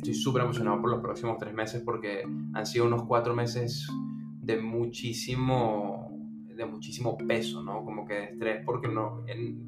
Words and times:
Estoy 0.00 0.14
súper 0.14 0.42
emocionado 0.42 0.80
por 0.80 0.90
los 0.90 1.00
próximos 1.02 1.36
tres 1.38 1.52
meses 1.52 1.82
porque 1.84 2.22
han 2.54 2.64
sido 2.64 2.86
unos 2.86 3.04
cuatro 3.04 3.34
meses 3.34 3.86
de 4.40 4.58
muchísimo 4.58 6.08
de 6.56 6.64
muchísimo 6.64 7.18
peso, 7.18 7.62
¿no? 7.62 7.84
Como 7.84 8.06
que 8.06 8.14
de 8.14 8.24
estrés 8.24 8.64
porque 8.64 8.88
no, 8.88 9.24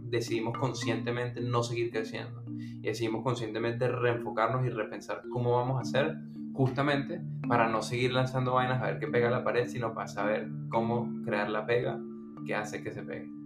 decidimos 0.09 0.57
conscientemente 0.57 1.43
no 1.43 1.63
seguir 1.63 1.91
creciendo 1.91 2.45
y 2.49 2.81
decidimos 2.81 3.23
conscientemente 3.23 3.89
reenfocarnos 3.89 4.67
y 4.67 4.71
repensar 4.71 5.23
cómo 5.31 5.53
vamos 5.53 5.77
a 5.77 5.81
hacer 5.83 6.17
justamente 6.55 7.21
para 7.47 7.69
no 7.69 7.83
seguir 7.83 8.13
lanzando 8.13 8.55
vainas 8.55 8.83
a 8.83 8.87
ver 8.87 8.99
qué 8.99 9.09
pega 9.09 9.31
la 9.31 9.45
pared, 9.45 9.69
sino 9.69 9.93
para 9.93 10.09
saber 10.09 10.51
cómo 10.71 11.11
crear 11.25 11.51
la 11.51 11.67
pega 11.67 12.01
que 12.47 12.55
hace 12.55 12.83
que 12.83 12.93
se 12.93 13.03
pegue. 13.03 13.42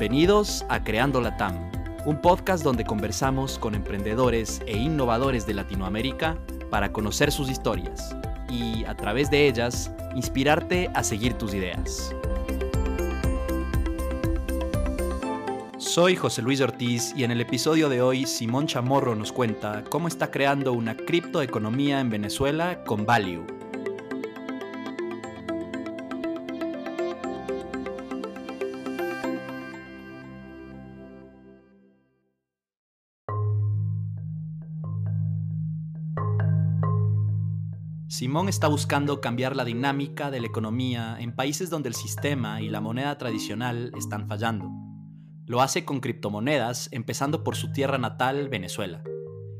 Bienvenidos 0.00 0.64
a 0.70 0.82
Creando 0.82 1.20
la 1.20 1.36
TAM, 1.36 1.70
un 2.06 2.22
podcast 2.22 2.64
donde 2.64 2.86
conversamos 2.86 3.58
con 3.58 3.74
emprendedores 3.74 4.62
e 4.66 4.78
innovadores 4.78 5.46
de 5.46 5.52
Latinoamérica 5.52 6.38
para 6.70 6.90
conocer 6.90 7.30
sus 7.30 7.50
historias 7.50 8.16
y, 8.48 8.82
a 8.86 8.96
través 8.96 9.30
de 9.30 9.46
ellas, 9.46 9.92
inspirarte 10.14 10.88
a 10.94 11.04
seguir 11.04 11.34
tus 11.34 11.52
ideas. 11.52 12.14
Soy 15.76 16.16
José 16.16 16.40
Luis 16.40 16.62
Ortiz 16.62 17.12
y 17.14 17.24
en 17.24 17.30
el 17.30 17.42
episodio 17.42 17.90
de 17.90 18.00
hoy 18.00 18.24
Simón 18.24 18.68
Chamorro 18.68 19.14
nos 19.14 19.32
cuenta 19.32 19.84
cómo 19.90 20.08
está 20.08 20.30
creando 20.30 20.72
una 20.72 20.96
criptoeconomía 20.96 22.00
en 22.00 22.08
Venezuela 22.08 22.84
con 22.84 23.04
Value 23.04 23.59
Simón 38.20 38.50
está 38.50 38.68
buscando 38.68 39.22
cambiar 39.22 39.56
la 39.56 39.64
dinámica 39.64 40.30
de 40.30 40.40
la 40.40 40.46
economía 40.46 41.16
en 41.18 41.34
países 41.34 41.70
donde 41.70 41.88
el 41.88 41.94
sistema 41.94 42.60
y 42.60 42.68
la 42.68 42.82
moneda 42.82 43.16
tradicional 43.16 43.92
están 43.96 44.28
fallando. 44.28 44.68
Lo 45.46 45.62
hace 45.62 45.86
con 45.86 46.00
criptomonedas, 46.00 46.90
empezando 46.92 47.42
por 47.42 47.56
su 47.56 47.72
tierra 47.72 47.96
natal, 47.96 48.50
Venezuela. 48.50 49.02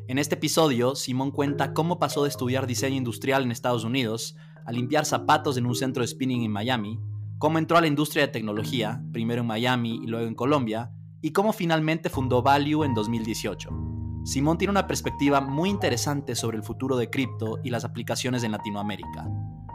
En 0.09 0.19
este 0.19 0.35
episodio, 0.35 0.95
Simón 0.95 1.31
cuenta 1.31 1.73
cómo 1.73 1.99
pasó 1.99 2.25
de 2.25 2.29
estudiar 2.29 2.67
diseño 2.67 2.97
industrial 2.97 3.45
en 3.45 3.51
Estados 3.51 3.85
Unidos 3.85 4.37
a 4.67 4.73
limpiar 4.73 5.07
zapatos 5.07 5.57
en 5.57 5.65
un 5.65 5.75
centro 5.75 6.03
de 6.03 6.09
spinning 6.09 6.43
en 6.43 6.53
Miami, 6.53 7.01
cómo 7.39 7.59
entró 7.59 7.79
a 7.79 7.81
la 7.81 7.87
industria 7.87 8.27
de 8.27 8.33
tecnología, 8.33 9.03
primero 9.11 9.41
en 9.41 9.47
Miami 9.47 10.01
y 10.05 10.07
luego 10.07 10.27
en 10.27 10.35
Colombia, 10.35 10.93
y 11.23 11.33
cómo 11.33 11.55
finalmente 11.55 12.11
fundó 12.11 12.43
Value 12.43 12.85
en 12.85 12.93
2018. 12.93 13.90
Simón 14.25 14.59
tiene 14.59 14.71
una 14.71 14.87
perspectiva 14.87 15.41
muy 15.41 15.71
interesante 15.71 16.35
sobre 16.35 16.59
el 16.59 16.63
futuro 16.63 16.97
de 16.97 17.09
cripto 17.09 17.59
y 17.65 17.71
las 17.71 17.85
aplicaciones 17.85 18.45
en 18.45 18.53
Latinoamérica. 18.53 19.27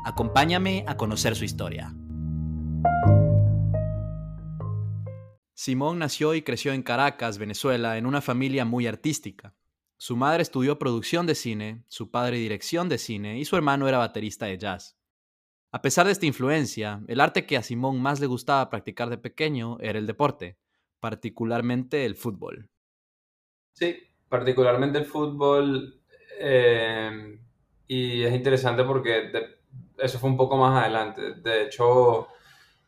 Acompáñame 0.05 0.85
a 0.87 0.97
conocer 0.97 1.35
su 1.35 1.45
historia. 1.45 1.95
Simón 5.55 5.97
nació 5.97 6.35
y 6.35 6.43
creció 6.43 6.73
en 6.73 6.83
Caracas, 6.83 7.39
Venezuela, 7.39 7.97
en 7.97 8.05
una 8.05 8.21
familia 8.21 8.65
muy 8.65 8.85
artística. 8.85 9.55
Su 9.97 10.15
madre 10.15 10.43
estudió 10.43 10.77
producción 10.77 11.25
de 11.25 11.33
cine, 11.33 11.83
su 11.87 12.11
padre 12.11 12.37
dirección 12.37 12.87
de 12.87 12.99
cine 12.99 13.39
y 13.39 13.45
su 13.45 13.55
hermano 13.55 13.87
era 13.87 13.97
baterista 13.97 14.45
de 14.45 14.59
jazz. 14.59 14.95
A 15.71 15.81
pesar 15.81 16.05
de 16.05 16.11
esta 16.11 16.27
influencia, 16.27 17.01
el 17.07 17.19
arte 17.19 17.47
que 17.47 17.57
a 17.57 17.63
Simón 17.63 17.99
más 17.99 18.19
le 18.19 18.27
gustaba 18.27 18.69
practicar 18.69 19.09
de 19.09 19.17
pequeño 19.17 19.79
era 19.79 19.97
el 19.97 20.05
deporte, 20.05 20.59
particularmente 20.99 22.05
el 22.05 22.15
fútbol. 22.15 22.69
Sí, 23.73 23.97
particularmente 24.35 24.97
el 24.99 25.05
fútbol, 25.05 25.97
eh, 26.39 27.39
y 27.87 28.23
es 28.23 28.33
interesante 28.33 28.83
porque 28.83 29.31
eso 29.97 30.19
fue 30.19 30.29
un 30.29 30.35
poco 30.37 30.57
más 30.57 30.81
adelante. 30.81 31.35
De 31.35 31.63
hecho, 31.63 32.27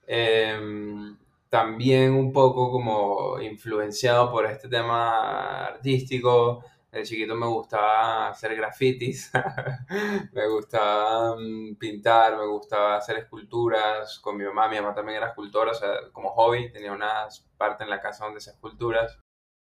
em, 0.05 1.17
también 1.49 2.13
un 2.13 2.33
poco 2.33 2.69
como 2.71 3.39
influenciado 3.39 4.29
por 4.31 4.45
este 4.45 4.67
tema 4.67 5.65
artístico. 5.67 6.63
De 6.91 7.03
chiquito 7.03 7.35
me 7.35 7.47
gustaba 7.47 8.29
hacer 8.29 8.55
grafitis, 8.55 9.31
me 10.33 10.47
gustaba 10.49 11.35
mm, 11.37 11.75
pintar, 11.77 12.37
me 12.37 12.47
gustaba 12.47 12.97
hacer 12.97 13.17
esculturas 13.19 14.19
con 14.19 14.37
mi 14.37 14.43
mamá. 14.45 14.67
Mi 14.67 14.77
mamá 14.77 14.93
también 14.95 15.17
era 15.17 15.27
escultora, 15.29 15.71
o 15.71 15.75
sea, 15.75 15.91
como 16.11 16.29
hobby, 16.31 16.71
tenía 16.71 16.91
una 16.91 17.27
parte 17.57 17.83
en 17.83 17.89
la 17.89 18.01
casa 18.01 18.25
donde 18.25 18.39
hacía 18.39 18.53
esculturas. 18.53 19.17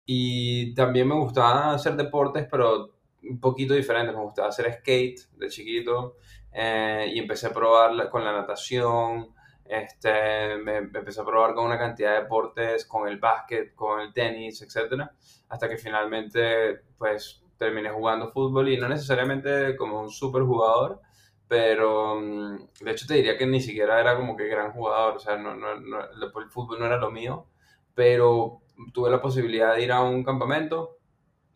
Y 0.06 0.74
también 0.74 1.08
me 1.08 1.16
gustaba 1.16 1.74
hacer 1.74 1.96
deportes, 1.96 2.48
pero 2.50 2.96
un 3.24 3.40
poquito 3.40 3.74
diferentes. 3.74 4.16
Me 4.16 4.22
gustaba 4.22 4.50
hacer 4.50 4.72
skate 4.74 5.20
de 5.38 5.50
chiquito 5.50 6.18
eh, 6.52 7.12
y 7.14 7.20
empecé 7.20 7.48
a 7.48 7.54
probar 7.54 8.10
con 8.10 8.24
la 8.24 8.32
natación. 8.32 9.34
Este, 9.66 10.58
me, 10.58 10.78
empecé 10.78 11.22
a 11.22 11.26
probar 11.26 11.54
con 11.54 11.66
una 11.66 11.78
cantidad 11.80 12.16
de 12.16 12.24
deportes, 12.24 12.86
con 12.86 13.08
el 13.08 13.20
básquet, 13.20 13.74
con 13.74 14.02
el 14.02 14.14
tenis, 14.14 14.62
etc. 14.62 15.10
Hasta 15.48 15.70
que 15.70 15.78
finalmente, 15.78 16.82
pues, 16.98 17.42
terminé 17.62 17.90
jugando 17.92 18.32
fútbol 18.32 18.70
y 18.70 18.78
no 18.78 18.90
necesariamente 18.90 19.76
como 19.78 20.02
un 20.02 20.10
super 20.10 20.42
jugador, 20.42 21.00
pero 21.48 22.20
mm, 22.20 22.70
de 22.82 22.92
hecho 22.92 23.06
te 23.08 23.14
diría 23.14 23.38
que 23.38 23.46
ni 23.46 23.62
siquiera 23.62 24.00
era 24.00 24.16
como 24.16 24.36
que 24.36 24.48
gran 24.48 24.72
jugador, 24.72 25.18
o 25.18 25.20
sea, 25.20 25.38
no, 25.38 25.56
no, 25.56 25.70
el 25.76 26.50
fútbol 26.50 26.80
no 26.80 26.88
era 26.88 26.98
lo 26.98 27.12
mío, 27.12 27.46
pero 27.94 28.61
tuve 28.94 29.10
la 29.10 29.22
posibilidad 29.22 29.76
de 29.76 29.84
ir 29.84 29.92
a 29.92 30.02
un 30.02 30.24
campamento 30.24 30.98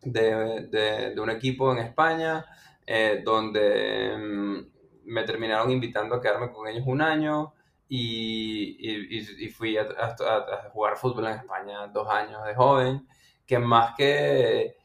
de, 0.02 1.12
de, 1.14 1.20
un 1.20 1.30
equipo 1.30 1.72
en 1.72 1.78
España, 1.78 2.46
eh, 2.86 3.22
donde 3.24 4.16
mm, 4.16 4.66
me 5.06 5.22
terminaron 5.24 5.70
invitando 5.70 6.14
a 6.14 6.20
quedarme 6.20 6.52
con 6.52 6.68
ellos 6.68 6.84
un 6.86 7.02
año 7.02 7.54
y, 7.88 9.16
y, 9.18 9.48
fui 9.48 9.76
a, 9.76 9.82
a, 9.82 10.70
jugar 10.70 10.96
fútbol 10.96 11.26
en 11.26 11.34
España 11.34 11.86
dos 11.88 12.08
años 12.08 12.44
de 12.44 12.54
joven, 12.54 13.06
que 13.46 13.58
más 13.58 13.94
que, 13.96 14.76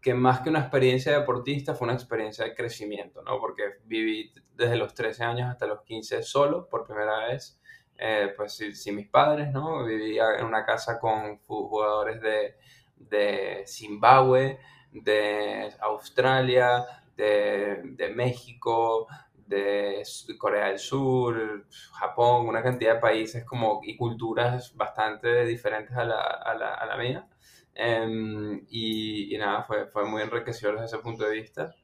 que 0.00 0.14
más 0.14 0.40
que 0.40 0.50
una 0.50 0.60
experiencia 0.60 1.18
deportista 1.18 1.74
fue 1.74 1.86
una 1.86 1.94
experiencia 1.94 2.44
de 2.44 2.54
crecimiento, 2.54 3.22
¿no? 3.22 3.38
Porque 3.38 3.62
viví 3.84 4.32
desde 4.54 4.76
los 4.76 4.94
13 4.94 5.24
años 5.24 5.50
hasta 5.50 5.66
los 5.66 5.82
15 5.82 6.22
solo 6.22 6.68
por 6.68 6.84
primera 6.86 7.26
vez 7.26 7.60
eh, 7.98 8.32
pues 8.36 8.54
sí, 8.54 8.92
mis 8.92 9.08
padres, 9.08 9.50
¿no? 9.52 9.84
Vivía 9.84 10.36
en 10.38 10.46
una 10.46 10.64
casa 10.64 10.98
con 10.98 11.38
jugadores 11.46 12.20
de, 12.20 12.56
de 12.96 13.64
Zimbabue, 13.66 14.58
de 14.92 15.72
Australia, 15.80 16.84
de, 17.16 17.80
de, 17.96 18.08
México, 18.10 19.06
de 19.34 20.02
Corea 20.38 20.68
del 20.68 20.78
Sur, 20.78 21.66
Japón, 21.92 22.46
una 22.48 22.62
cantidad 22.62 22.94
de 22.94 23.00
países 23.00 23.44
como, 23.44 23.80
y 23.82 23.96
culturas 23.96 24.74
bastante 24.76 25.44
diferentes 25.44 25.96
a 25.96 26.04
la, 26.04 26.20
a 26.20 26.54
la, 26.54 26.74
a 26.74 26.86
la 26.86 26.96
mía. 26.96 27.28
Em, 27.74 28.64
y, 28.70 29.34
y, 29.34 29.38
nada, 29.38 29.62
fue, 29.64 29.86
fue 29.88 30.04
muy 30.06 30.22
enriquecedor 30.22 30.74
desde 30.80 30.96
ese 30.96 30.98
punto 30.98 31.24
de 31.24 31.32
vista. 31.32 31.74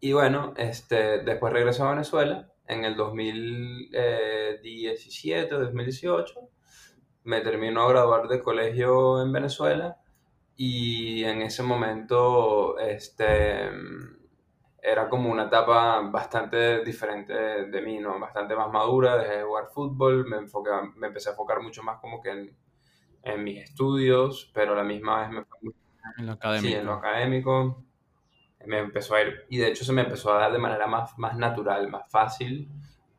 Y 0.00 0.12
bueno, 0.12 0.54
este, 0.56 1.22
después 1.22 1.52
regresó 1.52 1.86
a 1.86 1.90
Venezuela 1.92 2.53
en 2.66 2.84
el 2.84 2.96
2017 2.96 5.54
o 5.54 5.60
2018. 5.60 6.40
Me 7.24 7.40
terminó 7.40 7.82
a 7.82 7.88
graduar 7.88 8.28
de 8.28 8.42
colegio 8.42 9.22
en 9.22 9.32
Venezuela 9.32 9.96
y 10.56 11.24
en 11.24 11.42
ese 11.42 11.62
momento 11.62 12.78
este, 12.78 13.70
era 14.82 15.08
como 15.08 15.30
una 15.30 15.44
etapa 15.44 16.00
bastante 16.00 16.84
diferente 16.84 17.32
de 17.32 17.82
mí, 17.82 17.98
¿no? 17.98 18.18
bastante 18.20 18.54
más 18.54 18.70
madura, 18.70 19.16
dejé 19.16 19.38
de 19.38 19.44
jugar 19.44 19.68
fútbol, 19.72 20.26
me, 20.26 20.36
enfoqué, 20.36 20.70
me 20.96 21.06
empecé 21.08 21.30
a 21.30 21.32
enfocar 21.32 21.62
mucho 21.62 21.82
más 21.82 21.98
como 22.00 22.20
que 22.20 22.30
en, 22.30 22.54
en 23.22 23.42
mis 23.42 23.62
estudios, 23.62 24.50
pero 24.54 24.72
a 24.72 24.76
la 24.76 24.84
misma 24.84 25.22
vez 25.22 25.30
me... 25.30 25.44
En 26.18 26.26
lo 26.26 26.32
académico. 26.32 26.68
Sí, 26.68 26.74
en 26.74 26.84
lo 26.84 26.92
académico 26.92 27.82
me 28.66 28.78
empezó 28.78 29.14
a 29.14 29.22
ir, 29.22 29.44
y 29.48 29.58
de 29.58 29.68
hecho 29.68 29.84
se 29.84 29.92
me 29.92 30.02
empezó 30.02 30.32
a 30.32 30.40
dar 30.40 30.52
de 30.52 30.58
manera 30.58 30.86
más, 30.86 31.16
más 31.18 31.36
natural, 31.36 31.88
más 31.88 32.10
fácil. 32.10 32.68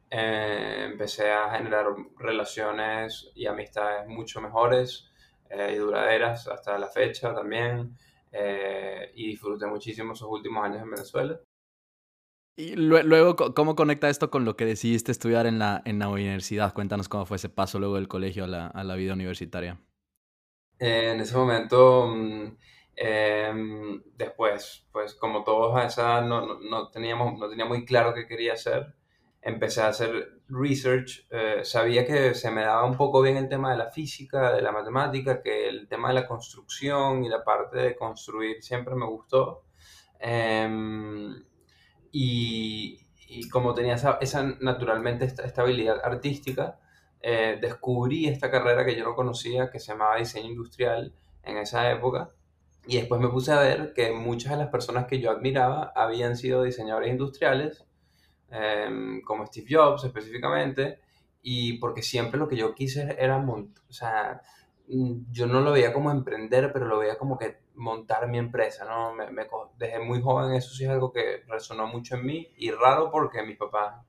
Eh, 0.10 0.88
empecé 0.92 1.32
a 1.32 1.52
generar 1.52 1.88
relaciones 2.18 3.32
y 3.36 3.48
amistades 3.48 4.08
mucho 4.08 4.40
mejores 4.40 5.10
eh, 5.50 5.74
y 5.74 5.78
duraderas 5.78 6.48
hasta 6.48 6.78
la 6.78 6.88
fecha 6.88 7.34
también. 7.34 7.98
Eh, 8.32 9.12
y 9.16 9.28
disfruté 9.28 9.66
muchísimo 9.66 10.14
esos 10.14 10.28
últimos 10.30 10.64
años 10.64 10.82
en 10.82 10.92
Venezuela. 10.92 11.40
Y 12.58 12.76
luego, 12.76 13.36
¿cómo 13.54 13.76
conecta 13.76 14.10
esto 14.10 14.30
con 14.30 14.46
lo 14.46 14.56
que 14.56 14.66
decidiste 14.66 15.12
estudiar 15.12 15.46
en 15.46 15.60
la, 15.60 15.82
en 15.84 16.00
la 16.00 16.08
universidad? 16.08 16.74
Cuéntanos 16.74 17.10
cómo 17.10 17.26
fue 17.26 17.36
ese 17.36 17.50
paso 17.50 17.80
luego 17.80 17.96
del 17.96 18.08
colegio 18.08 18.46
a 18.46 18.48
la, 18.48 18.68
a 18.68 18.84
la 18.86 18.96
vida 18.96 19.14
universitaria. 19.14 19.78
en 20.80 21.20
ese 21.20 21.36
momento 21.36 22.08
mm, 22.08 22.58
Em, 22.98 24.02
después, 24.16 24.88
pues 24.92 25.16
como 25.16 25.44
todos 25.44 25.76
a 25.78 25.86
esa 25.86 26.02
edad 26.04 26.22
no, 26.26 26.60
no, 26.60 26.90
teníamos, 26.90 27.38
no 27.38 27.50
tenía 27.50 27.66
muy 27.66 27.86
claro 27.86 28.14
qué 28.14 28.26
quería 28.26 28.54
hacer, 28.54 28.96
empecé 29.42 29.82
a 29.82 29.90
hacer 29.90 30.40
research. 30.48 31.28
Eh, 31.30 31.62
sabía 31.64 32.06
que 32.06 32.34
se 32.36 32.52
me 32.52 32.62
daba 32.64 32.86
un 32.86 32.98
poco 32.98 33.22
bien 33.22 33.38
el 33.38 33.50
tema 33.50 33.72
de 33.72 33.78
la 33.78 33.92
física, 33.92 34.54
de 34.54 34.62
la 34.62 34.72
matemática, 34.72 35.42
que 35.42 35.68
el 35.70 35.88
tema 35.88 36.10
de 36.10 36.16
la 36.16 36.28
construcción 36.28 37.24
y 37.24 37.30
la 37.30 37.44
parte 37.44 37.78
de 37.80 37.96
construir 37.96 38.64
siempre 38.64 38.96
me 38.96 39.06
gustó. 39.06 39.66
Em, 40.20 41.44
y, 42.12 43.00
y, 43.28 43.50
como 43.50 43.74
tenía 43.74 43.96
esa, 43.96 44.18
esa 44.22 44.44
naturalmente 44.62 45.26
esta 45.26 45.44
estabilidad 45.46 46.00
artística, 46.04 46.80
eh, 47.22 47.58
descubrí 47.62 48.28
esta 48.28 48.52
carrera 48.52 48.86
que 48.86 48.96
yo 48.96 49.04
no 49.04 49.16
conocía, 49.16 49.70
que 49.72 49.80
se 49.80 49.92
llamaba 49.92 50.18
diseño 50.18 50.50
industrial 50.50 51.14
en 51.44 51.58
esa 51.58 51.92
época. 51.92 52.32
Y 52.88 52.98
después 52.98 53.20
me 53.20 53.30
puse 53.30 53.52
a 53.52 53.60
ver 53.60 53.94
que 53.94 54.12
muchas 54.12 54.52
de 54.52 54.58
las 54.58 54.70
personas 54.70 55.06
que 55.08 55.20
yo 55.20 55.32
admiraba 55.32 55.92
habían 55.96 56.38
sido 56.38 56.64
diseñadores 56.64 57.12
industriales, 57.12 57.86
em, 58.52 59.22
como 59.22 59.46
Steve 59.48 59.68
Jobs 59.70 60.04
específicamente, 60.04 61.00
y 61.42 61.78
porque 61.80 62.02
siempre 62.02 62.40
lo 62.40 62.48
que 62.48 62.58
yo 62.58 62.76
quise 62.76 63.16
era 63.20 63.38
montar, 63.40 63.84
o 63.90 63.94
sea, 63.94 64.42
mm, 64.88 65.32
yo 65.32 65.48
no 65.48 65.62
lo 65.62 65.72
veía 65.72 65.94
como 65.94 66.12
emprender, 66.12 66.72
pero 66.74 66.86
lo 66.86 67.00
veía 67.00 67.18
como 67.18 67.38
que 67.38 67.60
montar 67.76 68.28
mi 68.28 68.38
empresa, 68.38 68.86
¿no? 68.86 69.14
Me, 69.14 69.30
me, 69.32 69.48
desde 69.78 70.00
muy 70.00 70.22
joven 70.22 70.54
eso 70.54 70.74
sí 70.74 70.86
es 70.86 70.90
algo 70.90 71.12
que 71.12 71.44
resonó 71.48 71.88
mucho 71.88 72.16
en 72.16 72.26
mí 72.26 72.48
y 72.58 72.72
raro 72.72 73.12
porque 73.12 73.44
mis 73.44 73.58
papás 73.58 74.06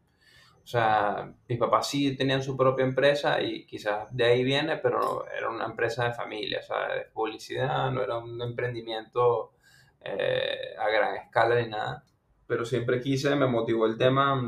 o 0.66 0.68
sea, 0.68 1.32
mis 1.48 1.60
papás 1.60 1.88
sí 1.88 2.16
tenían 2.16 2.42
su 2.42 2.56
propia 2.56 2.84
empresa 2.84 3.40
y 3.40 3.64
quizás 3.66 4.08
de 4.10 4.24
ahí 4.24 4.42
viene, 4.42 4.78
pero 4.78 4.98
no, 4.98 5.24
era 5.24 5.48
una 5.48 5.64
empresa 5.64 6.06
de 6.06 6.12
familia, 6.12 6.58
o 6.58 6.62
sea, 6.64 6.92
de 6.92 7.02
publicidad, 7.02 7.88
no 7.92 8.02
era 8.02 8.18
un 8.18 8.42
emprendimiento 8.42 9.52
eh, 10.00 10.74
a 10.76 10.88
gran 10.88 11.14
escala 11.18 11.60
ni 11.62 11.68
nada. 11.68 12.04
Pero 12.48 12.64
siempre 12.64 13.00
quise, 13.00 13.36
me 13.36 13.46
motivó 13.46 13.86
el 13.86 13.96
tema 13.96 14.42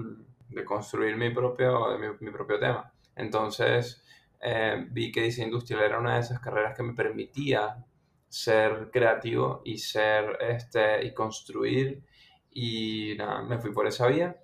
de 0.49 0.65
construir 0.65 1.17
mi 1.17 1.31
propio, 1.31 1.97
mi, 2.19 2.33
propio 2.33 2.59
tema. 2.59 2.93
Entonces 3.15 4.05
eh, 4.41 4.87
vi 4.91 5.13
que 5.13 5.23
diseño 5.23 5.47
industrial 5.47 5.85
era 5.85 6.01
una 6.01 6.15
de 6.15 6.23
esas 6.23 6.41
carreras 6.41 6.77
que 6.77 6.83
me 6.83 6.95
permitía 6.95 7.85
ser 8.29 8.91
creativo 8.91 9.63
y 9.65 9.79
ser 9.79 10.37
este 10.41 11.07
y 11.07 11.15
construir 11.15 12.03
y 12.51 13.15
nada, 13.17 13.43
me 13.43 13.59
fui 13.59 13.73
por 13.73 13.87
esa 13.87 14.09
vía 14.09 14.37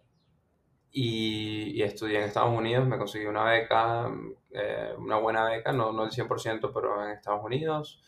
y, 0.97 1.83
estudié 1.83 2.19
en 2.19 2.25
Estados 2.25 2.57
Unidos, 2.57 2.87
me 2.87 2.97
conseguí 2.97 3.27
una 3.27 3.43
beca, 3.45 4.09
eh, 4.53 4.95
una 4.97 5.17
buena 5.17 5.45
beca, 5.45 5.73
no, 5.73 5.93
no 5.93 6.05
el 6.05 6.13
100%, 6.13 6.71
pero 6.73 7.05
en 7.05 7.11
Estados 7.11 7.45
Unidos, 7.45 8.01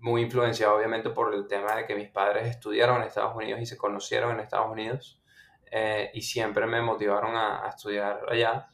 muy 0.00 0.22
influenciado 0.22 0.76
obviamente 0.76 1.10
por 1.10 1.32
el 1.32 1.46
tema 1.46 1.76
de 1.76 1.86
que 1.86 1.94
mis 1.94 2.08
padres 2.08 2.48
estudiaron 2.48 2.96
en 2.96 3.04
Estados 3.04 3.36
Unidos 3.36 3.60
y 3.60 3.66
se 3.66 3.76
conocieron 3.78 4.32
en 4.32 4.40
Estados 4.40 4.72
Unidos 4.72 5.22
eh, 5.70 6.10
y 6.14 6.22
siempre 6.22 6.66
me 6.66 6.82
motivaron 6.82 7.36
a, 7.36 7.64
a, 7.64 7.68
estudiar 7.68 8.26
allá, 8.28 8.68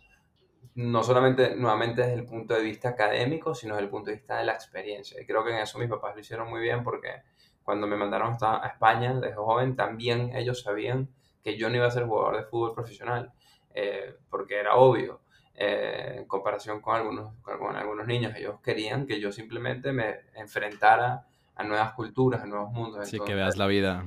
no 0.75 1.03
solamente 1.03 1.55
nuevamente 1.55 2.01
desde 2.01 2.15
el 2.15 2.25
punto 2.25 2.55
de 2.55 2.63
vista 2.63 2.89
académico, 2.89 3.55
sino 3.55 3.75
desde 3.75 3.85
el 3.85 3.91
punto 3.91 4.11
de 4.11 4.17
vista 4.17 4.39
de 4.39 4.45
la 4.45 4.55
experiencia. 4.55 5.21
Y 5.21 5.27
creo 5.27 5.45
que 5.45 5.51
en 5.51 5.59
eso 5.59 5.79
mis 5.79 5.91
papás 5.91 6.15
lo 6.15 6.21
hicieron 6.23 6.49
muy 6.49 6.63
bien 6.63 6.83
porque 6.83 7.23
cuando 7.63 7.87
me 7.87 7.97
mandaron 7.97 8.39
a 8.41 8.67
España 8.67 9.13
desde 9.13 9.35
joven, 9.37 9.77
también 9.77 10.35
ellos 10.35 10.63
sabían 10.63 11.11
que 11.45 11.59
yo 11.59 11.69
no 11.69 11.77
iba 11.77 11.87
a 11.87 11.91
ser 11.91 12.07
jugador 12.07 12.39
de 12.39 12.45
fútbol 12.45 12.73
profesional 12.73 13.35
eh, 13.75 14.15
porque 14.31 14.59
era 14.59 14.77
obvio. 14.77 15.21
Eh, 15.61 16.19
en 16.19 16.25
comparación 16.27 16.81
con 16.81 16.95
algunos, 16.95 17.35
con 17.43 17.75
algunos 17.75 18.07
niños, 18.07 18.33
ellos 18.37 18.61
querían 18.63 19.07
que 19.07 19.21
yo 19.21 19.33
simplemente 19.33 19.93
me 19.93 20.21
enfrentara 20.37 21.27
a 21.57 21.65
nuevas 21.65 21.95
culturas, 21.95 22.43
a 22.43 22.47
nuevos 22.47 22.71
mundos. 22.71 23.09
Sí, 23.09 23.19
que 23.19 23.35
veas 23.35 23.57
la 23.57 23.67
vida, 23.67 24.05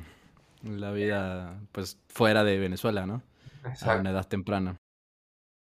la 0.63 0.91
vida 0.91 1.59
pues 1.73 1.99
fuera 2.07 2.45
de 2.45 2.57
Venezuela, 2.57 3.05
¿no? 3.05 3.21
A 3.85 3.95
una 3.97 4.11
edad 4.11 4.25
temprana. 4.25 4.77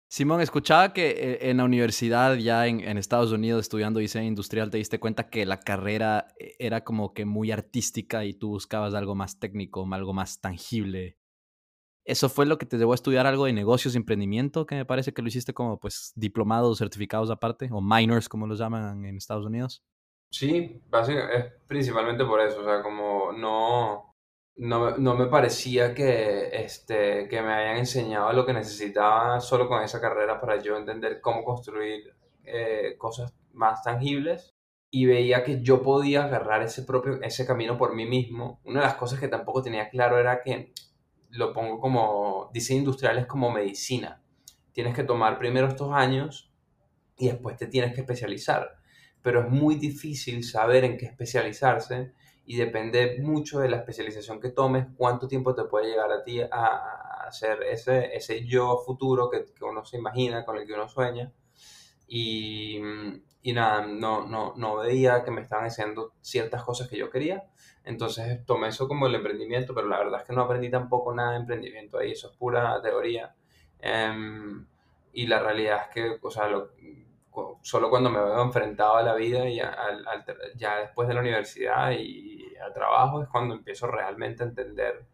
Simón, 0.09 0.41
escuchaba 0.41 0.91
que 0.91 1.09
eh, 1.12 1.50
en 1.51 1.57
la 1.57 1.65
universidad, 1.65 2.36
ya 2.36 2.65
en, 2.65 2.80
en, 2.80 2.98
Estados 2.98 3.31
Unidos, 3.31 3.62
estudiando 3.62 4.00
diseño 4.00 4.27
industrial, 4.27 4.71
te 4.71 4.77
diste 4.77 5.00
cuenta 5.00 5.30
que 5.30 5.45
la 5.45 5.59
carrera 5.59 6.27
era 6.57 6.83
como 6.83 7.13
que 7.13 7.25
muy 7.25 7.51
artística 7.51 8.25
y 8.25 8.33
tú 8.33 8.50
buscabas 8.50 8.95
algo 8.95 9.13
más 9.13 9.39
técnico, 9.39 9.88
algo 9.91 10.13
más 10.13 10.41
tangible. 10.41 11.18
¿Eso 12.06 12.30
fue 12.30 12.46
lo 12.46 12.60
que 12.60 12.68
te 12.68 12.78
llevó 12.78 12.92
a 12.92 12.96
estudiar 12.96 13.25
algo 13.25 13.46
de 13.46 13.54
negocios 13.54 13.96
emprendimiento? 13.96 14.68
Que 14.68 14.75
me 14.75 14.86
parece 14.86 15.12
que 15.12 15.24
lo 15.24 15.28
hiciste 15.28 15.54
como 15.54 15.80
pues 15.80 16.13
diplomados, 16.16 16.78
certificados 16.78 17.31
aparte, 17.31 17.68
o 17.72 17.81
minors 17.81 18.30
como 18.30 18.46
los 18.46 18.60
llaman 18.60 19.06
en 19.06 19.18
Estados 19.18 19.46
Unidos. 19.46 19.84
Sí, 20.30 20.81
es 20.92 21.46
principalmente 21.68 22.25
por 22.25 22.42
eso, 22.42 22.62
o 22.62 22.63
sea, 22.63 22.84
como 22.84 23.31
no, 23.31 24.13
no, 24.57 24.98
no, 24.98 25.16
me 25.16 25.28
parecía 25.28 25.96
que, 25.96 26.50
este, 26.52 27.28
que 27.28 27.42
me 27.42 27.54
hayan 27.54 27.78
enseñado 27.78 28.31
lo 28.34 28.46
que 28.46 28.54
necesitaba 28.54 29.40
solo 29.40 29.68
con 29.68 29.81
esa 29.81 30.01
carrera 30.01 30.40
para 30.40 30.62
yo 30.62 30.78
entender 30.78 31.22
cómo 31.22 31.44
construir 31.44 32.13
eh, 32.44 32.96
cosas 32.98 33.34
más 33.54 33.81
tangibles 33.81 34.54
y 34.92 35.06
veía 35.06 35.44
que 35.44 35.62
yo 35.62 35.81
podía 35.81 36.25
agarrar 36.25 36.62
ese 36.63 36.84
propio, 36.84 37.22
ese 37.22 37.46
camino 37.46 37.78
por 37.78 37.96
mí 37.96 38.06
mismo. 38.06 38.62
Una 38.63 38.81
de 38.81 38.86
las 38.88 38.96
cosas 38.96 39.19
que 39.19 39.28
tampoco 39.28 39.62
tenía 39.62 39.90
claro 39.90 40.19
era 40.19 40.42
que 40.42 40.74
lo 41.36 41.54
pongo 41.54 41.80
como 41.80 42.50
diseño 42.54 42.80
industrial 42.80 43.18
es 43.18 43.26
como 43.26 43.52
medicina. 43.52 44.22
Tienes 44.72 44.96
que 44.96 45.04
tomar 45.04 45.38
primero 45.38 45.68
estos 45.68 45.92
años 45.94 46.52
y 47.18 47.28
después 47.28 47.58
te 47.58 47.68
tienes 47.68 47.94
que 47.94 48.02
especializar. 48.02 48.78
Pero 49.22 49.42
es 49.42 49.50
muy 49.50 49.76
difícil 49.76 50.44
saber 50.44 50.84
en 50.84 50.98
qué 50.98 51.06
especializarse 51.06 52.14
y 52.46 52.58
depende 52.58 53.18
mucho 53.22 53.60
de 53.60 53.70
la 53.70 53.78
especialización 53.78 54.40
que 54.40 54.50
tomes, 54.50 54.86
cuánto 54.98 55.28
tiempo 55.28 55.56
te 55.56 55.64
puede 55.64 55.90
llegar 55.90 56.12
a 56.12 56.24
ti 56.24 56.42
a, 56.42 57.26
hacer 57.28 57.64
ese, 57.64 58.16
ese 58.16 58.46
yo 58.46 58.78
futuro 58.86 59.32
que, 59.32 59.46
que, 59.46 59.66
uno 59.66 59.84
se 59.84 59.98
imagina, 59.98 60.46
con 60.46 60.58
el 60.58 60.68
que 60.68 60.74
uno 60.74 60.88
sueña. 60.88 61.34
Y, 62.08 62.80
y 63.42 63.54
nada, 63.54 63.88
no, 63.88 64.28
no, 64.28 64.54
no 64.56 64.76
veía 64.78 65.24
que 65.24 65.32
me 65.32 65.42
estaban 65.42 65.66
enseñando 65.66 66.14
ciertas 66.22 66.64
cosas 66.64 66.88
que 66.88 66.98
yo 66.98 67.10
quería 67.10 67.46
entonces 67.86 68.46
tomé 68.46 68.70
eso 68.70 68.88
como 68.88 69.08
el 69.08 69.16
emprendimiento, 69.16 69.74
pero 69.74 69.88
la 69.88 70.00
verdad 70.00 70.22
es 70.22 70.28
que 70.28 70.34
no 70.34 70.42
aprendí 70.42 70.70
tampoco 70.70 71.14
nada 71.14 71.32
de 71.32 71.38
emprendimiento 71.38 71.98
ahí, 72.00 72.12
eso 72.12 72.30
es 72.32 72.38
pura 72.38 72.82
teoría. 72.82 73.36
Em, 73.80 74.66
y 75.14 75.28
la 75.28 75.40
realidad 75.40 75.82
es 75.84 75.94
que, 75.94 76.20
o 76.22 77.60
solo 77.62 77.90
cuando 77.90 78.10
me 78.10 78.20
veo 78.20 78.42
enfrentado 78.42 78.98
a 78.98 79.04
la 79.04 79.14
vida 79.16 79.48
y 79.48 79.58
ya 79.58 80.80
después 80.80 81.08
de 81.08 81.14
la 81.14 81.20
universidad 81.22 81.92
y 81.92 82.56
al 82.58 82.74
trabajo 82.74 83.22
es 83.22 83.30
cuando 83.30 83.56
empiezo 83.56 83.88
realmente 83.88 84.44
a 84.44 84.48
entender 84.48 85.06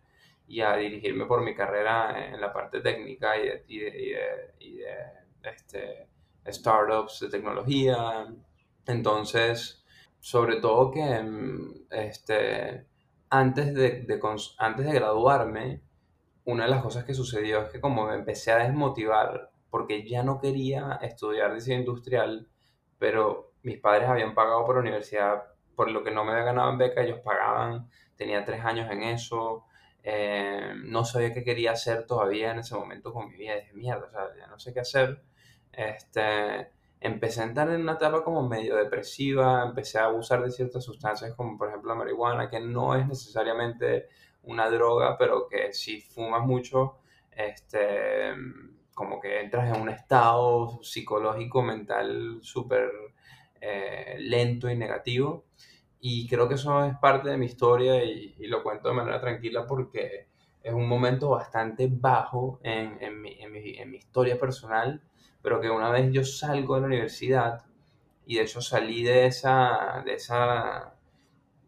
y 0.47 0.61
a 0.61 0.75
dirigirme 0.75 1.25
por 1.25 1.41
mi 1.41 1.55
carrera 1.55 2.27
en 2.27 2.39
la 2.41 2.51
parte 2.51 2.81
técnica 2.81 3.37
y 3.37 3.47
de, 3.47 3.63
y 3.67 3.79
de, 3.79 4.53
y 4.59 4.77
de 4.77 4.95
este, 5.43 6.07
startups 6.45 7.21
de 7.21 7.29
tecnología. 7.29 8.27
Entonces, 8.85 9.80
sobre 10.21 10.57
todo 10.61 10.91
que 10.91 11.01
mm, 11.01 11.87
este, 11.89 12.85
antes, 13.29 13.73
de, 13.73 14.19
antes 14.59 14.85
de 14.85 14.93
graduarme, 14.93 15.81
una 16.45 16.65
de 16.65 16.69
las 16.69 16.83
cosas 16.83 17.03
que 17.03 17.13
sucedió 17.13 17.63
es 17.63 17.69
que 17.69 17.81
como 17.81 18.07
me 18.07 18.15
empecé 18.15 18.51
a 18.51 18.57
desmotivar 18.57 19.51
porque 19.69 20.07
ya 20.07 20.23
no 20.23 20.39
quería 20.39 20.99
estudiar 21.01 21.53
diseño 21.53 21.79
industrial, 21.79 22.47
pero 22.99 23.53
mis 23.63 23.79
padres 23.79 24.09
habían 24.09 24.35
pagado 24.35 24.65
por 24.65 24.75
la 24.75 24.81
universidad 24.81 25.43
por 25.75 25.89
lo 25.89 26.03
que 26.03 26.11
no 26.11 26.23
me 26.23 26.31
había 26.33 26.43
ganado 26.43 26.77
beca, 26.77 27.01
ellos 27.01 27.19
pagaban, 27.23 27.89
tenía 28.15 28.45
tres 28.45 28.63
años 28.63 28.91
en 28.91 29.03
eso, 29.03 29.65
eh, 30.03 30.73
no 30.83 31.05
sabía 31.05 31.33
qué 31.33 31.43
quería 31.43 31.71
hacer 31.71 32.05
todavía 32.05 32.51
en 32.51 32.59
ese 32.59 32.75
momento 32.75 33.13
con 33.13 33.29
mi 33.29 33.37
vida, 33.37 33.55
dije, 33.55 33.73
mierda, 33.73 34.05
o 34.05 34.11
sea, 34.11 34.27
ya 34.37 34.47
no 34.47 34.59
sé 34.59 34.73
qué 34.73 34.81
hacer, 34.81 35.23
este, 35.71 36.71
empecé 37.01 37.41
a 37.41 37.45
entrar 37.45 37.69
en 37.71 37.81
una 37.81 37.93
etapa 37.93 38.23
como 38.23 38.47
medio 38.47 38.75
depresiva, 38.75 39.63
empecé 39.67 39.97
a 39.97 40.05
abusar 40.05 40.43
de 40.43 40.51
ciertas 40.51 40.83
sustancias 40.83 41.33
como 41.35 41.57
por 41.57 41.69
ejemplo 41.69 41.89
la 41.89 41.95
marihuana, 41.95 42.49
que 42.49 42.59
no 42.59 42.95
es 42.95 43.07
necesariamente 43.07 44.07
una 44.43 44.69
droga, 44.69 45.17
pero 45.17 45.47
que 45.47 45.73
si 45.73 46.01
fumas 46.01 46.45
mucho, 46.45 46.99
este, 47.31 48.33
como 48.93 49.19
que 49.19 49.41
entras 49.41 49.75
en 49.75 49.81
un 49.81 49.89
estado 49.89 50.79
psicológico, 50.83 51.63
mental 51.63 52.39
súper 52.41 52.91
eh, 53.59 54.17
lento 54.19 54.69
y 54.69 54.75
negativo. 54.77 55.45
Y 55.99 56.27
creo 56.27 56.47
que 56.47 56.55
eso 56.55 56.83
es 56.85 56.97
parte 56.97 57.29
de 57.29 57.37
mi 57.37 57.45
historia 57.47 58.03
y, 58.03 58.35
lo 58.47 58.63
cuento 58.63 58.89
de 58.89 58.95
manera 58.95 59.21
tranquila 59.21 59.65
porque 59.67 60.27
es 60.63 60.73
un 60.73 60.87
momento 60.87 61.29
bastante 61.29 61.87
bajo 61.91 62.59
en, 62.63 62.97
en, 63.01 63.21
mi, 63.21 63.39
en, 63.39 63.51
mi, 63.51 63.77
en 63.77 63.91
mi 63.91 63.97
historia 63.97 64.37
personal 64.39 65.01
pero 65.41 65.59
que 65.59 65.69
una 65.69 65.89
vez 65.89 66.11
yo 66.11 66.23
salgo 66.23 66.75
de 66.75 66.81
la 66.81 66.87
universidad 66.87 67.65
y 68.25 68.35
de 68.35 68.43
hecho 68.43 68.61
salí 68.61 69.03
de 69.03 69.25
esa, 69.25 70.03
de 70.05 70.13
esa, 70.13 70.93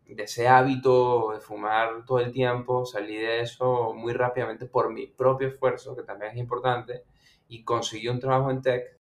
de 0.05 0.23
ese 0.23 0.47
hábito 0.47 1.31
de 1.33 1.39
fumar 1.39 2.05
todo 2.05 2.19
el 2.19 2.31
tiempo, 2.31 2.85
salí 2.85 3.17
de 3.17 3.41
eso 3.41 3.93
muy 3.93 4.13
rápidamente 4.13 4.65
por 4.65 4.91
mi 4.91 5.07
propio 5.07 5.47
esfuerzo, 5.47 5.95
que 5.95 6.03
también 6.03 6.31
es 6.31 6.37
importante, 6.37 7.03
y 7.47 7.63
conseguí 7.63 8.07
un 8.07 8.19
trabajo 8.19 8.51
en 8.51 8.61
tech. 8.61 8.99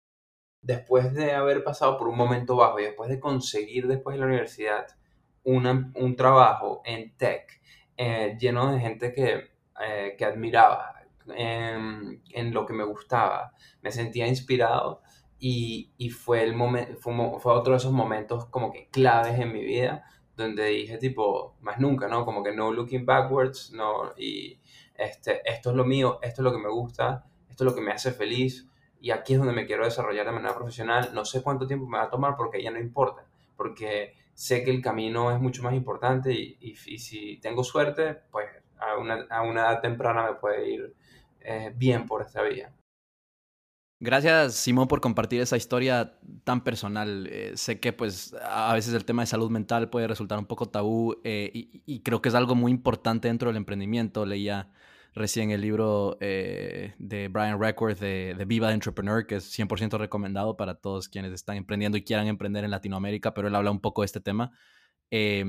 Después 0.62 1.14
de 1.14 1.34
haber 1.34 1.64
pasado 1.64 1.98
por 1.98 2.08
un 2.08 2.18
momento 2.18 2.56
bajo 2.56 2.80
y 2.80 2.84
después 2.84 3.10
de 3.10 3.20
conseguir 3.20 3.88
después 3.88 4.16
de 4.16 4.20
la 4.22 4.28
universidad 4.28 4.88
un 5.44 6.16
trabajo 6.16 6.82
en 6.86 7.16
tech 7.18 7.62
eh, 7.98 8.38
lleno 8.40 8.72
de 8.72 8.80
gente 8.80 9.12
que, 9.12 9.52
eh, 9.80 10.16
que 10.18 10.26
admiraba, 10.26 11.01
en, 11.36 12.22
en, 12.30 12.54
lo 12.54 12.66
que 12.66 12.74
me 12.74 12.84
gustaba, 12.84 13.54
me 13.82 13.92
sentía 13.92 14.28
inspirado 14.28 15.02
y, 15.40 15.92
y 15.98 16.10
fue, 16.10 16.44
el 16.44 16.56
fue, 17.00 17.14
fue, 17.40 17.54
otro 17.54 17.74
de 17.74 17.78
esos 17.78 17.92
momentos 17.92 18.46
como 18.48 18.72
que 18.72 18.90
claves 18.90 19.40
en 19.40 19.52
mi 19.54 19.64
vida 19.64 20.06
donde 20.36 20.66
dije 20.66 20.98
tipo, 20.98 21.56
más 21.62 21.80
nunca, 21.80 22.08
¿no? 22.08 22.26
Como 22.26 22.44
que 22.44 22.54
no 22.54 22.72
looking 22.72 23.06
backwards, 23.06 23.72
no, 23.72 24.14
y 24.18 24.60
este, 24.96 25.42
esto 25.46 25.72
es 25.72 25.76
lo 25.76 25.86
mío, 25.86 26.20
esto 26.22 26.42
es 26.42 26.44
lo 26.44 26.52
que 26.52 26.58
me 26.58 26.70
gusta, 26.70 27.26
esto 27.50 27.64
es 27.64 27.70
lo 27.70 27.76
que 27.76 27.82
me 27.82 27.92
hace 27.92 28.12
feliz 28.12 28.68
y 29.00 29.12
aquí 29.12 29.34
es 29.34 29.40
donde 29.40 29.54
me 29.54 29.66
quiero 29.66 29.84
desarrollar 29.84 30.26
de 30.26 30.32
manera 30.32 30.56
profesional, 30.56 31.10
no 31.14 31.26
sé 31.26 31.42
cuánto 31.42 31.66
tiempo 31.68 31.88
me 31.88 31.98
va 31.98 32.06
a 32.06 32.10
tomar 32.10 32.36
porque 32.36 32.62
ya 32.62 32.72
no 32.72 32.80
importa, 32.80 33.26
porque 33.56 34.14
sé 34.34 34.64
que 34.64 34.72
el 34.72 34.82
camino 34.82 35.32
es 35.32 35.40
mucho 35.40 35.64
más 35.64 35.74
importante 35.74 36.32
y, 36.32 36.58
y, 36.60 36.76
si 36.76 37.40
tengo 37.40 37.64
suerte, 37.64 38.22
pues 38.32 38.48
a 38.80 38.98
una, 38.98 39.26
a 39.30 39.42
una, 39.42 39.62
edad 39.62 39.82
temprana 39.82 40.24
me 40.28 40.36
puede 40.36 40.70
ir 40.70 40.96
eh, 41.44 41.74
bien 41.76 42.06
por 42.06 42.22
esta 42.22 42.42
vía. 42.44 42.74
Gracias, 44.00 44.56
Simón, 44.56 44.88
por 44.88 45.00
compartir 45.00 45.42
esa 45.42 45.58
historia 45.58 46.18
tan 46.44 46.64
personal. 46.64 47.28
Eh, 47.30 47.52
sé 47.56 47.80
que 47.80 47.94
pues 47.94 48.34
a 48.44 48.74
veces 48.74 48.96
el 48.96 49.06
tema 49.06 49.22
de 49.22 49.28
salud 49.28 49.52
mental 49.52 49.90
puede 49.90 50.08
resultar 50.08 50.40
un 50.40 50.48
poco 50.48 50.70
tabú 50.70 51.18
eh, 51.24 51.52
y, 51.54 52.00
creo 52.02 52.20
que 52.20 52.30
es 52.30 52.36
algo 52.36 52.56
muy 52.56 52.72
importante 52.72 53.28
dentro 53.28 53.50
del 53.50 53.58
emprendimiento. 53.58 54.26
Leía 54.26 54.72
recién 55.14 55.52
el 55.52 55.62
libro 55.62 56.18
de 56.20 57.30
Brian 57.32 57.60
Reckworth 57.60 58.00
de, 58.00 58.44
Viva 58.48 58.74
Entrepreneur, 58.74 59.28
que 59.28 59.36
es 59.36 59.60
100% 59.60 60.00
recomendado 60.00 60.58
para 60.58 60.76
todos 60.76 61.08
quienes 61.08 61.34
están 61.34 61.58
emprendiendo 61.58 61.98
y 61.98 62.04
quieran 62.04 62.28
emprender 62.28 62.64
en 62.64 62.72
Latinoamérica, 62.72 63.34
pero 63.36 63.50
él 63.50 63.56
habla 63.56 63.70
un 63.70 63.82
poco 63.82 64.02
de 64.02 64.08
este 64.08 64.22
tema. 64.22 64.52
Eh, 65.12 65.44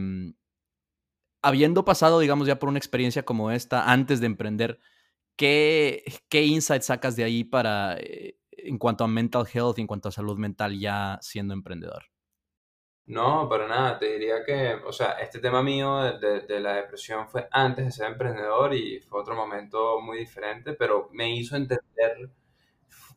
habiendo 1.42 1.84
pasado, 1.84 2.20
digamos, 2.20 2.46
ya 2.46 2.58
por 2.58 2.68
una 2.68 2.78
experiencia 2.78 3.24
como 3.24 3.50
esta, 3.50 3.90
antes 3.92 4.20
de 4.20 4.26
emprender, 4.26 4.78
¿qué, 5.36 6.04
qué 6.28 6.42
insights 6.42 6.86
sacas 6.86 7.16
de 7.16 7.24
ahí 7.24 7.44
para, 7.44 7.96
eh, 7.98 8.36
en 8.50 8.78
cuanto 8.78 9.04
a 9.04 9.08
mental 9.08 9.46
health, 9.52 9.78
en 9.78 9.86
cuanto 9.86 10.08
a 10.08 10.12
salud 10.12 10.38
mental, 10.38 10.78
ya 10.78 11.18
siendo 11.20 11.54
emprendedor? 11.54 12.04
No, 13.06 13.48
para 13.48 13.66
nada. 13.66 13.98
Te 13.98 14.12
diría 14.12 14.44
que, 14.44 14.74
o 14.86 14.92
sea, 14.92 15.12
este 15.12 15.40
tema 15.40 15.62
mío 15.62 16.02
de, 16.18 16.42
de, 16.42 16.60
la 16.60 16.74
depresión 16.74 17.28
fue 17.28 17.48
antes 17.50 17.84
de 17.84 17.92
ser 17.92 18.06
emprendedor 18.06 18.74
y 18.74 19.00
fue 19.00 19.20
otro 19.20 19.34
momento 19.34 20.00
muy 20.00 20.18
diferente, 20.18 20.74
pero 20.74 21.08
me 21.12 21.34
hizo 21.34 21.56
entender, 21.56 22.30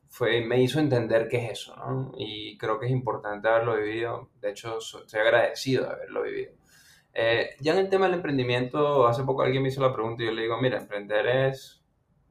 fue, 0.09 0.41
me 0.41 0.61
hizo 0.61 0.79
entender 0.79 1.27
qué 1.27 1.45
es 1.45 1.51
eso, 1.51 1.75
¿no? 1.75 2.11
Y 2.17 2.57
creo 2.57 2.79
que 2.79 2.87
es 2.87 2.91
importante 2.91 3.47
haberlo 3.47 3.77
vivido. 3.77 4.31
De 4.41 4.51
hecho, 4.51 4.79
estoy 4.79 5.19
agradecido 5.19 5.85
de 5.85 5.91
haberlo 5.91 6.23
vivido. 6.23 6.53
Eh, 7.13 7.51
ya 7.61 7.73
en 7.73 7.79
el 7.79 7.89
tema 7.89 8.05
del 8.07 8.15
emprendimiento, 8.15 9.07
hace 9.07 9.23
poco 9.23 9.43
alguien 9.43 9.63
me 9.63 9.69
hizo 9.69 9.81
la 9.81 9.93
pregunta 9.93 10.23
y 10.23 10.25
yo 10.27 10.33
le 10.33 10.41
digo, 10.43 10.59
mira, 10.59 10.77
emprender 10.77 11.27
es 11.27 11.84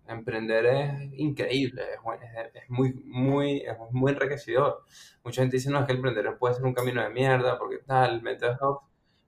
emprender 0.09 0.67
es 0.67 1.13
increíble, 1.15 1.83
es, 1.83 2.53
es, 2.63 2.71
muy, 2.71 2.93
muy, 3.05 3.59
es 3.59 3.77
muy 3.91 4.13
enriquecedor. 4.13 4.85
Mucha 5.25 5.43
gente 5.43 5.57
dice, 5.57 5.71
no, 5.71 5.81
es 5.81 5.87
que 5.87 5.93
emprender 5.93 6.37
puede 6.39 6.55
ser 6.55 6.65
un 6.65 6.75
camino 6.75 7.03
de 7.03 7.11
mierda, 7.11 7.59
porque 7.59 7.79
tal, 7.79 8.23
mental 8.23 8.59
health. 8.61 8.81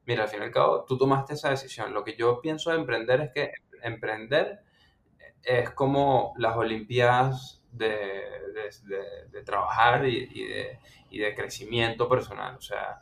Mira, 0.06 0.24
al 0.24 0.28
fin 0.28 0.40
y 0.40 0.44
al 0.44 0.50
cabo, 0.52 0.84
tú 0.84 0.96
tomaste 0.96 1.34
esa 1.34 1.50
decisión. 1.50 1.92
Lo 1.92 2.04
que 2.04 2.16
yo 2.16 2.40
pienso 2.40 2.70
de 2.70 2.76
emprender 2.76 3.20
es 3.20 3.30
que 3.32 3.52
emprender 3.82 4.60
es 5.42 5.70
como 5.70 6.34
las 6.38 6.56
Olimpiadas 6.56 7.62
de, 7.72 7.88
de, 8.54 9.30
de, 9.30 9.42
trabajar 9.42 10.06
y, 10.06 10.28
y, 10.32 10.44
de, 10.44 10.78
y 11.10 11.18
de 11.18 11.34
crecimiento 11.34 12.08
personal. 12.08 12.56
O 12.56 12.60
sea, 12.60 13.00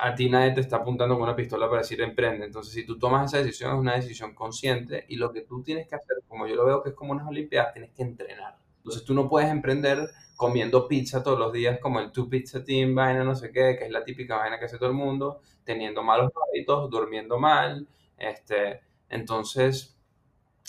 a, 0.00 0.14
ti 0.14 0.28
nadie 0.28 0.52
te 0.52 0.60
está 0.60 0.76
apuntando 0.76 1.14
con 1.14 1.24
una 1.24 1.36
pistola 1.36 1.68
para 1.68 1.82
decir 1.82 2.00
emprende. 2.00 2.44
Entonces, 2.44 2.74
si 2.74 2.84
tú 2.84 2.98
tomas 2.98 3.32
esa 3.32 3.42
decisión, 3.42 3.72
es 3.72 3.78
una 3.78 3.94
decisión 3.94 4.34
consciente 4.34 5.04
y 5.08 5.16
lo 5.16 5.32
que 5.32 5.42
tú 5.42 5.62
tienes 5.62 5.88
que 5.88 5.94
hacer, 5.96 6.17
como 6.28 6.46
yo 6.46 6.54
lo 6.54 6.66
veo 6.66 6.82
que 6.82 6.90
es 6.90 6.94
como 6.94 7.12
unas 7.12 7.26
Olimpiadas, 7.26 7.72
tienes 7.72 7.92
que 7.92 8.02
entrenar. 8.02 8.58
Entonces, 8.78 9.04
tú 9.04 9.14
no 9.14 9.28
puedes 9.28 9.50
emprender 9.50 10.08
comiendo 10.36 10.86
pizza 10.86 11.22
todos 11.22 11.38
los 11.38 11.52
días 11.52 11.80
como 11.80 11.98
el 11.98 12.12
Two 12.12 12.28
Pizza 12.28 12.64
Team, 12.64 12.94
vaina 12.94 13.24
no 13.24 13.34
sé 13.34 13.50
qué, 13.50 13.76
que 13.76 13.86
es 13.86 13.90
la 13.90 14.04
típica 14.04 14.36
vaina 14.36 14.58
que 14.58 14.66
hace 14.66 14.78
todo 14.78 14.88
el 14.88 14.94
mundo, 14.94 15.42
teniendo 15.64 16.02
malos 16.02 16.30
hábitos, 16.48 16.88
durmiendo 16.90 17.38
mal. 17.38 17.88
Este, 18.16 18.80
entonces, 19.08 19.98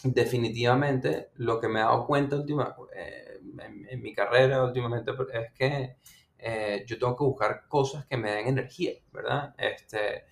definitivamente, 0.03 1.29
lo 1.35 1.59
que 1.59 1.67
me 1.67 1.79
he 1.79 1.83
dado 1.83 2.05
cuenta 2.07 2.35
última, 2.35 2.75
eh, 2.95 3.39
en, 3.89 4.01
mi 4.01 4.13
carrera 4.13 4.63
últimamente 4.63 5.11
es 5.33 5.51
que 5.53 5.95
eh, 6.39 6.83
yo 6.87 6.97
tengo 6.97 7.15
que 7.15 7.23
buscar 7.23 7.67
cosas 7.67 8.05
que 8.05 8.17
me 8.17 8.31
den 8.31 8.47
energía, 8.47 8.93
¿verdad? 9.11 9.53
Este, 9.57 10.25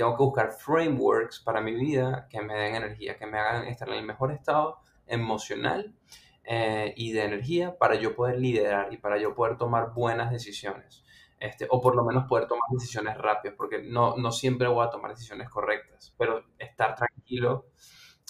tengo 0.00 0.16
que 0.16 0.22
buscar 0.22 0.52
frameworks 0.52 1.40
para 1.40 1.60
mi 1.60 1.74
vida 1.74 2.26
que 2.30 2.40
me 2.40 2.54
den 2.54 2.74
energía, 2.74 3.18
que 3.18 3.26
me 3.26 3.38
hagan 3.38 3.66
estar 3.66 3.86
en 3.90 3.96
el 3.96 4.04
mejor 4.06 4.32
estado 4.32 4.80
emocional 5.06 5.94
eh, 6.42 6.94
y 6.96 7.12
de 7.12 7.22
energía 7.22 7.76
para 7.76 7.96
yo 7.96 8.16
poder 8.16 8.38
liderar 8.38 8.90
y 8.94 8.96
para 8.96 9.18
yo 9.18 9.34
poder 9.34 9.58
tomar 9.58 9.92
buenas 9.92 10.30
decisiones. 10.30 11.04
Este, 11.38 11.66
o 11.68 11.82
por 11.82 11.96
lo 11.96 12.02
menos 12.02 12.24
poder 12.26 12.48
tomar 12.48 12.64
decisiones 12.70 13.18
rápidas, 13.18 13.54
porque 13.58 13.82
no, 13.82 14.16
no 14.16 14.32
siempre 14.32 14.68
voy 14.68 14.86
a 14.86 14.90
tomar 14.90 15.10
decisiones 15.10 15.50
correctas, 15.50 16.14
pero 16.16 16.44
estar 16.58 16.94
tranquilo. 16.94 17.66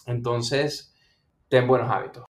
Entonces, 0.07 0.93
ten 1.49 1.69
buenos 1.69 1.89
hábitos. 1.89 2.30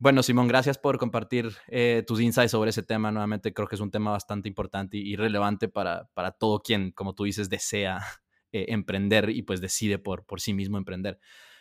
Bueno, 0.00 0.22
Simón, 0.22 0.46
gracias 0.46 0.78
por 0.78 0.96
compartir 0.96 1.56
eh, 1.66 2.04
tus 2.06 2.20
insights 2.20 2.52
sobre 2.52 2.70
ese 2.70 2.84
tema. 2.84 3.10
Nuevamente 3.10 3.52
creo 3.52 3.66
que 3.66 3.74
es 3.74 3.80
un 3.80 3.90
tema 3.90 4.12
bastante 4.12 4.48
importante 4.48 4.96
y 4.96 5.16
relevante 5.16 5.68
para, 5.68 6.08
para 6.14 6.30
todo 6.30 6.60
quien, 6.60 6.92
como 6.92 7.14
tú 7.14 7.24
dices, 7.24 7.48
desea 7.50 7.98
eh, 8.52 8.66
emprender 8.68 9.30
y 9.30 9.42
pues 9.42 9.60
decide 9.60 9.98
por, 9.98 10.24
por 10.24 10.40
sí 10.40 10.54
mismo 10.54 10.78
emprender. 10.78 11.18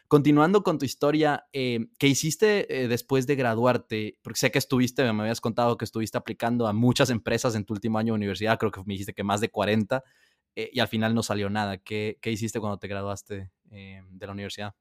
Continuando 0.08 0.62
con 0.62 0.77
tu 0.77 0.86
historia, 0.86 1.48
eh, 1.51 1.88
¿qué 1.98 2.08
hiciste 2.08 2.65
después 2.88 3.25
de 3.25 3.36
graduarte? 3.36 4.20
Porque 4.22 4.39
sé 4.39 4.51
que 4.51 4.60
estuviste, 4.60 5.12
me 5.12 5.24
habías 5.24 5.41
contado 5.41 5.75
que 5.75 5.84
estuviste 5.84 6.17
aplicando 6.17 6.67
a 6.67 6.74
muchas 6.74 7.10
empresas 7.10 7.56
en 7.56 7.65
tu 7.65 7.74
último 7.74 7.98
año 7.98 8.13
de 8.13 8.17
universidad, 8.17 8.58
creo 8.60 8.72
que 8.72 8.82
me 8.86 8.94
dijiste 8.94 9.13
que 9.13 9.24
más 9.24 9.41
de 9.41 9.50
40, 9.50 10.03
eh, 10.56 10.70
y 10.72 10.79
al 10.79 10.88
final 10.88 11.13
no 11.15 11.24
salió 11.24 11.50
nada. 11.50 11.79
¿Qué, 11.79 12.20
qué 12.22 12.32
hiciste 12.32 12.60
cuando 12.60 12.77
te 12.77 12.88
graduaste 12.88 13.51
de 13.65 14.25
la 14.25 14.32
universidad? 14.32 14.75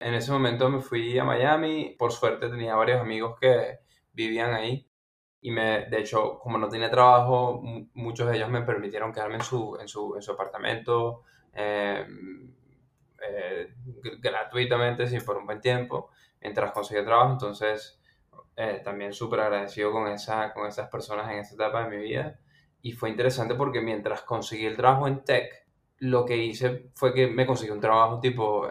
En 0.00 0.14
ese 0.14 0.32
momento 0.32 0.68
me 0.70 0.80
fui 0.80 1.18
a 1.18 1.24
Miami, 1.24 1.94
por 1.98 2.10
suerte 2.10 2.48
tenía 2.48 2.74
varios 2.74 3.00
amigos 3.00 3.38
que 3.38 3.80
vivían 4.12 4.54
ahí 4.54 4.88
y 5.42 5.50
me, 5.50 5.86
de 5.86 6.00
hecho, 6.00 6.38
como 6.38 6.56
no 6.56 6.68
tenía 6.68 6.90
trabajo, 6.90 7.62
muchos 7.94 8.28
de 8.28 8.36
ellos 8.36 8.48
me 8.48 8.62
permitieron 8.62 9.12
quedarme 9.12 9.36
en 9.36 9.42
su, 9.42 9.76
en 9.78 9.88
su, 9.88 10.14
en 10.16 10.22
su 10.22 10.32
apartamento 10.32 11.22
eh, 11.52 12.06
eh, 13.28 13.74
gratuitamente, 14.20 15.06
sí, 15.06 15.20
por 15.20 15.36
un 15.36 15.44
buen 15.46 15.60
tiempo, 15.60 16.10
mientras 16.40 16.72
conseguía 16.72 17.04
trabajo, 17.04 17.32
entonces 17.32 18.00
eh, 18.56 18.80
también 18.82 19.12
súper 19.12 19.40
agradecido 19.40 19.92
con, 19.92 20.08
esa, 20.08 20.52
con 20.54 20.66
esas 20.66 20.88
personas 20.88 21.30
en 21.30 21.40
esa 21.40 21.54
etapa 21.54 21.84
de 21.84 21.96
mi 21.96 22.02
vida. 22.02 22.38
Y 22.82 22.92
fue 22.92 23.10
interesante 23.10 23.54
porque 23.54 23.82
mientras 23.82 24.22
conseguí 24.22 24.64
el 24.64 24.76
trabajo 24.76 25.06
en 25.06 25.24
tech, 25.24 25.66
lo 25.98 26.24
que 26.24 26.38
hice 26.38 26.90
fue 26.94 27.12
que 27.12 27.26
me 27.26 27.46
conseguí 27.46 27.70
un 27.70 27.80
trabajo 27.80 28.20
tipo 28.20 28.66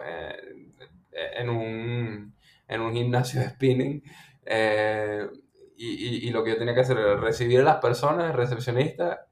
en 1.12 1.50
un, 1.50 2.34
en 2.68 2.80
un 2.80 2.92
gimnasio 2.92 3.40
de 3.40 3.50
spinning. 3.50 4.02
Eh, 4.44 5.26
y, 5.76 6.28
y, 6.28 6.30
lo 6.30 6.44
que 6.44 6.50
yo 6.50 6.58
tenía 6.58 6.74
que 6.74 6.80
hacer 6.80 6.98
era 6.98 7.16
recibir 7.16 7.60
a 7.60 7.64
las 7.64 7.76
personas, 7.76 8.34
recepcionista, 8.34 9.26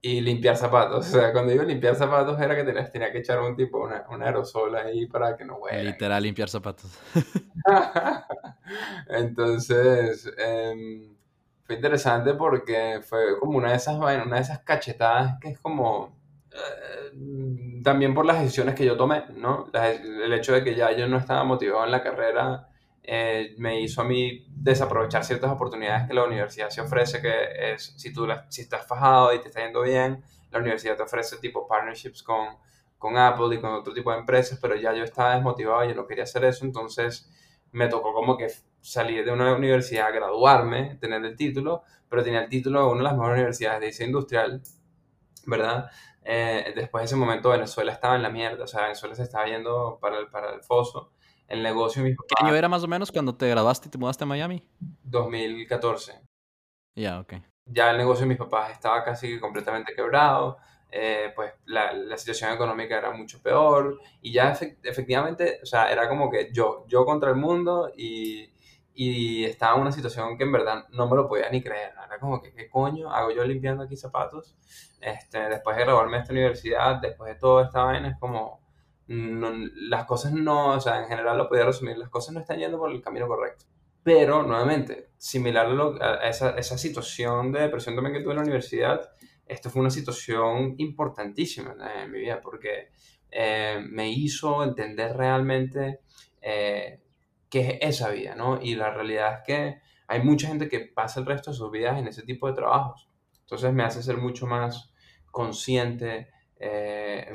y 0.00 0.20
limpiar 0.20 0.56
zapatos. 0.56 1.06
O 1.06 1.10
sea, 1.10 1.32
cuando 1.32 1.52
digo 1.52 1.64
limpiar 1.64 1.94
zapatos 1.96 2.40
era 2.40 2.54
que 2.56 2.64
tenías, 2.64 2.90
tenía 2.90 3.12
que 3.12 3.18
echar 3.18 3.40
un 3.40 3.56
tipo, 3.56 3.78
una, 3.78 4.04
una 4.10 4.26
aerosol 4.26 4.74
ahí 4.76 5.06
para 5.06 5.36
que 5.36 5.44
no 5.44 5.56
huela. 5.56 5.82
Literal, 5.82 6.22
limpiar 6.22 6.48
zapatos. 6.48 6.98
Entonces, 9.08 10.30
eh, 10.38 11.16
fue 11.64 11.74
interesante 11.74 12.34
porque 12.34 13.00
fue 13.02 13.38
como 13.40 13.58
una 13.58 13.70
de 13.70 13.76
esas 13.76 13.96
una 13.96 14.36
de 14.36 14.40
esas 14.40 14.60
cachetadas 14.60 15.38
que 15.40 15.50
es 15.50 15.58
como 15.58 16.16
eh, 16.56 17.80
también 17.82 18.14
por 18.14 18.26
las 18.26 18.40
decisiones 18.40 18.74
que 18.74 18.84
yo 18.84 18.96
tomé, 18.96 19.24
¿no? 19.36 19.70
el 19.72 20.32
hecho 20.32 20.52
de 20.52 20.64
que 20.64 20.74
ya 20.74 20.92
yo 20.92 21.06
no 21.06 21.18
estaba 21.18 21.44
motivado 21.44 21.84
en 21.84 21.90
la 21.90 22.02
carrera 22.02 22.68
eh, 23.08 23.54
me 23.58 23.80
hizo 23.80 24.00
a 24.00 24.04
mí 24.04 24.44
desaprovechar 24.48 25.24
ciertas 25.24 25.52
oportunidades 25.52 26.08
que 26.08 26.14
la 26.14 26.24
universidad 26.24 26.70
se 26.70 26.80
ofrece, 26.80 27.22
que 27.22 27.72
es, 27.72 27.94
si 27.96 28.12
tú 28.12 28.26
si 28.48 28.62
estás 28.62 28.84
fajado 28.84 29.32
y 29.32 29.40
te 29.40 29.46
está 29.48 29.62
yendo 29.62 29.82
bien, 29.82 30.24
la 30.50 30.58
universidad 30.58 30.96
te 30.96 31.04
ofrece 31.04 31.36
tipo 31.36 31.68
partnerships 31.68 32.24
con, 32.24 32.48
con 32.98 33.16
Apple 33.16 33.54
y 33.54 33.60
con 33.60 33.70
otro 33.70 33.94
tipo 33.94 34.10
de 34.10 34.18
empresas, 34.18 34.58
pero 34.60 34.74
ya 34.74 34.92
yo 34.92 35.04
estaba 35.04 35.34
desmotivado 35.34 35.84
y 35.84 35.88
yo 35.88 35.94
no 35.94 36.06
quería 36.08 36.24
hacer 36.24 36.44
eso, 36.44 36.64
entonces 36.64 37.30
me 37.70 37.86
tocó 37.86 38.12
como 38.12 38.36
que 38.36 38.48
salir 38.80 39.24
de 39.24 39.30
una 39.30 39.54
universidad, 39.54 40.12
graduarme, 40.12 40.96
tener 41.00 41.24
el 41.24 41.36
título, 41.36 41.82
pero 42.08 42.24
tenía 42.24 42.40
el 42.40 42.48
título 42.48 42.80
de 42.80 42.86
una 42.86 42.98
de 42.98 43.04
las 43.04 43.12
mejores 43.12 43.34
universidades 43.34 43.80
de 43.80 43.86
diseño 43.86 44.08
industrial, 44.08 44.62
¿verdad? 45.46 45.90
Eh, 46.28 46.72
después 46.74 47.02
de 47.02 47.04
ese 47.04 47.14
momento 47.14 47.50
Venezuela 47.50 47.92
estaba 47.92 48.16
en 48.16 48.22
la 48.22 48.30
mierda, 48.30 48.64
o 48.64 48.66
sea, 48.66 48.82
Venezuela 48.82 49.14
se 49.14 49.22
estaba 49.22 49.46
yendo 49.46 49.98
para 50.00 50.18
el, 50.18 50.26
para 50.28 50.52
el 50.52 50.60
foso. 50.60 51.12
El 51.46 51.62
negocio 51.62 52.02
de 52.02 52.16
¿Qué 52.16 52.44
año 52.44 52.56
era 52.56 52.68
más 52.68 52.82
o 52.82 52.88
menos 52.88 53.12
cuando 53.12 53.36
te 53.36 53.48
graduaste 53.48 53.86
y 53.86 53.90
te 53.92 53.98
mudaste 53.98 54.24
a 54.24 54.26
Miami? 54.26 54.64
2014. 55.04 56.20
Ya, 56.96 57.20
ok. 57.20 57.34
Ya 57.66 57.92
el 57.92 57.98
negocio 57.98 58.22
de 58.22 58.30
mis 58.30 58.38
papás 58.38 58.72
estaba 58.72 59.04
casi 59.04 59.38
completamente 59.38 59.94
quebrado. 59.94 60.58
eh, 60.90 61.32
pues 61.36 61.52
la, 61.66 61.92
la, 61.92 62.16
situación 62.16 62.52
económica 62.52 62.96
era 62.96 63.10
mucho 63.10 63.42
peor 63.42 64.00
y 64.22 64.32
ya 64.32 64.56
efectivamente, 64.82 65.58
o 65.62 65.66
sea, 65.66 65.90
era 65.92 66.08
como 66.08 66.30
que 66.30 66.50
yo, 66.52 66.86
yo 66.88 67.04
contra 67.04 67.30
el 67.30 67.36
mundo 67.36 67.92
y, 67.96 68.48
y 68.98 69.44
estaba 69.44 69.76
en 69.76 69.82
una 69.82 69.92
situación 69.92 70.38
que 70.38 70.44
en 70.44 70.52
verdad 70.52 70.86
no 70.90 71.06
me 71.06 71.16
lo 71.16 71.28
podía 71.28 71.50
ni 71.50 71.62
creer, 71.62 71.92
era 72.06 72.18
como 72.18 72.40
que, 72.40 72.52
¿qué 72.54 72.68
coño 72.70 73.10
hago 73.12 73.30
yo 73.30 73.44
limpiando 73.44 73.84
aquí 73.84 73.94
zapatos? 73.94 74.56
Este, 75.00 75.38
después 75.50 75.76
de 75.76 75.84
graduarme 75.84 76.16
de 76.16 76.22
esta 76.22 76.32
universidad, 76.32 76.96
después 77.00 77.34
de 77.34 77.38
toda 77.38 77.66
esta 77.66 77.84
vaina, 77.84 78.08
es 78.08 78.18
como, 78.18 78.64
las 79.06 80.06
cosas 80.06 80.32
no, 80.32 80.72
o 80.72 80.80
sea, 80.80 81.02
en 81.02 81.08
general 81.08 81.36
lo 81.36 81.46
podía 81.46 81.66
resumir, 81.66 81.98
las 81.98 82.08
cosas 82.08 82.32
no 82.34 82.40
están 82.40 82.58
yendo 82.58 82.78
por 82.78 82.90
el 82.90 83.02
camino 83.02 83.28
correcto. 83.28 83.66
Pero, 84.02 84.42
nuevamente, 84.42 85.10
similar 85.18 85.68
a, 86.00 86.28
esa, 86.28 86.50
esa, 86.56 86.78
situación 86.78 87.52
de 87.52 87.60
depresión 87.60 87.94
también 87.94 88.14
que 88.14 88.22
tuve 88.22 88.32
en 88.32 88.38
la 88.38 88.42
universidad, 88.44 89.10
esto 89.46 89.68
fue 89.68 89.80
una 89.80 89.90
situación 89.90 90.74
importantísima 90.78 91.76
en 92.02 92.10
mi 92.10 92.20
vida 92.20 92.40
porque 92.40 92.88
eh, 93.30 93.78
me 93.90 94.08
hizo 94.08 94.64
entender 94.64 95.16
realmente 95.16 96.00
eh, 96.40 97.00
qué 97.50 97.78
es 97.80 97.96
esa 97.96 98.10
vida, 98.10 98.34
¿no? 98.34 98.60
Y 98.60 98.74
la 98.74 98.90
realidad 98.90 99.34
es 99.34 99.40
que 99.46 99.80
hay 100.08 100.22
mucha 100.22 100.48
gente 100.48 100.68
que 100.68 100.80
pasa 100.80 101.20
el 101.20 101.26
resto 101.26 101.50
de 101.50 101.56
sus 101.56 101.70
vidas 101.70 101.98
en 101.98 102.08
ese 102.08 102.22
tipo 102.22 102.46
de 102.48 102.54
trabajos. 102.54 103.08
Entonces 103.40 103.72
me 103.72 103.84
hace 103.84 104.02
ser 104.02 104.16
mucho 104.16 104.46
más 104.46 104.92
consciente, 105.30 106.28
eh, 106.58 107.28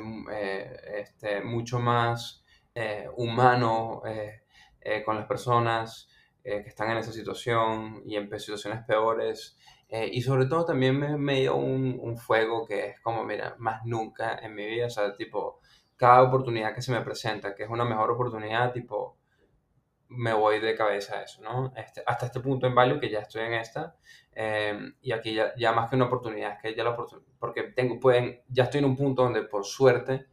este, 0.98 1.42
mucho 1.42 1.78
más 1.78 2.42
humano 3.16 4.02
con 5.04 5.16
las 5.16 5.26
personas 5.26 6.08
que 6.42 6.66
están 6.66 6.90
en 6.90 6.98
esa 6.98 7.12
situación 7.12 8.02
y 8.06 8.16
en 8.16 8.28
situaciones 8.38 8.84
peores. 8.84 9.56
Eh, 9.92 10.08
y 10.10 10.22
sobre 10.22 10.46
todo 10.46 10.64
también 10.64 10.98
me, 10.98 11.18
me 11.18 11.40
dio 11.40 11.54
un, 11.56 11.98
un, 12.00 12.16
fuego 12.16 12.64
que 12.66 12.86
es 12.88 13.00
como, 13.00 13.24
mira, 13.24 13.56
más 13.58 13.84
nunca 13.84 14.38
en 14.38 14.54
mi 14.54 14.64
vida, 14.64 14.86
o 14.86 14.90
sea, 14.90 15.14
tipo, 15.14 15.60
cada 15.96 16.22
oportunidad 16.22 16.74
que 16.74 16.80
se 16.80 16.92
me 16.92 17.02
presenta, 17.02 17.54
que 17.54 17.64
es 17.64 17.68
una 17.68 17.84
mejor 17.84 18.10
oportunidad, 18.10 18.72
tipo, 18.72 19.18
me 20.16 20.32
voy 20.32 20.60
de 20.60 20.74
cabeza 20.74 21.18
a 21.18 21.22
eso, 21.22 21.42
¿no? 21.42 21.72
Este, 21.76 22.02
hasta 22.06 22.26
este 22.26 22.40
punto 22.40 22.66
en 22.66 22.74
Value, 22.74 23.00
que 23.00 23.10
ya 23.10 23.20
estoy 23.20 23.42
en 23.42 23.54
esta, 23.54 23.96
em, 24.32 24.94
y 25.00 25.12
aquí 25.12 25.34
ya, 25.34 25.54
ya, 25.56 25.72
más 25.72 25.88
que 25.88 25.96
una 25.96 26.06
oportunidad, 26.06 26.52
es 26.54 26.62
que 26.62 26.74
ya 26.74 26.84
la 26.84 26.90
oportunidad, 26.90 27.28
porque 27.38 27.64
tengo, 27.64 27.98
pueden, 28.00 28.42
ya 28.48 28.64
estoy 28.64 28.80
en 28.80 28.86
un 28.86 28.96
punto 28.96 29.22
donde 29.22 29.42
por 29.42 29.64
suerte 29.64 30.26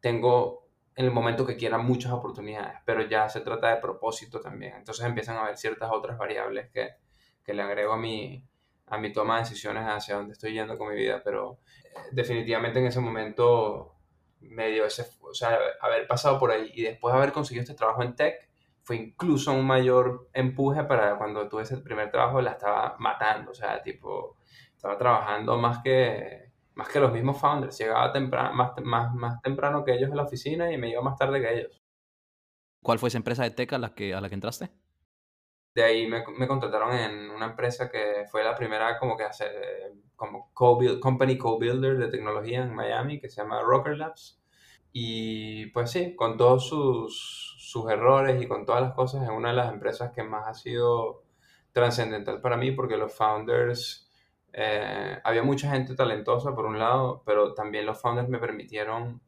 tengo 0.00 0.68
en 0.96 1.06
el 1.06 1.10
momento 1.10 1.44
que 1.46 1.56
quiera 1.56 1.78
muchas 1.78 2.12
oportunidades, 2.12 2.78
pero 2.84 3.02
ya 3.02 3.28
se 3.28 3.40
trata 3.40 3.74
de 3.74 3.80
propósito 3.80 4.40
también, 4.40 4.74
entonces 4.76 5.04
empiezan 5.04 5.36
a 5.36 5.42
haber 5.44 5.56
ciertas 5.56 5.90
otras 5.92 6.18
variables 6.18 6.70
que, 6.70 6.90
que 7.44 7.54
le 7.54 7.62
agrego 7.62 7.94
a 7.94 7.98
mi, 7.98 8.46
a 8.86 8.98
mi 8.98 9.12
toma 9.12 9.36
de 9.36 9.42
decisiones 9.42 9.84
hacia 9.86 10.16
dónde 10.16 10.32
estoy 10.32 10.52
yendo 10.52 10.78
con 10.78 10.88
mi 10.88 10.96
vida, 10.96 11.22
pero 11.24 11.58
eh, 11.94 11.98
definitivamente 12.12 12.78
en 12.78 12.86
ese 12.86 13.00
momento 13.00 13.94
medio 14.40 14.84
ese, 14.84 15.06
o 15.22 15.34
sea, 15.34 15.58
haber 15.80 16.06
pasado 16.06 16.38
por 16.38 16.50
ahí 16.50 16.70
y 16.74 16.82
después 16.82 17.14
haber 17.14 17.32
conseguido 17.32 17.62
este 17.62 17.74
trabajo 17.74 18.02
en 18.02 18.14
tech 18.14 18.48
fue 18.84 18.96
incluso 18.96 19.52
un 19.52 19.66
mayor 19.66 20.28
empuje 20.32 20.84
para 20.84 21.16
cuando 21.16 21.48
tuve 21.48 21.62
ese 21.62 21.78
primer 21.78 22.10
trabajo 22.10 22.40
la 22.40 22.52
estaba 22.52 22.96
matando, 22.98 23.50
o 23.50 23.54
sea, 23.54 23.82
tipo, 23.82 24.36
estaba 24.74 24.98
trabajando 24.98 25.56
más 25.56 25.82
que, 25.82 26.52
más 26.74 26.88
que 26.88 27.00
los 27.00 27.12
mismos 27.12 27.40
founders, 27.40 27.78
llegaba 27.78 28.12
temprano, 28.12 28.54
más, 28.54 28.72
más, 28.82 29.14
más 29.14 29.40
temprano 29.40 29.84
que 29.84 29.94
ellos 29.94 30.10
en 30.10 30.16
la 30.16 30.24
oficina 30.24 30.70
y 30.70 30.76
me 30.76 30.90
iba 30.90 31.00
más 31.00 31.16
tarde 31.16 31.40
que 31.40 31.60
ellos. 31.60 31.82
¿Cuál 32.82 32.98
fue 32.98 33.08
esa 33.08 33.18
empresa 33.18 33.42
de 33.42 33.50
tech 33.50 33.72
a 33.72 33.78
la 33.78 33.94
que, 33.94 34.14
a 34.14 34.20
la 34.20 34.28
que 34.28 34.34
entraste? 34.34 34.70
de 35.74 35.82
ahí 35.82 36.06
me, 36.06 36.22
me, 36.38 36.46
contrataron 36.46 36.94
en 36.94 37.30
una 37.30 37.46
empresa 37.46 37.90
que 37.90 38.26
fue 38.30 38.44
la 38.44 38.54
primera 38.54 38.96
como 38.98 39.16
que 39.16 39.24
hace 39.24 39.44
como 40.14 40.52
co 40.54 40.78
company 41.00 41.36
co-builder 41.36 41.98
de 41.98 42.08
tecnología 42.08 42.62
en 42.62 42.72
Miami 42.72 43.20
que 43.20 43.28
se 43.28 43.42
llama 43.42 43.60
Rocker 43.60 43.96
Labs 43.98 44.40
y 44.96 45.66
pues 45.66 45.90
sí, 45.90 46.14
con 46.14 46.36
todos 46.36 46.68
sus, 46.68 47.56
sus 47.58 47.90
errores 47.90 48.40
y 48.40 48.46
con 48.46 48.64
todas 48.64 48.80
las 48.80 48.94
cosas 48.94 49.24
es 49.24 49.28
una 49.28 49.48
de 49.50 49.56
las 49.56 49.72
empresas 49.72 50.12
que 50.12 50.22
más 50.22 50.46
ha 50.46 50.54
sido 50.54 51.24
trascendental 51.72 52.40
para 52.40 52.56
mí 52.56 52.70
porque 52.70 52.96
los 52.96 53.12
founders 53.12 54.08
eh, 54.52 55.18
había 55.24 55.42
mucha 55.42 55.68
gente 55.72 55.96
talentosa 55.96 56.54
por 56.54 56.66
un 56.66 56.78
lado 56.78 57.24
pero 57.26 57.54
también 57.54 57.86
los 57.86 58.00
founders 58.00 58.28
me 58.28 58.38
permitieron 58.38 59.20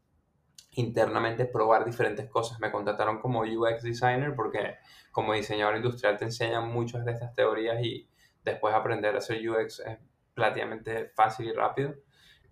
internamente 0.76 1.46
probar 1.46 1.84
diferentes 1.84 2.28
cosas. 2.30 2.60
Me 2.60 2.70
contrataron 2.70 3.18
como 3.18 3.40
UX 3.40 3.82
designer 3.82 4.34
porque 4.36 4.76
como 5.10 5.32
diseñador 5.32 5.76
industrial 5.76 6.16
te 6.16 6.26
enseñan 6.26 6.68
muchas 6.68 7.04
de 7.04 7.12
estas 7.12 7.34
teorías 7.34 7.82
y 7.82 8.08
después 8.44 8.72
aprender 8.72 9.16
a 9.16 9.18
hacer 9.18 9.38
UX 9.48 9.80
es 9.80 9.98
relativamente 10.36 11.08
fácil 11.08 11.48
y 11.48 11.52
rápido. 11.52 11.94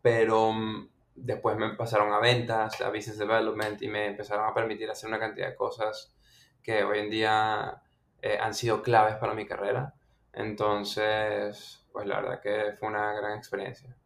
Pero 0.03 0.53
mm, 0.53 0.89
después 1.15 1.57
me 1.57 1.75
pasaron 1.75 2.13
a 2.13 2.19
ventas, 2.19 2.81
a 2.81 2.89
business 2.89 3.19
development 3.19 3.81
y 3.83 3.89
me 3.89 4.07
empezaron 4.07 4.49
a 4.49 4.55
permitir 4.55 4.91
hacer 4.91 5.09
una 5.09 5.19
cantidad 5.19 5.49
de 5.49 5.57
cosas 5.57 6.15
que 6.63 6.83
hoy 6.83 6.99
en 6.99 7.11
día 7.11 7.83
eh, 8.23 8.39
han 8.41 8.55
sido 8.55 8.83
claves 8.83 9.17
para 9.17 9.35
mi 9.35 9.47
carrera. 9.47 9.95
Entonces, 10.33 11.87
pues 11.93 12.07
la 12.07 12.21
verdad 12.21 12.41
que 12.43 12.73
fue 12.79 12.89
una 12.89 13.13
gran 13.13 13.37
experiencia. 13.39 13.97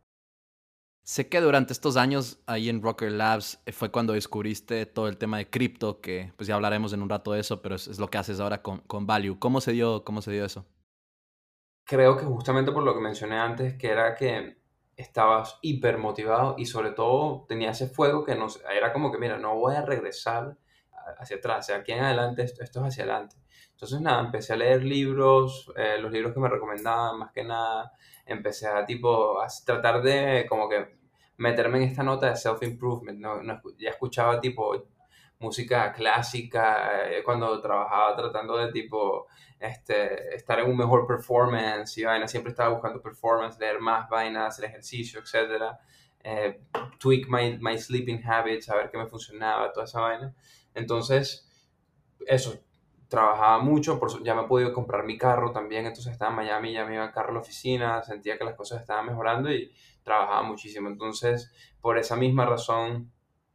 Sé 1.09 1.31
que 1.31 1.41
durante 1.41 1.73
estos 1.73 1.97
años 1.97 2.39
ahí 2.47 2.69
en 2.69 2.83
Rocker 2.83 3.11
Labs 3.11 3.63
eh, 3.65 3.73
fue 3.73 3.91
cuando 3.91 4.13
descubriste 4.13 4.85
todo 4.85 5.09
el 5.09 5.17
tema 5.17 5.39
de 5.39 5.49
cripto, 5.49 6.03
que 6.03 6.35
pues 6.37 6.47
ya 6.49 6.55
hablaremos 6.55 6.93
en 6.93 7.01
un 7.01 7.09
rato 7.09 7.33
de 7.33 7.41
eso, 7.41 7.63
pero 7.63 7.77
es, 7.77 7.99
lo 7.99 8.11
que 8.11 8.19
haces 8.19 8.41
ahora 8.41 8.61
con, 8.61 8.81
con, 8.81 9.07
Value. 9.07 9.39
¿Cómo 9.39 9.63
se, 9.63 9.73
dio, 9.73 10.05
¿Cómo 10.05 10.21
se 10.21 10.33
dio 10.33 10.45
eso? 10.45 10.67
Creo 11.85 12.19
que 12.19 12.27
justamente 12.27 12.73
por 12.73 12.83
lo 12.83 12.93
que 12.93 13.01
mencioné 13.01 13.39
antes, 13.39 13.79
que 13.79 13.89
era 13.89 14.15
que 14.15 14.59
estabas 14.99 15.59
hiper 15.63 15.97
motivado 15.97 16.57
y 16.59 16.67
sobre 16.67 16.91
todo 16.91 17.47
tenía 17.49 17.71
ese 17.71 17.89
fuego 17.89 18.25
que 18.25 18.35
nos, 18.35 18.61
era 18.71 18.93
como 18.93 19.13
que, 19.13 19.19
mira, 19.19 19.39
no 19.39 19.55
voy 19.55 19.77
a 19.77 19.83
regresar 19.83 20.59
hacia 21.19 21.37
atrás, 21.37 21.67
sea, 21.67 21.77
aquí 21.77 21.93
en 21.93 22.01
adelante 22.01 22.43
esto, 22.43 22.63
esto 22.63 22.81
es 22.81 22.87
hacia 22.89 23.05
adelante. 23.05 23.37
Entonces, 23.71 24.01
nada, 24.01 24.21
empecé 24.21 24.55
a 24.55 24.57
leer 24.57 24.83
libros, 24.83 25.73
eh, 25.77 25.99
los 26.01 26.11
libros 26.11 26.35
que 26.35 26.41
me 26.41 26.49
recomendaban, 26.49 27.21
más 27.21 27.31
que 27.33 27.45
nada, 27.45 27.93
empecé 28.27 28.67
a 28.67 28.85
tipo, 28.85 29.41
a 29.41 29.47
tratar 29.65 30.03
de 30.03 30.47
como 30.49 30.69
que 30.69 30.99
meterme 31.37 31.79
en 31.79 31.85
esta 31.85 32.03
nota 32.03 32.29
de 32.29 32.37
self-improvement. 32.37 33.21
¿no? 33.21 33.41
ya 33.79 33.91
escuchaba 33.91 34.41
tipo 34.41 34.75
música 35.39 35.93
clásica 35.93 37.09
eh, 37.09 37.23
cuando 37.25 37.61
trabajaba 37.61 38.17
tratando 38.17 38.57
de 38.57 38.73
tipo 38.73 39.29
este, 39.61 40.35
estar 40.35 40.59
en 40.61 40.71
un 40.71 40.77
mejor 40.77 41.07
performance 41.07 41.99
y 41.99 42.05
vaina. 42.05 42.29
Siempre 42.29 42.51
estaba 42.51 42.71
buscando 42.71 43.01
performance, 43.01 43.59
leer 43.59 43.81
más 43.81 44.09
vainas, 44.09 44.55
hacer 44.55 44.67
ejercicio, 44.67 45.21
etc. 45.21 45.77
Eh, 46.21 46.61
tweak 46.99 47.29
my, 47.29 47.59
my 47.59 47.79
sleeping 47.79 48.23
habits, 48.25 48.69
a 48.71 48.77
ver 48.77 48.91
qué 48.91 48.99
me 48.99 49.07
funcionaba, 49.07 49.73
toda 49.73 49.85
esa 49.85 50.01
vaina. 50.01 50.35
Entonces, 50.75 51.49
eso, 52.27 52.61
trabajaba 53.09 53.59
mucho, 53.59 53.99
por, 53.99 54.23
ya 54.23 54.35
me 54.35 54.43
he 54.43 54.47
podido 54.47 54.73
comprar 54.73 55.05
mi 55.05 55.17
carro 55.17 55.51
también, 55.51 55.87
entonces 55.87 56.13
estaba 56.13 56.31
en 56.31 56.37
Miami, 56.37 56.73
ya 56.75 56.85
me 56.85 56.95
iba 56.95 57.05
en 57.05 57.11
carro 57.11 57.31
a 57.31 57.35
la 57.35 57.41
oficina, 57.41 58.03
sentía 58.03 58.37
que 58.37 58.45
las 58.45 58.55
cosas 58.55 58.81
estaban 58.81 59.07
mejorando 59.07 59.51
y 59.51 59.73
trabajaba 60.03 60.43
muchísimo. 60.43 60.89
Entonces, 60.89 61.53
por 61.81 61.99
esa 61.99 62.17
misma 62.17 62.47
razón, 62.47 63.11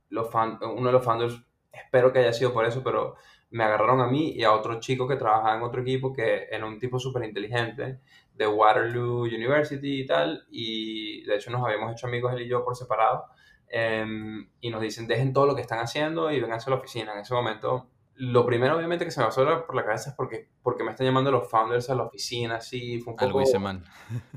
los 0.09 0.29
uno 0.33 0.87
de 0.87 0.91
los 0.91 1.03
founders, 1.03 1.41
espero 1.71 2.11
que 2.11 2.19
haya 2.19 2.33
sido 2.33 2.53
por 2.53 2.65
eso, 2.65 2.83
pero 2.83 3.15
me 3.53 3.63
agarraron 3.63 4.01
a 4.01 4.07
mí 4.07 4.31
y 4.35 4.43
a 4.43 4.51
otro 4.51 4.79
chico 4.79 5.07
que 5.07 5.15
trabajaba 5.15 5.55
en 5.55 5.61
otro 5.61 5.81
equipo 5.81 6.11
que 6.11 6.47
era 6.49 6.65
un 6.65 6.79
tipo 6.79 6.99
súper 6.99 7.23
inteligente 7.23 7.99
de 8.33 8.47
Waterloo 8.47 9.25
University 9.25 10.01
y 10.01 10.05
tal, 10.07 10.45
y 10.49 11.23
de 11.23 11.35
hecho 11.35 11.51
nos 11.51 11.63
habíamos 11.63 11.91
hecho 11.91 12.07
amigos 12.07 12.33
él 12.33 12.41
y 12.41 12.49
yo 12.49 12.65
por 12.65 12.75
separado, 12.75 13.25
em, 13.69 14.49
y 14.59 14.71
nos 14.71 14.81
dicen, 14.81 15.05
dejen 15.05 15.33
todo 15.33 15.45
lo 15.45 15.55
que 15.55 15.61
están 15.61 15.79
haciendo 15.79 16.31
y 16.31 16.39
vengan 16.41 16.59
a 16.59 16.69
la 16.69 16.75
oficina. 16.75 17.13
En 17.13 17.19
ese 17.19 17.33
momento 17.35 17.89
lo 18.15 18.45
primero, 18.45 18.75
obviamente, 18.75 19.05
que 19.05 19.11
se 19.11 19.19
me 19.19 19.25
pasó 19.25 19.43
por 19.65 19.75
la 19.75 19.83
cabeza 19.83 20.11
es 20.11 20.15
porque, 20.15 20.49
porque 20.61 20.83
me 20.83 20.91
están 20.91 21.05
llamando 21.07 21.31
los 21.31 21.49
founders 21.49 21.89
a 21.89 21.95
la 21.95 22.03
oficina, 22.03 22.57
así, 22.57 22.99
fue 22.99 23.13
un 23.13 23.17
poco... 23.17 23.25
Algo. 23.25 23.39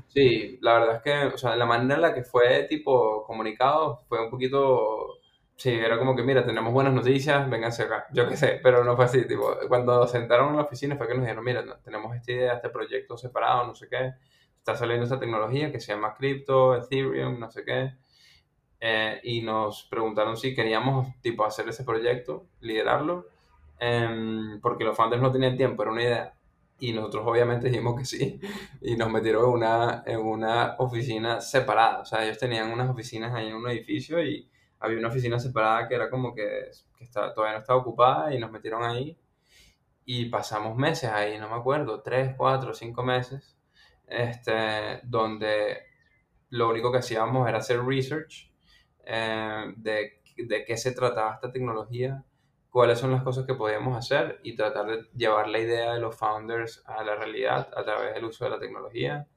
Sí, 0.07 0.57
la 0.61 0.73
verdad 0.73 0.95
es 0.95 1.01
que, 1.03 1.33
o 1.33 1.37
sea, 1.37 1.55
la 1.55 1.65
manera 1.65 1.95
en 1.95 2.01
la 2.01 2.13
que 2.13 2.23
fue, 2.23 2.63
tipo, 2.63 3.23
comunicado 3.25 4.01
fue 4.07 4.23
un 4.23 4.31
poquito... 4.31 5.16
Sí, 5.57 5.71
era 5.71 5.97
como 5.97 6.15
que, 6.15 6.21
mira, 6.23 6.45
tenemos 6.45 6.71
buenas 6.71 6.93
noticias, 6.93 7.49
vénganse 7.49 7.83
acá. 7.83 8.05
Yo 8.13 8.29
qué 8.29 8.37
sé, 8.37 8.59
pero 8.61 8.83
no 8.83 8.95
fue 8.95 9.05
así, 9.05 9.27
tipo, 9.27 9.55
cuando 9.67 10.07
sentaron 10.07 10.49
en 10.51 10.57
la 10.57 10.63
oficina 10.63 10.95
fue 10.95 11.07
que 11.07 11.15
nos 11.15 11.23
dijeron, 11.23 11.43
mira, 11.43 11.65
tenemos 11.83 12.15
esta 12.15 12.31
idea, 12.31 12.53
este 12.53 12.69
proyecto 12.69 13.17
separado, 13.17 13.65
no 13.65 13.73
sé 13.75 13.87
qué, 13.89 14.13
está 14.57 14.75
saliendo 14.75 15.05
esta 15.05 15.19
tecnología 15.19 15.71
que 15.71 15.79
se 15.79 15.93
llama 15.93 16.13
Crypto, 16.13 16.75
Ethereum, 16.75 17.39
no 17.39 17.49
sé 17.49 17.65
qué, 17.65 17.93
eh, 18.79 19.19
y 19.23 19.41
nos 19.41 19.83
preguntaron 19.89 20.37
si 20.37 20.53
queríamos, 20.55 21.07
tipo, 21.21 21.43
hacer 21.45 21.67
ese 21.69 21.83
proyecto, 21.83 22.45
liderarlo, 22.61 23.25
Em, 23.79 24.59
porque 24.61 24.83
los 24.83 24.95
founders 24.97 25.21
no 25.21 25.31
tenían 25.31 25.57
tiempo, 25.57 25.83
era 25.83 25.91
una 25.91 26.03
idea. 26.03 26.33
Y 26.79 26.93
nosotros 26.93 27.23
obviamente 27.25 27.69
dijimos 27.69 27.95
que 27.97 28.05
sí, 28.05 28.39
y 28.81 28.95
nos 28.95 29.09
metieron 29.11 29.45
en 29.45 29.51
una, 29.51 30.03
en 30.05 30.19
una 30.19 30.75
oficina 30.79 31.41
separada. 31.41 32.01
O 32.01 32.05
sea, 32.05 32.23
ellos 32.25 32.37
tenían 32.37 32.71
unas 32.71 32.89
oficinas 32.89 33.33
ahí 33.33 33.47
en 33.47 33.55
un 33.55 33.69
edificio 33.69 34.23
y 34.23 34.49
había 34.79 34.99
una 34.99 35.09
oficina 35.09 35.39
separada 35.39 35.87
que 35.87 35.95
era 35.95 36.09
como 36.09 36.33
que, 36.33 36.69
que 36.97 37.03
estaba, 37.03 37.33
todavía 37.33 37.55
no 37.55 37.61
estaba 37.61 37.79
ocupada 37.79 38.33
y 38.33 38.39
nos 38.39 38.51
metieron 38.51 38.83
ahí. 38.83 39.17
Y 40.05 40.25
pasamos 40.29 40.77
meses 40.77 41.11
ahí, 41.11 41.37
no 41.37 41.49
me 41.49 41.55
acuerdo, 41.55 42.01
tres, 42.01 42.33
cuatro, 42.37 42.73
cinco 42.73 43.03
meses, 43.03 43.57
este, 44.07 45.01
donde 45.03 45.83
lo 46.49 46.69
único 46.69 46.91
que 46.91 46.99
hacíamos 46.99 47.47
era 47.49 47.57
hacer 47.57 47.83
research 47.83 48.51
eh, 49.03 49.73
de, 49.75 50.21
de 50.37 50.65
qué 50.65 50.77
se 50.77 50.93
trataba 50.93 51.33
esta 51.35 51.51
tecnología, 51.51 52.23
cuáles 52.69 52.99
son 52.99 53.11
las 53.11 53.23
cosas 53.23 53.45
que 53.45 53.55
podíamos 53.55 53.97
hacer 53.97 54.39
y 54.43 54.55
tratar 54.55 54.85
de 54.85 55.09
llevar 55.15 55.49
la 55.49 55.59
idea 55.59 55.93
de 55.93 55.99
los 55.99 56.15
founders 56.15 56.83
a 56.85 57.03
la 57.03 57.15
realidad 57.15 57.69
a 57.75 57.83
través 57.83 58.13
del 58.13 58.25
uso 58.25 58.45
de 58.45 58.51
la 58.51 58.59
tecnología, 58.59 59.27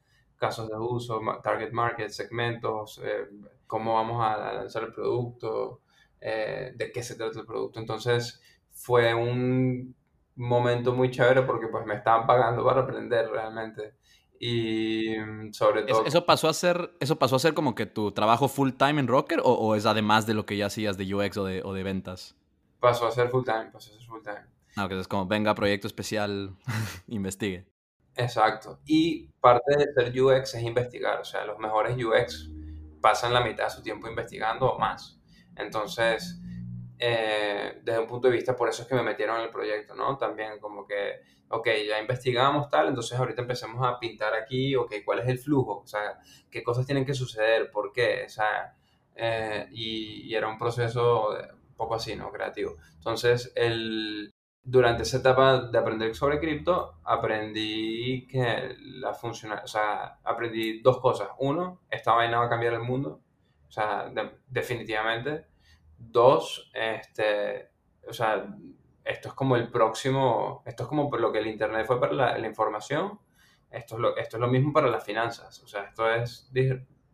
casos 0.40 0.68
de 0.68 0.76
uso, 0.76 1.20
target 1.42 1.70
market, 1.70 2.09
segmentos, 2.09 2.98
eh, 3.05 3.29
cómo 3.66 3.94
vamos 3.94 4.24
a 4.24 4.55
lanzar 4.55 4.85
el 4.85 4.92
producto, 4.92 5.83
eh, 6.18 6.72
de 6.74 6.90
qué 6.90 7.03
se 7.03 7.14
trata 7.14 7.38
el 7.38 7.46
producto. 7.46 7.79
Entonces 7.79 8.40
fue 8.72 9.12
un 9.12 9.94
momento 10.37 10.94
muy 10.94 11.11
chévere 11.11 11.42
porque 11.42 11.68
pues 11.68 11.85
me 11.85 11.94
estaban 11.94 12.26
pagando 12.26 12.64
para 12.64 12.81
aprender 12.81 13.29
realmente. 13.29 13.94
Y 14.40 15.14
mm, 15.18 15.53
sobre 15.53 15.83
todo... 15.83 16.07
¿Eso 16.07 16.24
pasó 16.24 16.48
a 16.48 16.55
ser, 16.55 16.90
eso 17.00 17.18
pasó 17.18 17.37
a 17.37 17.38
ser 17.38 17.53
como 17.53 17.74
que 17.74 17.85
tu 17.85 18.11
trabajo 18.12 18.48
full 18.48 18.70
time 18.70 18.98
en 18.98 19.09
Rocker 19.09 19.40
o, 19.40 19.53
o 19.53 19.74
es 19.74 19.85
además 19.85 20.26
de 20.26 20.33
lo 20.33 20.46
que 20.46 20.57
ya 20.57 20.66
hacías 20.66 20.96
de 20.96 21.14
UX 21.14 21.37
o 21.37 21.44
de, 21.44 21.62
o 21.62 21.74
de 21.74 21.83
ventas? 21.83 22.35
Pasó 22.81 23.07
a 23.07 23.11
ser 23.11 23.29
full 23.29 23.44
time, 23.44 23.66
pasó 23.70 23.92
a 23.92 23.98
ser 23.98 24.09
full 24.09 24.22
time. 24.22 24.46
Ah, 24.76 24.88
que 24.88 24.98
es 24.98 25.07
como, 25.07 25.26
venga, 25.26 25.55
proyecto 25.55 25.87
especial, 25.87 26.57
investigue. 27.09 27.66
Exacto. 28.20 28.80
Y 28.85 29.28
parte 29.40 29.76
de 29.76 29.92
ser 29.94 30.22
UX 30.22 30.54
es 30.54 30.62
investigar. 30.62 31.20
O 31.20 31.24
sea, 31.24 31.44
los 31.44 31.59
mejores 31.59 31.96
UX 31.96 32.50
pasan 33.00 33.33
la 33.33 33.40
mitad 33.40 33.64
de 33.64 33.70
su 33.70 33.83
tiempo 33.83 34.09
investigando 34.09 34.66
o 34.70 34.78
más. 34.78 35.18
Entonces, 35.56 36.38
eh, 36.98 37.80
desde 37.83 37.98
un 37.98 38.06
punto 38.06 38.28
de 38.28 38.35
vista, 38.35 38.54
por 38.54 38.68
eso 38.68 38.83
es 38.83 38.88
que 38.88 38.94
me 38.94 39.02
metieron 39.02 39.38
en 39.38 39.44
el 39.44 39.50
proyecto, 39.50 39.94
¿no? 39.94 40.18
También 40.18 40.59
como 40.61 40.87
que, 40.87 41.22
ok, 41.48 41.66
ya 41.88 41.98
investigamos 41.98 42.68
tal, 42.68 42.88
entonces 42.88 43.18
ahorita 43.18 43.42
empecemos 43.42 43.87
a 43.87 43.98
pintar 43.98 44.35
aquí, 44.35 44.76
ok, 44.76 44.96
¿cuál 45.04 45.20
es 45.20 45.28
el 45.28 45.38
flujo? 45.38 45.78
O 45.78 45.87
sea, 45.87 46.18
¿qué 46.50 46.62
cosas 46.62 46.85
tienen 46.85 47.06
que 47.06 47.14
suceder? 47.14 47.70
¿Por 47.70 47.90
qué? 47.92 48.24
O 48.26 48.28
sea, 48.28 48.76
eh, 49.16 49.66
y, 49.72 50.28
y, 50.30 50.35
era 50.35 50.48
un 50.48 50.59
proceso 50.59 51.30
un 51.30 51.74
poco 51.76 51.94
así, 51.94 52.14
¿no? 52.16 52.30
Creativo. 52.30 52.76
Entonces, 52.96 53.50
el, 53.56 54.33
durante 54.62 55.02
esa 55.04 55.18
etapa 55.18 55.62
de 55.62 55.78
aprender 55.78 56.14
sobre 56.14 56.38
cripto, 56.38 57.00
aprendí 57.04 58.26
que 58.26 58.76
la 58.78 59.14
funciona, 59.14 59.62
o 59.64 59.66
sea, 59.66 60.18
aprendí 60.22 60.80
dos 60.80 61.00
cosas. 61.00 61.28
Uno, 61.38 61.80
esta 61.90 62.12
vaina 62.12 62.38
va 62.38 62.46
a 62.46 62.50
cambiar 62.50 62.74
el 62.74 62.80
mundo, 62.80 63.20
o 63.68 63.72
sea, 63.72 64.12
definitivamente. 64.46 65.46
Dos, 65.96 66.70
este, 66.74 67.70
o 68.08 68.12
sea, 68.12 68.46
esto 69.04 69.28
es 69.28 69.34
como 69.34 69.56
el 69.56 69.70
próximo, 69.70 70.62
esto 70.66 70.84
es 70.84 70.88
como 70.88 71.14
lo 71.16 71.32
que 71.32 71.38
el 71.38 71.46
Internet 71.46 71.86
fue 71.86 72.00
para 72.00 72.12
la, 72.12 72.46
información, 72.46 73.18
esto 73.70 73.96
es, 73.96 74.00
lo, 74.00 74.16
esto 74.16 74.36
es 74.36 74.40
lo 74.40 74.48
mismo 74.48 74.72
para 74.72 74.88
las 74.88 75.04
finanzas, 75.04 75.62
o 75.62 75.66
sea, 75.66 75.84
esto 75.84 76.10
es 76.10 76.50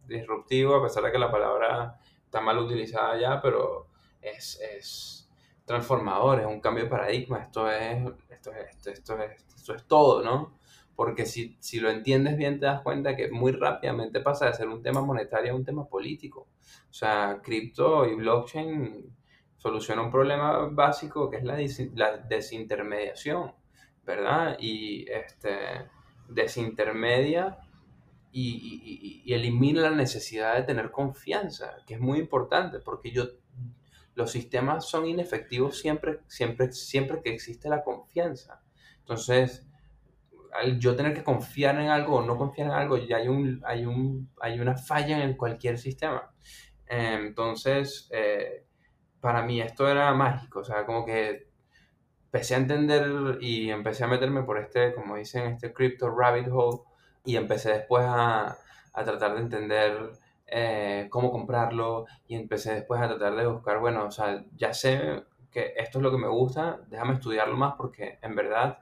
disruptivo, 0.06 0.76
a 0.76 0.82
pesar 0.82 1.04
de 1.04 1.12
que 1.12 1.18
la 1.18 1.30
palabra 1.30 1.98
está 2.24 2.40
mal 2.40 2.58
utilizada 2.58 3.18
ya, 3.18 3.40
pero 3.40 3.88
es, 4.20 4.60
es 4.60 5.25
transformador, 5.66 6.40
es 6.40 6.46
un 6.46 6.60
cambio 6.60 6.84
de 6.84 6.90
paradigma, 6.90 7.38
esto 7.38 7.70
es, 7.70 7.98
esto 8.30 8.52
es, 8.52 8.86
esto 8.86 9.18
es, 9.18 9.44
esto 9.54 9.74
es 9.74 9.84
todo, 9.86 10.22
¿no? 10.22 10.56
Porque 10.94 11.26
si, 11.26 11.58
si, 11.60 11.80
lo 11.80 11.90
entiendes 11.90 12.38
bien 12.38 12.58
te 12.58 12.66
das 12.66 12.80
cuenta 12.80 13.14
que 13.14 13.30
muy 13.30 13.52
rápidamente 13.52 14.20
pasa 14.20 14.46
de 14.46 14.54
ser 14.54 14.68
un 14.68 14.82
tema 14.82 15.02
monetario 15.02 15.52
a 15.52 15.56
un 15.56 15.64
tema 15.64 15.84
político. 15.86 16.48
O 16.88 16.94
sea, 16.94 17.40
cripto 17.42 18.06
y 18.06 18.14
blockchain 18.14 19.14
soluciona 19.56 20.02
un 20.02 20.10
problema 20.10 20.68
básico 20.70 21.28
que 21.28 21.38
es 21.38 21.44
la, 21.44 21.56
desintermediación, 22.28 23.52
¿verdad? 24.04 24.56
Y 24.58 25.04
este, 25.10 25.90
desintermedia 26.28 27.58
y, 28.32 29.32
elimina 29.32 29.82
la 29.82 29.90
necesidad 29.90 30.56
de 30.56 30.62
tener 30.62 30.90
confianza, 30.90 31.76
que 31.86 31.94
es 31.94 32.00
muy 32.00 32.18
importante, 32.18 32.78
porque 32.80 33.10
yo 33.10 33.24
los 34.16 34.32
sistemas 34.32 34.88
son 34.88 35.06
inefectivos 35.06 35.78
siempre, 35.78 36.20
siempre, 36.26 36.72
siempre 36.72 37.22
que 37.22 37.32
existe 37.32 37.68
la 37.68 37.84
confianza. 37.84 38.62
Entonces, 39.00 39.68
al 40.54 40.78
yo 40.80 40.96
tener 40.96 41.14
que 41.14 41.22
confiar 41.22 41.78
en 41.78 41.90
algo 41.90 42.16
o 42.16 42.22
no 42.22 42.38
confiar 42.38 42.68
en 42.68 42.74
algo, 42.74 42.96
ya 42.96 43.18
hay, 43.18 43.28
un, 43.28 43.62
hay, 43.64 43.84
un, 43.84 44.30
hay 44.40 44.58
una 44.58 44.74
falla 44.76 45.22
en 45.22 45.36
cualquier 45.36 45.76
sistema. 45.78 46.32
Entonces, 46.86 48.08
eh, 48.10 48.64
para 49.20 49.42
mí 49.42 49.60
esto 49.60 49.86
era 49.86 50.12
mágico, 50.14 50.60
o 50.60 50.64
sea, 50.64 50.86
como 50.86 51.04
que 51.04 51.50
empecé 52.24 52.54
a 52.54 52.58
entender 52.58 53.38
y 53.42 53.70
empecé 53.70 54.04
a 54.04 54.08
meterme 54.08 54.44
por 54.44 54.58
este, 54.58 54.94
como 54.94 55.16
dicen, 55.16 55.52
este 55.52 55.74
crypto 55.74 56.10
rabbit 56.10 56.48
hole 56.50 56.80
y 57.22 57.36
empecé 57.36 57.72
después 57.72 58.04
a, 58.06 58.56
a 58.94 59.04
tratar 59.04 59.34
de 59.34 59.40
entender 59.40 60.12
eh, 60.46 61.08
cómo 61.10 61.30
comprarlo 61.30 62.06
y 62.28 62.36
empecé 62.36 62.74
después 62.74 63.00
a 63.00 63.08
tratar 63.08 63.34
de 63.36 63.46
buscar, 63.46 63.80
bueno, 63.80 64.06
o 64.06 64.10
sea, 64.10 64.44
ya 64.56 64.72
sé 64.72 65.24
que 65.50 65.74
esto 65.76 65.98
es 65.98 66.02
lo 66.02 66.10
que 66.10 66.18
me 66.18 66.28
gusta, 66.28 66.80
déjame 66.88 67.14
estudiarlo 67.14 67.56
más 67.56 67.74
porque 67.76 68.18
en 68.22 68.34
verdad 68.36 68.78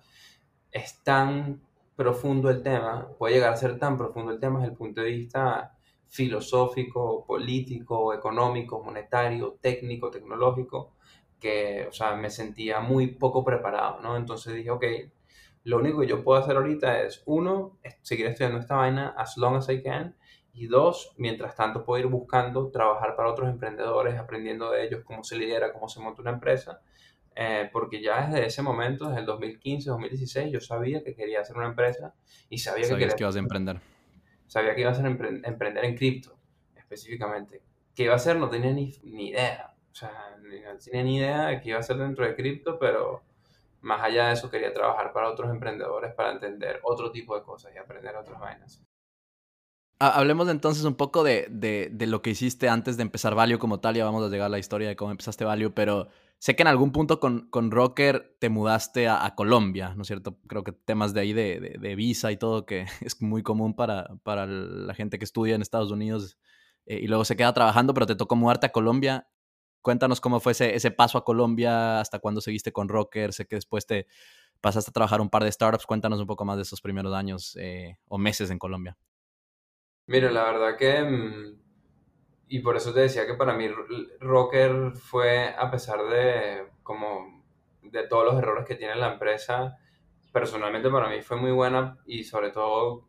es 0.70 1.02
tan 1.02 1.62
profundo 1.96 2.50
el 2.50 2.62
tema, 2.62 3.08
puede 3.18 3.34
llegar 3.34 3.52
a 3.52 3.56
ser 3.56 3.78
tan 3.78 3.96
profundo 3.96 4.32
el 4.32 4.40
tema 4.40 4.58
desde 4.58 4.72
el 4.72 4.76
punto 4.76 5.00
de 5.00 5.10
vista 5.10 5.76
filosófico, 6.08 7.24
político, 7.26 8.12
económico, 8.12 8.82
monetario, 8.82 9.58
técnico, 9.60 10.10
tecnológico, 10.10 10.92
que, 11.40 11.86
o 11.88 11.92
sea, 11.92 12.14
me 12.16 12.30
sentía 12.30 12.80
muy 12.80 13.08
poco 13.08 13.44
preparado, 13.44 14.00
¿no? 14.00 14.16
Entonces 14.16 14.54
dije, 14.54 14.70
ok, 14.70 14.84
lo 15.64 15.78
único 15.78 16.00
que 16.00 16.06
yo 16.06 16.22
puedo 16.22 16.40
hacer 16.40 16.56
ahorita 16.56 17.02
es, 17.02 17.22
uno, 17.26 17.78
seguir 18.02 18.26
estudiando 18.26 18.58
esta 18.58 18.76
vaina 18.76 19.14
as 19.16 19.36
long 19.36 19.56
as 19.56 19.68
I 19.68 19.82
can, 19.82 20.16
y 20.54 20.68
dos, 20.68 21.12
mientras 21.16 21.56
tanto 21.56 21.84
puedo 21.84 22.00
ir 22.00 22.06
buscando 22.06 22.70
trabajar 22.70 23.16
para 23.16 23.28
otros 23.28 23.48
emprendedores, 23.50 24.16
aprendiendo 24.16 24.70
de 24.70 24.86
ellos 24.86 25.02
cómo 25.04 25.24
se 25.24 25.36
lidera, 25.36 25.72
cómo 25.72 25.88
se 25.88 26.00
monta 26.00 26.22
una 26.22 26.30
empresa, 26.30 26.80
eh, 27.34 27.68
porque 27.72 28.00
ya 28.00 28.28
desde 28.28 28.46
ese 28.46 28.62
momento, 28.62 29.08
desde 29.08 29.20
el 29.20 29.26
2015, 29.26 29.90
2016, 29.90 30.52
yo 30.52 30.60
sabía 30.60 31.02
que 31.02 31.14
quería 31.14 31.40
hacer 31.40 31.56
una 31.56 31.66
empresa 31.66 32.14
y 32.48 32.58
sabía 32.58 32.84
que 32.84 32.96
quería... 32.96 33.16
que 33.16 33.24
ibas 33.24 33.34
a 33.34 33.40
emprender. 33.40 33.80
Sabía 34.46 34.74
que 34.76 34.82
iba 34.82 34.92
a 34.92 35.06
emprender 35.06 35.84
en 35.84 35.96
cripto, 35.96 36.36
específicamente. 36.76 37.60
¿Qué 37.92 38.04
iba 38.04 38.12
a 38.12 38.16
hacer? 38.16 38.36
No 38.36 38.48
tenía 38.48 38.72
ni, 38.72 38.94
ni 39.02 39.30
idea. 39.30 39.74
O 39.90 39.94
sea, 39.94 40.36
no 40.40 40.78
tenía 40.78 41.02
ni 41.02 41.16
idea 41.16 41.46
de 41.46 41.60
qué 41.60 41.70
iba 41.70 41.78
a 41.78 41.80
hacer 41.80 41.96
dentro 41.96 42.24
de 42.24 42.36
cripto, 42.36 42.78
pero 42.78 43.24
más 43.80 44.02
allá 44.02 44.28
de 44.28 44.34
eso 44.34 44.48
quería 44.48 44.72
trabajar 44.72 45.12
para 45.12 45.28
otros 45.28 45.50
emprendedores 45.50 46.14
para 46.14 46.30
entender 46.30 46.78
otro 46.84 47.10
tipo 47.10 47.36
de 47.36 47.42
cosas 47.42 47.72
y 47.74 47.78
aprender 47.78 48.14
otras 48.16 48.38
vainas. 48.38 48.84
Hablemos 49.98 50.48
entonces 50.48 50.84
un 50.84 50.94
poco 50.94 51.22
de, 51.22 51.46
de, 51.50 52.06
lo 52.06 52.20
que 52.20 52.30
hiciste 52.30 52.68
antes 52.68 52.96
de 52.96 53.02
empezar 53.02 53.34
Value 53.34 53.58
como 53.58 53.80
tal. 53.80 53.94
Ya 53.94 54.04
vamos 54.04 54.24
a 54.24 54.28
llegar 54.28 54.46
a 54.46 54.48
la 54.50 54.58
historia 54.58 54.88
de 54.88 54.96
cómo 54.96 55.12
empezaste 55.12 55.44
Value, 55.44 55.72
pero 55.72 56.08
sé 56.38 56.56
que 56.56 56.62
en 56.62 56.68
algún 56.68 56.92
punto 56.92 57.20
con, 57.20 57.48
con 57.48 57.70
Rocker 57.70 58.36
te 58.40 58.48
mudaste 58.48 59.08
a, 59.08 59.34
Colombia, 59.36 59.94
¿no 59.94 60.02
es 60.02 60.08
cierto? 60.08 60.36
Creo 60.48 60.64
que 60.64 60.72
temas 60.72 61.14
de 61.14 61.20
ahí 61.20 61.32
de, 61.32 61.78
de, 61.80 61.94
visa 61.94 62.32
y 62.32 62.36
todo, 62.36 62.66
que 62.66 62.86
es 63.00 63.22
muy 63.22 63.42
común 63.42 63.74
para, 63.74 64.08
para 64.24 64.46
la 64.46 64.94
gente 64.94 65.18
que 65.18 65.24
estudia 65.24 65.54
en 65.54 65.62
Estados 65.62 65.90
Unidos 65.90 66.38
eh, 66.86 66.98
y 67.00 67.06
luego 67.06 67.24
se 67.24 67.36
queda 67.36 67.52
trabajando, 67.52 67.94
pero 67.94 68.06
te 68.06 68.16
tocó 68.16 68.36
mudarte 68.36 68.66
a 68.66 68.72
Colombia. 68.72 69.28
Cuéntanos 69.80 70.20
cómo 70.20 70.40
fue 70.40 70.52
ese, 70.52 70.74
ese 70.74 70.90
paso 70.90 71.18
a 71.18 71.24
Colombia, 71.24 72.00
hasta 72.00 72.18
cuándo 72.18 72.40
seguiste 72.40 72.72
con 72.72 72.88
Rocker. 72.88 73.32
Sé 73.32 73.46
que 73.46 73.56
después 73.56 73.86
te 73.86 74.06
pasaste 74.60 74.90
a 74.90 74.92
trabajar 74.92 75.20
un 75.20 75.30
par 75.30 75.44
de 75.44 75.52
startups. 75.52 75.86
Cuéntanos 75.86 76.20
un 76.20 76.26
poco 76.26 76.44
más 76.44 76.56
de 76.56 76.62
esos 76.62 76.80
primeros 76.80 77.14
años 77.14 77.56
eh, 77.60 77.98
o 78.08 78.18
meses 78.18 78.50
en 78.50 78.58
Colombia. 78.58 78.96
Mira, 80.06 80.30
la 80.30 80.44
verdad 80.44 80.76
que, 80.76 81.02
mm, 81.02 81.58
y 82.48 82.58
por 82.60 82.76
eso 82.76 82.92
te 82.92 83.00
decía 83.00 83.26
que 83.26 83.34
para 83.34 83.54
mí 83.54 83.68
Rocker 84.20 84.92
fue, 84.92 85.48
a 85.56 85.70
pesar 85.70 86.04
de, 86.08 86.68
como, 86.82 87.44
de 87.82 88.06
todos 88.08 88.24
los 88.26 88.36
errores 88.38 88.66
que 88.66 88.74
tiene 88.76 88.94
la 88.96 89.12
empresa, 89.12 89.78
personalmente 90.32 90.90
para 90.90 91.08
mí 91.08 91.22
fue 91.22 91.36
muy 91.38 91.52
buena 91.52 91.98
y 92.06 92.24
sobre 92.24 92.50
todo 92.50 93.08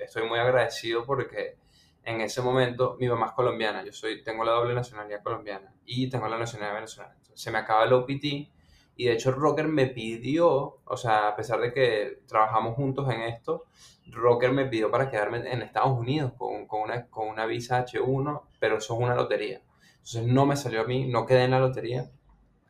estoy 0.00 0.28
muy 0.28 0.38
agradecido 0.38 1.04
porque 1.04 1.58
en 2.04 2.20
ese 2.20 2.42
momento 2.42 2.96
mi 3.00 3.08
mamá 3.08 3.26
es 3.28 3.32
colombiana, 3.32 3.84
yo 3.84 3.92
soy, 3.92 4.22
tengo 4.22 4.44
la 4.44 4.52
doble 4.52 4.74
nacionalidad 4.74 5.22
colombiana 5.22 5.74
y 5.86 6.08
tengo 6.10 6.28
la 6.28 6.38
nacionalidad 6.38 6.76
venezolana. 6.76 7.16
se 7.34 7.50
me 7.50 7.58
acaba 7.58 7.84
el 7.84 7.92
OPT 7.94 8.50
y 8.96 9.04
de 9.04 9.12
hecho 9.12 9.30
Rocker 9.30 9.68
me 9.68 9.86
pidió, 9.88 10.78
o 10.84 10.96
sea, 10.96 11.28
a 11.28 11.36
pesar 11.36 11.60
de 11.60 11.72
que 11.72 12.22
trabajamos 12.26 12.76
juntos 12.76 13.08
en 13.12 13.22
esto, 13.22 13.66
Rocker 14.06 14.52
me 14.52 14.64
pidió 14.64 14.90
para 14.90 15.10
quedarme 15.10 15.38
en 15.52 15.60
Estados 15.60 15.98
Unidos 15.98 16.32
con, 16.38 16.66
con, 16.66 16.82
una, 16.82 17.06
con 17.08 17.28
una 17.28 17.44
visa 17.44 17.84
H1, 17.84 18.42
pero 18.58 18.78
eso 18.78 18.94
es 18.94 19.00
una 19.00 19.14
lotería. 19.14 19.60
Entonces 19.96 20.26
no 20.26 20.46
me 20.46 20.56
salió 20.56 20.80
a 20.80 20.84
mí, 20.84 21.06
no 21.06 21.26
quedé 21.26 21.44
en 21.44 21.50
la 21.50 21.60
lotería. 21.60 22.10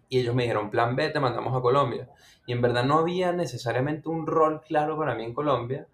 Y 0.08 0.18
ellos 0.18 0.34
me 0.34 0.42
dijeron, 0.44 0.70
plan 0.70 0.96
B, 0.96 1.10
te 1.10 1.20
mandamos 1.20 1.56
a 1.56 1.60
Colombia. 1.60 2.08
Y 2.44 2.52
en 2.52 2.62
verdad 2.62 2.84
no 2.84 2.98
había 2.98 3.32
necesariamente 3.32 4.08
un 4.08 4.26
rol 4.26 4.62
claro 4.62 4.98
para 4.98 5.14
mí 5.14 5.24
en 5.24 5.34
Colombia, 5.34 5.86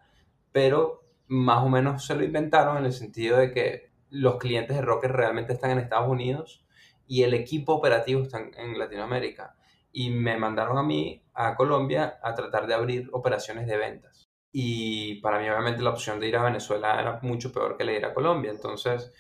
pero 0.50 1.02
más 1.26 1.62
o 1.62 1.68
menos 1.68 2.06
se 2.06 2.14
lo 2.14 2.24
inventaron 2.24 2.78
en 2.78 2.86
el 2.86 2.92
sentido 2.92 3.38
de 3.38 3.52
que 3.52 3.90
los 4.08 4.36
clientes 4.36 4.76
de 4.76 4.82
Rocker 4.82 5.12
realmente 5.12 5.52
están 5.52 5.72
en 5.72 5.78
Estados 5.78 6.08
Unidos 6.08 6.64
y 7.06 7.22
el 7.22 7.34
equipo 7.34 7.74
operativo 7.74 8.22
está 8.22 8.38
en 8.38 8.78
Latinoamérica 8.78 9.56
y 9.92 10.11
me 10.11 10.37
mandaron 10.37 10.78
a 10.78 10.83
mí 10.83 11.22
a 11.35 11.55
Colombia 11.55 12.18
a 12.22 12.35
tratar 12.35 12.66
de 12.66 12.74
abrir 12.74 13.09
operaciones 13.12 13.66
de 13.66 13.76
ventas. 13.76 14.28
Y 14.52 15.20
para 15.20 15.38
mí 15.38 15.48
obviamente 15.48 15.83
la 15.83 15.90
opción 15.90 16.20
de 16.20 16.28
ir 16.28 16.37
a 16.37 16.42
Venezuela 16.42 17.00
era 17.00 17.18
mucho 17.22 17.52
peor 17.52 17.76
que 17.76 17.85
la 17.85 17.92
de 17.92 17.98
ir 17.98 18.05
a 18.05 18.14
Colombia. 18.14 18.50
Entonces 18.50 19.12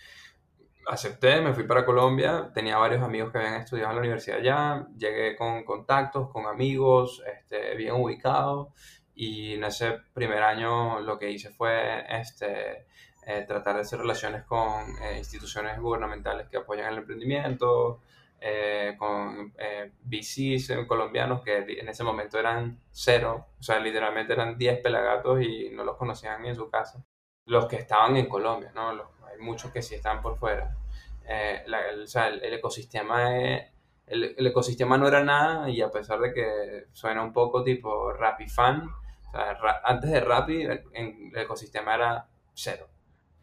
acepté, 0.86 1.40
me 1.40 1.54
fui 1.54 1.64
para 1.64 1.84
Colombia, 1.84 2.50
tenía 2.54 2.76
varios 2.76 3.02
amigos 3.02 3.30
que 3.30 3.38
habían 3.38 3.54
estudiado 3.54 3.90
en 3.90 3.96
la 3.96 4.00
universidad 4.00 4.38
allá, 4.38 4.86
llegué 4.96 5.36
con 5.36 5.64
contactos, 5.64 6.30
con 6.30 6.46
amigos, 6.46 7.22
este, 7.32 7.76
bien 7.76 7.94
ubicado 7.94 8.72
y 9.14 9.54
en 9.54 9.64
ese 9.64 9.98
primer 10.12 10.42
año 10.42 11.00
lo 11.00 11.18
que 11.18 11.30
hice 11.30 11.50
fue 11.50 12.04
este, 12.08 12.86
eh, 13.26 13.44
tratar 13.46 13.76
de 13.76 13.82
hacer 13.82 14.00
relaciones 14.00 14.44
con 14.44 14.96
eh, 15.02 15.18
instituciones 15.18 15.78
gubernamentales 15.78 16.48
que 16.48 16.58
apoyan 16.58 16.92
el 16.92 16.98
emprendimiento, 16.98 18.00
eh, 18.44 18.96
con 18.98 19.54
VCs 20.02 20.86
colombianos 20.88 21.42
que 21.42 21.58
en 21.58 21.88
ese 21.88 22.02
momento 22.02 22.40
eran 22.40 22.80
cero, 22.90 23.46
o 23.58 23.62
sea, 23.62 23.78
literalmente 23.78 24.32
eran 24.32 24.58
10 24.58 24.80
pelagatos 24.80 25.40
y 25.42 25.70
no 25.70 25.84
los 25.84 25.96
conocían 25.96 26.42
ni 26.42 26.48
en 26.48 26.56
su 26.56 26.68
casa. 26.68 27.04
Los 27.44 27.66
que 27.66 27.76
estaban 27.76 28.16
en 28.16 28.28
Colombia, 28.28 28.72
¿no? 28.74 28.90
hay 28.90 29.38
muchos 29.38 29.70
que 29.70 29.80
sí 29.80 29.94
están 29.94 30.20
por 30.20 30.36
fuera. 30.36 30.76
el, 31.24 32.02
o 32.02 32.06
sea, 32.06 32.28
el, 32.28 32.52
ecosistema 32.52 33.36
el, 33.36 34.34
el, 34.36 34.46
ecosistema 34.46 34.98
no 34.98 35.06
era 35.06 35.22
nada 35.22 35.70
y 35.70 35.80
a 35.80 35.90
pesar 35.90 36.18
de 36.18 36.32
que 36.32 36.86
suena 36.92 37.22
un 37.22 37.32
poco 37.32 37.62
tipo 37.62 38.12
Rappi 38.12 38.48
fan, 38.48 38.88
o 39.28 39.30
sea, 39.30 39.56
antes 39.84 40.10
de 40.10 40.20
Rappi 40.20 40.62
el 40.62 41.32
ecosistema 41.36 41.94
era 41.94 42.28
cero. 42.54 42.88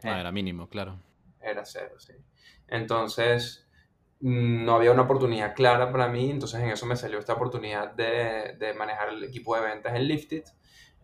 Ah, 0.02 0.20
era 0.20 0.30
mínimo, 0.30 0.68
claro. 0.68 0.98
Era 1.40 1.64
cero, 1.64 1.94
sí. 1.98 2.12
Entonces, 2.68 3.66
no 4.20 4.74
había 4.74 4.92
una 4.92 5.02
oportunidad 5.02 5.54
clara 5.54 5.90
para 5.90 6.08
mí, 6.08 6.30
entonces 6.30 6.60
en 6.60 6.70
eso 6.70 6.86
me 6.86 6.96
salió 6.96 7.18
esta 7.18 7.34
oportunidad 7.34 7.92
de, 7.94 8.56
de 8.58 8.74
manejar 8.74 9.10
el 9.10 9.24
equipo 9.24 9.56
de 9.56 9.62
ventas 9.62 9.94
en 9.94 10.06
Lifted, 10.06 10.44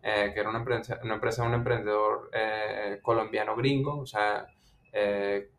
eh, 0.03 0.31
que 0.33 0.39
era 0.39 0.49
una 0.49 0.59
empresa, 0.59 0.99
una 1.03 1.15
empresa 1.15 1.43
un 1.43 1.55
emprendedor 1.55 2.29
eh, 2.31 2.99
colombiano 3.01 3.55
gringo, 3.55 3.99
o 3.99 4.05
sea, 4.05 4.45
eh, 4.93 5.49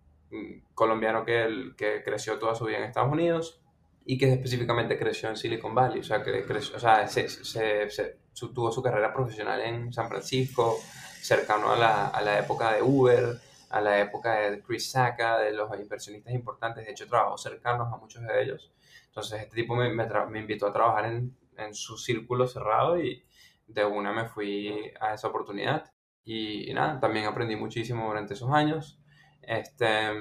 colombiano 0.74 1.24
que, 1.24 1.72
que 1.76 2.02
creció 2.04 2.38
toda 2.38 2.54
su 2.54 2.66
vida 2.66 2.78
en 2.78 2.84
Estados 2.84 3.12
Unidos 3.12 3.60
y 4.04 4.16
que 4.16 4.32
específicamente 4.32 4.98
creció 4.98 5.28
en 5.28 5.36
Silicon 5.36 5.74
Valley, 5.74 6.00
o 6.00 6.04
sea, 6.04 6.22
que 6.22 6.44
creció, 6.44 6.76
o 6.76 6.80
sea, 6.80 7.06
se, 7.08 7.28
se, 7.28 7.90
se, 7.90 8.18
tuvo 8.54 8.70
su 8.70 8.82
carrera 8.82 9.12
profesional 9.12 9.60
en 9.60 9.92
San 9.92 10.08
Francisco, 10.08 10.78
cercano 11.20 11.72
a 11.72 11.76
la, 11.76 12.06
a 12.06 12.22
la 12.22 12.38
época 12.38 12.72
de 12.72 12.82
Uber, 12.82 13.40
a 13.70 13.80
la 13.80 14.00
época 14.00 14.34
de 14.34 14.62
Chris 14.62 14.90
Sacca, 14.90 15.38
de 15.38 15.52
los 15.52 15.70
inversionistas 15.78 16.34
importantes. 16.34 16.84
De 16.84 16.92
hecho, 16.92 17.06
trabajó 17.06 17.36
cercanos 17.38 17.92
a 17.92 17.96
muchos 17.96 18.22
de 18.22 18.42
ellos. 18.42 18.72
Entonces, 19.06 19.42
este 19.42 19.54
tipo 19.56 19.74
me, 19.74 19.90
me, 19.90 20.38
invitó 20.38 20.66
a 20.66 20.72
trabajar 20.72 21.06
en, 21.06 21.36
en, 21.56 21.74
su 21.74 21.96
círculo 21.98 22.46
cerrado 22.46 23.00
y 23.00 23.24
de 23.66 23.84
una 23.84 24.12
me 24.12 24.26
fui 24.26 24.92
a 25.00 25.14
esa 25.14 25.28
oportunidad. 25.28 25.92
Y, 26.24 26.72
nada, 26.74 27.00
también 27.00 27.26
aprendí 27.26 27.56
muchísimo 27.56 28.08
durante 28.08 28.34
esos 28.34 28.50
años. 28.52 28.98
Este, 29.42 30.12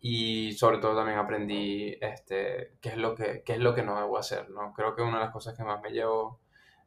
y 0.00 0.52
sobre 0.52 0.78
todo 0.78 0.94
también 0.96 1.18
aprendí 1.18 1.96
este, 2.00 2.74
qué, 2.80 2.90
es 2.90 2.96
lo 2.96 3.14
que, 3.14 3.42
qué 3.44 3.54
es 3.54 3.58
lo 3.58 3.74
que 3.74 3.82
no 3.82 3.96
debo 3.96 4.18
hacer. 4.18 4.50
¿no? 4.50 4.72
Creo 4.74 4.94
que 4.94 5.02
una 5.02 5.18
de 5.18 5.24
las 5.24 5.32
cosas 5.32 5.56
que 5.56 5.64
más 5.64 5.80
me 5.82 5.90
llevó 5.90 6.40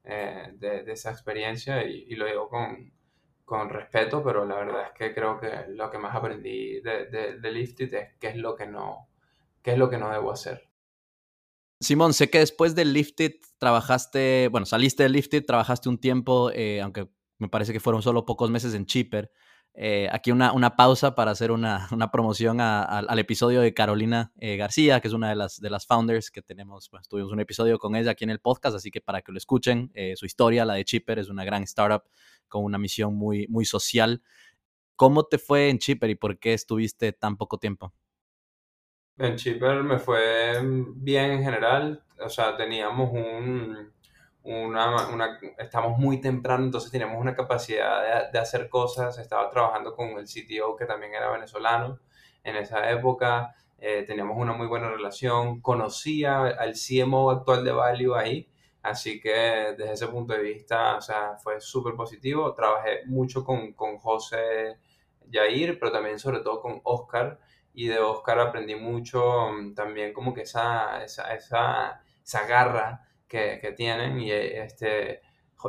eh, 0.03 0.53
de, 0.53 0.91
esa 0.91 1.11
experiencia 1.11 1.83
y, 1.83 2.15
lo 2.15 2.25
digo 2.25 2.47
con, 2.47 2.93
con, 3.49 3.69
respeto, 3.69 4.23
pero 4.23 4.45
la 4.45 4.55
verdad 4.55 4.83
es 4.87 4.91
que 4.93 5.13
creo 5.13 5.39
que 5.39 5.65
lo 5.69 5.89
que 5.89 5.97
más 5.97 6.15
aprendí 6.15 6.79
de, 6.81 7.07
de, 7.07 7.39
de 7.39 7.51
Lifted 7.51 7.93
es 7.93 8.09
qué 8.19 8.29
es 8.29 8.35
lo 8.35 8.55
que 8.55 8.67
no, 8.67 9.09
qué 9.61 9.71
es 9.71 9.77
lo 9.77 9.89
que 9.89 9.97
no 9.97 10.11
debo 10.11 10.31
hacer. 10.31 10.69
Simón, 11.81 12.13
sé 12.13 12.29
que 12.29 12.39
después 12.39 12.75
de 12.75 12.85
Lifted 12.85 13.33
trabajaste, 13.57 14.49
bueno, 14.49 14.65
saliste 14.65 15.03
de 15.03 15.09
Lifted, 15.09 15.45
trabajaste 15.45 15.89
un 15.89 15.97
tiempo, 15.97 16.51
eh, 16.51 16.81
aunque 16.81 17.09
me 17.37 17.49
parece 17.49 17.73
que 17.73 17.79
fueron 17.79 18.01
solo 18.01 18.25
pocos 18.25 18.51
meses 18.51 18.73
en 18.73 18.85
Chipper. 18.85 19.31
Eh, 19.75 20.09
aquí 20.11 20.31
una, 20.31 20.51
una, 20.51 20.75
pausa 20.75 21.15
para 21.15 21.31
hacer 21.31 21.51
una, 21.51 21.87
una 21.93 22.11
promoción 22.11 22.59
al 22.59 23.19
episodio 23.19 23.61
de 23.61 23.73
Carolina 23.73 24.33
eh, 24.37 24.57
García, 24.57 24.99
que 24.99 25.07
es 25.07 25.13
una 25.13 25.29
de 25.29 25.35
las, 25.35 25.61
de 25.61 25.69
las 25.69 25.85
founders 25.85 26.31
que 26.31 26.41
tenemos, 26.41 26.89
pues, 26.89 27.07
tuvimos 27.07 27.31
un 27.31 27.39
episodio 27.39 27.79
con 27.79 27.95
ella 27.95 28.11
aquí 28.11 28.25
en 28.25 28.29
el 28.29 28.39
podcast, 28.39 28.75
así 28.75 28.91
que 28.91 28.99
para 28.99 29.21
que 29.21 29.31
lo 29.31 29.37
escuchen, 29.37 29.89
eh, 29.93 30.15
su 30.17 30.25
historia, 30.25 30.65
la 30.65 30.73
de 30.73 30.83
Chipper, 30.83 31.19
es 31.19 31.29
una 31.29 31.45
gran 31.45 31.63
startup 31.63 32.03
con 32.49 32.63
una 32.63 32.77
misión 32.77 33.15
muy, 33.15 33.47
muy 33.47 33.65
social. 33.65 34.21
¿Cómo 34.95 35.23
te 35.23 35.37
fue 35.37 35.69
en 35.69 35.79
Chipper 35.79 36.09
y 36.09 36.15
por 36.15 36.39
qué 36.39 36.53
estuviste 36.53 37.13
tan 37.13 37.37
poco 37.37 37.57
tiempo? 37.57 37.93
En 39.17 39.35
Chipper 39.37 39.83
me 39.83 39.99
fue 39.99 40.59
bien 40.95 41.31
en 41.31 41.43
general, 41.43 42.03
o 42.19 42.29
sea, 42.29 42.57
teníamos 42.57 43.11
un 43.11 43.91
una, 44.43 45.09
una, 45.09 45.39
estamos 45.57 45.97
muy 45.97 46.21
temprano, 46.21 46.65
entonces 46.65 46.91
teníamos 46.91 47.19
una 47.19 47.35
capacidad 47.35 48.01
de, 48.01 48.31
de, 48.31 48.39
hacer 48.39 48.69
cosas. 48.69 49.17
Estaba 49.19 49.49
trabajando 49.49 49.93
con 49.95 50.09
el 50.17 50.25
CTO 50.25 50.75
que 50.75 50.85
también 50.85 51.13
era 51.13 51.29
venezolano 51.29 51.99
en 52.43 52.55
esa 52.55 52.89
época. 52.89 53.55
Eh, 53.77 54.03
teníamos 54.07 54.37
una 54.37 54.53
muy 54.53 54.67
buena 54.67 54.89
relación. 54.89 55.61
Conocía 55.61 56.41
al 56.43 56.73
CMO 56.73 57.31
actual 57.31 57.63
de 57.63 57.71
Value 57.71 58.15
ahí. 58.15 58.49
Así 58.81 59.19
que 59.19 59.75
desde 59.77 59.93
ese 59.93 60.07
punto 60.07 60.33
de 60.33 60.41
vista, 60.41 60.97
o 60.97 61.01
sea, 61.01 61.35
fue 61.37 61.59
súper 61.59 61.95
positivo. 61.95 62.53
Trabajé 62.53 63.05
mucho 63.05 63.43
con, 63.43 63.73
con 63.73 63.97
José 63.97 64.77
Yair, 65.29 65.79
pero 65.79 65.91
también 65.91 66.19
sobre 66.19 66.39
todo 66.39 66.61
con 66.61 66.81
Oscar. 66.83 67.39
Y 67.73 67.87
de 67.87 67.99
Oscar 67.99 68.39
aprendí 68.39 68.75
mucho 68.75 69.51
mm, 69.51 69.73
también 69.73 70.13
como 70.13 70.33
que 70.33 70.41
esa, 70.41 71.03
esa, 71.03 71.33
esa, 71.35 72.01
esa 72.23 72.47
garra 72.47 73.05
que, 73.27 73.73
tienen 73.77 74.19
y 74.19 74.31
este, 74.31 75.21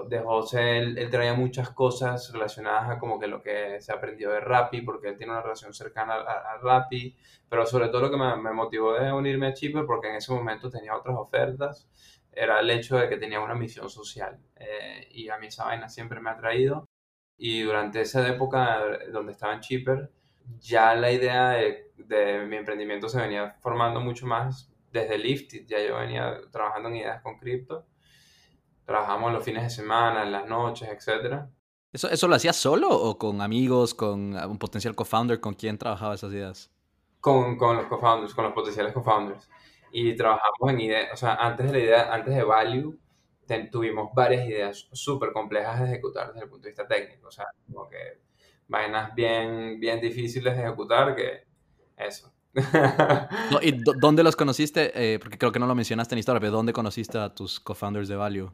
de 0.09 0.19
José 0.21 0.79
él, 0.79 1.09
traía 1.11 1.35
muchas 1.35 1.71
cosas 1.71 2.33
relacionadas 2.33 2.91
a 2.91 2.99
como 2.99 3.19
que 3.19 3.27
lo 3.27 3.43
que 3.43 3.81
se 3.81 3.93
aprendió 3.93 4.31
de 4.31 4.41
Rappi, 4.41 4.83
porque 4.83 5.09
él 5.09 5.17
tiene 5.17 5.33
una 5.33 5.43
relación 5.43 5.75
cercana 5.75 6.15
a, 6.15 6.55
a 6.55 6.59
Rappi, 6.59 7.15
pero 7.49 7.67
sobre 7.67 7.89
todo 7.89 8.03
lo 8.03 8.11
que 8.11 8.17
me, 8.17 8.53
motivó 8.53 8.95
de 8.95 9.13
unirme 9.13 9.49
a 9.49 9.55
Chipper, 9.55 9.85
porque 9.85 10.09
en 10.09 10.17
ese 10.17 10.33
momento 10.33 10.71
tenía 10.71 10.97
otras 10.97 11.17
ofertas, 11.17 11.89
era 12.33 12.61
el 12.61 12.71
hecho 12.71 12.97
de 12.97 13.09
que 13.09 13.17
tenía 13.17 13.41
una 13.41 13.55
misión 13.55 13.91
social 13.91 14.39
eh, 14.57 15.09
y 15.11 15.29
a 15.29 15.39
mí 15.39 15.49
esa 15.49 15.65
vaina 15.65 15.89
siempre 15.89 16.21
me 16.21 16.31
ha 16.31 16.37
traído 16.37 16.89
y 17.37 17.63
durante 17.63 18.01
esa 18.03 18.27
época 18.29 18.81
donde 19.13 19.33
estaba 19.33 19.55
en 19.55 19.61
Chipper 19.61 20.11
ya 20.59 20.95
la 20.95 21.11
idea 21.11 21.51
de, 21.51 21.93
de 21.97 22.45
mi 22.47 22.57
emprendimiento 22.57 23.09
se 23.09 23.21
venía 23.21 23.57
formando 23.61 24.01
mucho 24.01 24.27
más 24.27 24.71
desde 24.93 25.19
Lifted, 25.19 25.67
ya 25.67 25.79
yo 25.81 25.97
venía 25.97 26.41
trabajando 26.51 26.89
en 26.89 26.97
ideas 26.97 27.23
con 27.23 27.39
cripto. 27.39 27.87
Trabajamos 28.85 29.33
los 29.33 29.45
fines 29.45 29.63
de 29.63 29.71
semana, 29.71 30.25
en 30.25 30.33
las 30.33 30.47
noches, 30.47 30.89
etc. 30.89 31.45
¿Eso, 31.93 32.11
¿Eso 32.11 32.29
lo 32.29 32.35
hacías 32.35 32.57
solo 32.57 32.89
o 32.91 33.19
con 33.19 33.41
amigos, 33.41 33.95
con 33.95 34.35
un 34.35 34.59
potencial 34.59 34.95
co-founder? 34.95 35.41
¿Con 35.41 35.55
quién 35.55 35.79
trabajaba 35.79 36.15
esas 36.15 36.33
ideas? 36.33 36.71
Con, 37.21 37.57
con 37.57 37.77
los 37.77 37.87
co-founders, 37.87 38.35
con 38.35 38.45
los 38.45 38.53
potenciales 38.53 38.93
co-founders. 38.93 39.49
Y 39.93 40.15
trabajamos 40.17 40.71
en 40.71 40.81
ideas, 40.81 41.11
o 41.13 41.17
sea, 41.17 41.35
antes 41.35 41.67
de 41.67 41.73
la 41.73 41.79
idea, 41.79 42.15
antes 42.15 42.35
de 42.35 42.43
Value, 42.43 42.99
tuvimos 43.71 44.11
varias 44.15 44.47
ideas 44.47 44.89
súper 44.93 45.33
complejas 45.33 45.81
de 45.81 45.87
ejecutar 45.87 46.29
desde 46.29 46.45
el 46.45 46.51
punto 46.51 46.65
de 46.65 46.71
vista 46.71 46.87
técnico. 46.87 47.29
O 47.29 47.31
sea, 47.31 47.47
como 47.67 47.89
que 47.89 48.21
vainas 48.69 49.15
bien, 49.15 49.81
bien 49.81 50.01
difíciles 50.01 50.55
de 50.55 50.63
ejecutar 50.63 51.17
que 51.17 51.45
eso. 51.97 52.33
¿Y 53.63 53.73
dónde 54.01 54.23
los 54.23 54.37
conociste? 54.37 54.93
Eh, 54.95 55.19
porque 55.19 55.39
creo 55.39 55.53
que 55.53 55.59
no 55.59 55.67
lo 55.67 55.75
mencionaste 55.75 56.15
en 56.15 56.21
historia, 56.21 56.41
pero 56.41 56.53
¿dónde 56.53 56.73
conociste 56.73 57.19
a 57.19 57.35
tus 57.35 57.61
co-founders 57.61 58.09
de 58.09 58.17
Value? 58.17 58.53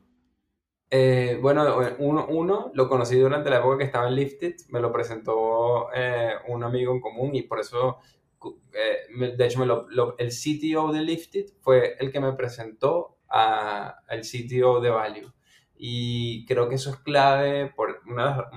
Eh, 0.91 1.39
bueno, 1.43 1.65
uno, 1.99 2.27
uno, 2.29 2.71
lo 2.75 2.89
conocí 2.89 3.19
durante 3.19 3.51
la 3.51 3.59
época 3.59 3.79
que 3.79 3.85
estaba 3.85 4.07
en 4.09 4.15
Lifted, 4.15 4.55
me 4.69 4.81
lo 4.81 4.93
presentó 4.93 5.89
eh, 5.93 6.35
un 6.49 6.63
amigo 6.63 6.93
en 6.95 7.01
común 7.01 7.35
y 7.35 7.43
por 7.43 7.59
eso, 7.59 7.99
de 8.41 9.47
hecho, 9.47 9.59
me 9.59 9.67
lo, 9.67 9.87
el 10.19 10.31
CTO 10.31 10.93
de 10.93 11.03
Lifted 11.03 11.47
fue 11.61 11.97
el 11.99 12.13
que 12.13 12.21
me 12.21 12.33
presentó 12.33 13.19
al 13.29 14.21
CTO 14.21 14.81
de 14.81 14.91
Value. 14.91 15.33
Y 15.79 16.47
creo 16.47 16.69
que 16.69 16.77
eso 16.77 16.91
es 16.91 16.97
clave, 16.97 17.73
por 17.75 18.01
una, 18.07 18.49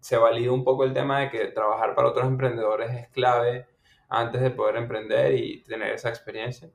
se 0.00 0.16
valida 0.16 0.52
un 0.52 0.64
poco 0.64 0.84
el 0.84 0.92
tema 0.92 1.20
de 1.20 1.30
que 1.30 1.46
trabajar 1.46 1.94
para 1.94 2.08
otros 2.08 2.26
emprendedores 2.26 2.90
es 2.94 3.08
clave 3.08 3.66
antes 4.08 4.40
de 4.40 4.50
poder 4.50 4.76
emprender 4.76 5.34
y 5.34 5.62
tener 5.64 5.92
esa 5.92 6.08
experiencia. 6.08 6.70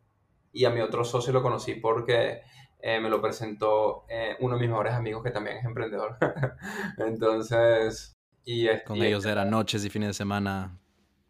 Y 0.52 0.66
a 0.66 0.70
mi 0.70 0.82
otro 0.82 1.04
socio 1.04 1.34
lo 1.34 1.42
conocí 1.42 1.76
porque 1.76 2.42
eh, 2.80 3.00
me 3.00 3.10
lo 3.10 3.22
presentó 3.22 4.06
eh, 4.10 4.36
uno 4.40 4.56
de 4.56 4.62
mis 4.62 4.70
mejores 4.70 4.94
amigos 4.94 5.24
que 5.24 5.32
también 5.32 5.58
es 5.58 5.66
emprendedor. 5.66 6.18
Entonces, 6.98 8.14
y 8.46 8.68
con 8.84 9.02
ellos 9.02 9.26
eran 9.26 9.50
noches 9.50 9.86
y 9.86 9.90
fines 9.90 10.10
de 10.10 10.14
semana 10.14 10.80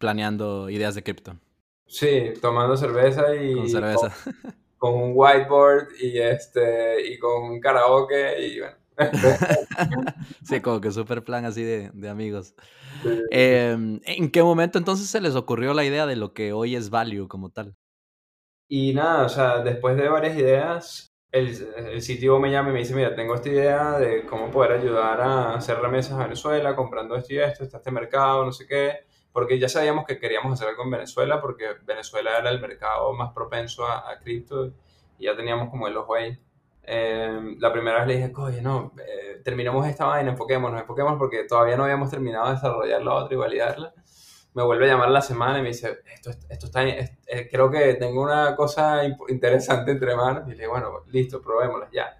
planeando 0.03 0.69
ideas 0.69 0.95
de 0.95 1.01
cripto. 1.01 1.37
Sí, 1.87 2.33
tomando 2.41 2.75
cerveza 2.75 3.33
y 3.37 3.53
con 3.53 3.69
cerveza. 3.69 4.13
Con, 4.77 4.95
un 4.95 5.11
whiteboard 5.15 5.95
y 5.97 6.19
este 6.19 7.09
y 7.09 7.17
con 7.17 7.61
karaoke 7.61 8.45
y 8.45 8.59
bueno. 8.59 8.75
sí, 10.43 10.59
como 10.59 10.81
que 10.81 10.91
súper 10.91 11.23
plan 11.23 11.45
así 11.45 11.63
de, 11.63 11.89
de 11.93 12.09
amigos. 12.09 12.53
Em, 13.31 14.01
¿En 14.03 14.29
qué 14.29 14.43
momento 14.43 14.77
entonces 14.77 15.07
se 15.07 15.21
les 15.21 15.35
ocurrió 15.35 15.73
la 15.73 15.85
idea 15.85 16.05
de 16.05 16.17
lo 16.17 16.33
que 16.33 16.51
hoy 16.51 16.75
es 16.75 16.89
Value 16.89 17.29
como 17.29 17.49
tal? 17.49 17.73
Y 18.67 18.93
nada, 18.93 19.25
o 19.25 19.29
sea, 19.29 19.59
después 19.59 19.95
de 19.95 20.09
varias 20.09 20.37
ideas, 20.37 21.13
el, 21.31 21.65
el 21.77 22.01
sitio 22.01 22.39
me 22.39 22.51
llama 22.51 22.71
y 22.71 22.73
me 22.73 22.79
dice, 22.79 22.93
mira, 22.93 23.15
tengo 23.15 23.35
esta 23.35 23.47
idea 23.47 23.97
de 23.99 24.25
cómo 24.25 24.51
poder 24.51 24.73
ayudar 24.73 25.21
a 25.21 25.53
hacer 25.53 25.79
remesas 25.79 26.19
a 26.19 26.23
Venezuela 26.23 26.75
comprando 26.75 27.15
esto 27.15 27.33
y 27.33 27.39
esto, 27.39 27.63
está 27.63 27.77
este 27.77 27.91
mercado, 27.91 28.43
no 28.43 28.51
sé 28.51 28.67
qué, 28.67 29.12
porque 29.33 29.57
ya 29.59 29.67
sabíamos 29.67 30.05
que 30.05 30.19
queríamos 30.19 30.53
hacer 30.53 30.69
algo 30.69 30.83
en 30.83 30.91
Venezuela, 30.91 31.41
porque 31.41 31.65
Venezuela 31.83 32.37
era 32.37 32.51
el 32.51 32.61
mercado 32.61 33.11
más 33.13 33.33
propenso 33.33 33.85
a, 33.85 34.17
cripto 34.19 34.71
y 35.17 35.25
ya 35.25 35.35
teníamos 35.35 35.69
como 35.69 35.87
el 35.87 35.97
ojo 35.97 36.13
ahí. 36.13 36.37
Em, 36.83 37.57
la 37.59 37.71
primera 37.73 37.99
vez 37.99 38.07
le 38.07 38.15
dije, 38.17 38.31
oye, 38.37 38.61
no, 38.61 38.93
eh, 38.99 39.41
terminamos 39.43 39.87
esta 39.87 40.05
vaina, 40.05 40.31
enfoquémonos, 40.31 40.79
enfoquémonos 40.79 41.17
porque 41.17 41.45
todavía 41.45 41.75
no 41.75 41.85
habíamos 41.85 42.11
terminado 42.11 42.47
de 42.47 42.55
desarrollar 42.55 43.01
la 43.01 43.13
otra 43.15 43.33
y 43.33 43.37
validarla. 43.37 43.93
Me 44.53 44.63
vuelve 44.63 44.85
a 44.85 44.93
llamar 44.93 45.09
la 45.09 45.21
semana 45.21 45.57
y 45.59 45.61
me 45.63 45.69
dice, 45.69 46.01
esto, 46.13 46.29
esto 46.49 46.67
está, 46.67 46.87
eh, 46.87 47.17
creo 47.49 47.71
que 47.71 47.95
tengo 47.95 48.21
una 48.21 48.55
cosa 48.55 49.03
interesante 49.29 49.91
entre 49.91 50.15
manos. 50.15 50.43
Y 50.45 50.51
le 50.51 50.55
dije, 50.57 50.67
bueno, 50.67 51.03
listo, 51.07 51.41
probémosla 51.41 51.89
ya. 51.91 52.17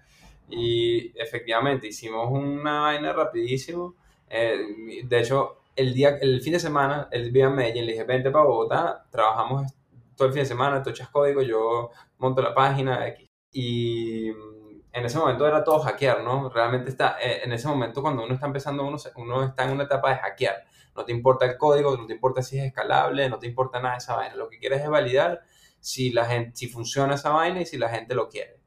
Y 0.50 1.12
efectivamente 1.16 1.86
hicimos 1.86 2.28
una 2.30 2.80
vaina 2.80 3.12
rapidísimo. 3.12 3.94
Eh, 4.28 5.04
de 5.04 5.20
hecho, 5.20 5.63
el, 5.76 5.94
día, 5.94 6.18
el 6.20 6.40
fin 6.40 6.54
de 6.54 6.60
semana, 6.60 7.08
vivía 7.12 7.46
en 7.46 7.54
Medellín, 7.54 7.86
le 7.86 7.92
dije, 7.92 8.04
vente 8.04 8.30
para 8.30 8.44
Bogotá, 8.44 9.06
trabajamos 9.10 9.72
todo 10.16 10.28
el 10.28 10.34
fin 10.34 10.42
de 10.42 10.46
semana, 10.46 10.82
tú 10.82 10.90
echas 10.90 11.08
código, 11.08 11.42
yo 11.42 11.90
monto 12.18 12.42
la 12.42 12.54
página, 12.54 13.06
X. 13.08 13.28
Y 13.52 14.28
en 14.28 15.04
ese 15.04 15.18
momento 15.18 15.46
era 15.46 15.64
todo 15.64 15.80
hackear, 15.80 16.22
¿no? 16.22 16.48
Realmente 16.50 16.90
está, 16.90 17.16
eh, 17.20 17.40
en 17.44 17.52
ese 17.52 17.68
momento 17.68 18.00
cuando 18.00 18.24
uno 18.24 18.34
está 18.34 18.46
empezando, 18.46 18.84
uno, 18.84 18.96
uno 19.16 19.44
está 19.44 19.64
en 19.64 19.72
una 19.72 19.84
etapa 19.84 20.10
de 20.10 20.16
hackear. 20.16 20.64
No 20.94 21.04
te 21.04 21.12
importa 21.12 21.46
el 21.46 21.56
código, 21.58 21.96
no 21.96 22.06
te 22.06 22.12
importa 22.14 22.42
si 22.42 22.58
es 22.58 22.66
escalable, 22.66 23.28
no 23.28 23.38
te 23.38 23.48
importa 23.48 23.80
nada 23.80 23.94
de 23.94 23.98
esa 23.98 24.14
vaina. 24.14 24.36
Lo 24.36 24.48
que 24.48 24.58
quieres 24.58 24.82
es 24.82 24.88
validar 24.88 25.42
si, 25.80 26.12
la 26.12 26.24
gente, 26.26 26.52
si 26.54 26.68
funciona 26.68 27.14
esa 27.14 27.30
vaina 27.30 27.60
y 27.60 27.66
si 27.66 27.76
la 27.76 27.88
gente 27.88 28.14
lo 28.14 28.28
quiere. 28.28 28.60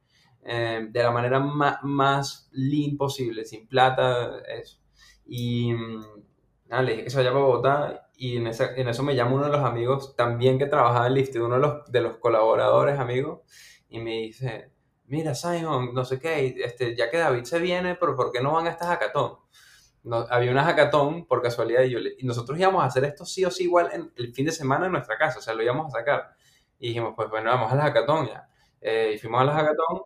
Eh, 0.43 0.87
de 0.89 1.03
la 1.03 1.11
manera 1.11 1.39
más, 1.39 1.77
más 1.83 2.49
lean 2.51 2.97
posible, 2.97 3.45
sin 3.45 3.67
plata, 3.67 4.39
eso. 4.47 4.79
Y 5.25 5.73
mm, 5.73 6.26
nada, 6.69 6.84
le 6.84 6.91
dije 6.91 7.03
que 7.06 7.10
se 7.10 7.17
vaya 7.17 7.32
para 7.32 7.43
Bogotá 7.43 8.10
y 8.15 8.38
en, 8.38 8.47
en, 8.47 8.88
eso 8.88 9.03
me 9.03 9.15
llama 9.15 9.36
uno 9.36 9.45
de 9.45 9.51
los 9.51 9.63
amigos 9.63 10.15
también 10.15 10.58
que 10.58 10.65
trabajaba 10.65 11.08
en 11.08 11.13
Lyft, 11.13 11.36
uno 11.38 11.56
de 11.56 11.62
los, 11.62 11.91
de 11.91 12.01
los 12.01 12.17
colaboradores 12.17 12.99
amigos, 12.99 13.41
y 13.89 13.99
me 13.99 14.12
dice, 14.12 14.71
mira 15.06 15.36
Simon, 15.36 15.93
no 15.93 16.06
sé 16.06 16.19
qué, 16.19 16.56
este, 16.63 16.95
ya 16.95 17.10
que 17.10 17.17
David 17.17 17.43
se 17.43 17.60
viene, 17.60 17.95
pero 17.95 18.15
¿por 18.15 18.32
qué 18.32 18.41
no 18.41 18.53
van 18.53 18.67
a 18.67 18.71
esta 18.71 18.88
hackathon? 18.88 19.38
No, 20.03 20.25
había 20.30 20.51
una 20.51 20.63
hackathon 20.63 21.25
por 21.25 21.41
casualidad 21.41 21.84
y, 21.84 21.91
yo 21.91 21.99
y 21.99 22.25
nosotros 22.25 22.58
íbamos 22.60 22.84
a 22.84 22.88
hacer 22.88 23.03
esto 23.06 23.25
sí 23.25 23.43
o 23.45 23.51
sí 23.51 23.63
igual 23.65 23.89
en 23.93 24.12
el 24.15 24.34
fin 24.34 24.45
de 24.45 24.51
semana 24.51 24.86
en 24.86 24.93
nuestra 24.93 25.17
casa, 25.17 25.39
o 25.39 25.41
sea, 25.41 25.53
lo 25.53 25.63
íbamos 25.63 25.93
a 25.93 25.99
sacar. 25.99 26.36
Y 26.80 26.89
dijimos, 26.89 27.13
pues 27.15 27.30
bueno, 27.30 27.49
vamos 27.51 27.71
a 27.71 27.75
la 27.75 27.84
hackathon 27.84 28.27
ya. 28.27 28.47
Eh, 28.82 29.13
y 29.15 29.17
fuimos 29.17 29.41
a 29.41 29.45
la 29.45 29.53
hackathon 29.53 30.03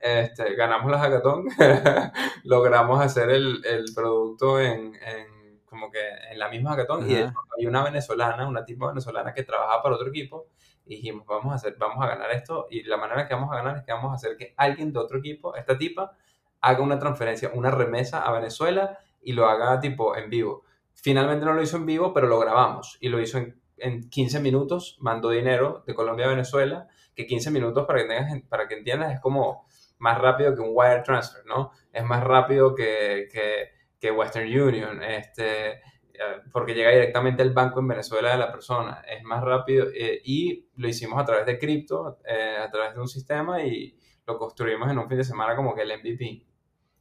este, 0.00 0.54
ganamos 0.54 0.90
la 0.90 0.98
hackathon, 0.98 1.46
logramos 2.44 3.00
hacer 3.00 3.30
el, 3.30 3.62
el 3.66 3.84
producto 3.94 4.58
en, 4.58 4.94
en, 4.94 5.39
como 5.80 5.90
que 5.90 6.00
en 6.30 6.38
la 6.38 6.48
misma 6.48 6.70
hackathon 6.70 7.10
y 7.10 7.14
hay 7.14 7.66
una 7.66 7.82
venezolana, 7.82 8.46
una 8.46 8.64
tipo 8.64 8.86
venezolana 8.86 9.32
que 9.32 9.44
trabajaba 9.44 9.82
para 9.82 9.94
otro 9.94 10.08
equipo 10.08 10.48
y 10.84 10.96
dijimos, 10.96 11.26
vamos 11.26 11.52
a, 11.52 11.54
hacer, 11.56 11.76
vamos 11.78 12.04
a 12.04 12.08
ganar 12.08 12.30
esto 12.32 12.66
y 12.70 12.82
la 12.82 12.98
manera 12.98 13.26
que 13.26 13.34
vamos 13.34 13.50
a 13.52 13.56
ganar 13.56 13.78
es 13.78 13.84
que 13.84 13.92
vamos 13.92 14.12
a 14.12 14.14
hacer 14.14 14.36
que 14.36 14.54
alguien 14.56 14.92
de 14.92 14.98
otro 14.98 15.18
equipo, 15.18 15.56
esta 15.56 15.78
tipa, 15.78 16.16
haga 16.60 16.82
una 16.82 16.98
transferencia, 16.98 17.50
una 17.54 17.70
remesa 17.70 18.22
a 18.22 18.32
Venezuela 18.32 18.98
y 19.22 19.32
lo 19.32 19.46
haga 19.46 19.80
tipo 19.80 20.16
en 20.16 20.28
vivo. 20.28 20.64
Finalmente 20.92 21.46
no 21.46 21.54
lo 21.54 21.62
hizo 21.62 21.78
en 21.78 21.86
vivo, 21.86 22.12
pero 22.12 22.26
lo 22.26 22.38
grabamos 22.38 22.98
y 23.00 23.08
lo 23.08 23.20
hizo 23.20 23.38
en, 23.38 23.60
en 23.78 24.10
15 24.10 24.40
minutos, 24.40 24.98
mandó 25.00 25.30
dinero 25.30 25.82
de 25.86 25.94
Colombia 25.94 26.26
a 26.26 26.30
Venezuela, 26.30 26.88
que 27.14 27.26
15 27.26 27.50
minutos 27.50 27.86
para 27.86 28.02
que, 28.02 28.08
tengas, 28.08 28.42
para 28.48 28.68
que 28.68 28.74
entiendas 28.74 29.14
es 29.14 29.20
como 29.20 29.66
más 29.98 30.18
rápido 30.18 30.54
que 30.54 30.60
un 30.60 30.70
wire 30.72 31.02
transfer, 31.02 31.44
¿no? 31.46 31.70
Es 31.92 32.04
más 32.04 32.22
rápido 32.22 32.74
que, 32.74 33.28
que, 33.30 33.79
Western 34.08 34.46
Union, 34.46 35.02
este, 35.02 35.72
eh, 35.72 36.42
porque 36.52 36.74
llega 36.74 36.90
directamente 36.90 37.42
al 37.42 37.50
banco 37.50 37.80
en 37.80 37.88
Venezuela 37.88 38.30
de 38.30 38.38
la 38.38 38.52
persona. 38.52 39.02
Es 39.08 39.22
más 39.24 39.42
rápido 39.42 39.88
eh, 39.94 40.20
y 40.24 40.68
lo 40.76 40.88
hicimos 40.88 41.20
a 41.20 41.24
través 41.24 41.46
de 41.46 41.58
cripto, 41.58 42.18
eh, 42.24 42.58
a 42.62 42.70
través 42.70 42.94
de 42.94 43.00
un 43.00 43.08
sistema 43.08 43.62
y 43.62 43.98
lo 44.26 44.38
construimos 44.38 44.90
en 44.90 44.98
un 44.98 45.08
fin 45.08 45.18
de 45.18 45.24
semana 45.24 45.56
como 45.56 45.74
que 45.74 45.82
el 45.82 45.98
MVP. 45.98 46.46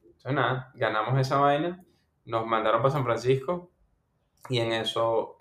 Entonces 0.04 0.34
nada, 0.34 0.72
ganamos 0.74 1.20
esa 1.20 1.38
vaina, 1.38 1.86
nos 2.26 2.46
mandaron 2.48 2.82
para 2.82 2.94
San 2.94 3.04
Francisco 3.04 3.72
y 4.50 4.60
en 4.60 4.74
eso, 4.74 5.38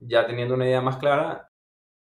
ya 0.00 0.26
teniendo 0.26 0.54
una 0.54 0.66
idea 0.66 0.80
más 0.80 0.96
clara, 0.96 1.50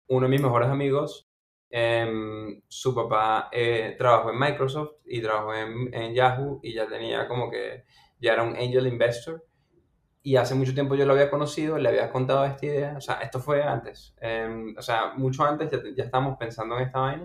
uno 0.07 0.27
de 0.27 0.31
mis 0.31 0.43
mejores 0.43 0.69
amigos 0.69 1.29
Em, 1.77 2.63
su 2.69 2.95
papá 2.95 3.49
eh, 3.51 3.97
trabajó 3.99 4.31
en 4.31 4.39
Microsoft 4.39 4.93
y 5.07 5.21
trabajó 5.21 5.55
en, 5.55 6.15
Yahoo 6.15 6.61
y 6.63 6.73
ya 6.73 6.87
tenía 6.87 7.27
como 7.27 7.51
que, 7.51 7.85
ya 8.25 8.33
era 8.35 8.43
un 8.43 8.57
angel 8.57 8.87
investor. 8.87 9.45
Y 10.23 10.37
hace 10.37 10.55
mucho 10.55 10.73
tiempo 10.75 10.95
yo 10.95 11.05
lo 11.07 11.13
había 11.13 11.31
conocido, 11.31 11.79
le 11.79 11.89
había 11.91 12.11
contado 12.11 12.47
esta 12.47 12.65
idea, 12.65 12.95
o 12.97 13.01
sea, 13.01 13.17
esto 13.17 13.41
fue 13.41 13.63
antes, 13.63 14.15
em, 14.21 14.75
o 14.79 14.81
sea, 14.83 15.13
mucho 15.17 15.45
antes 15.45 15.71
ya, 15.71 15.79
ya 15.95 16.05
estábamos 16.05 16.39
pensando 16.39 16.77
en 16.79 16.85
esta 16.87 17.01
vaina. 17.01 17.25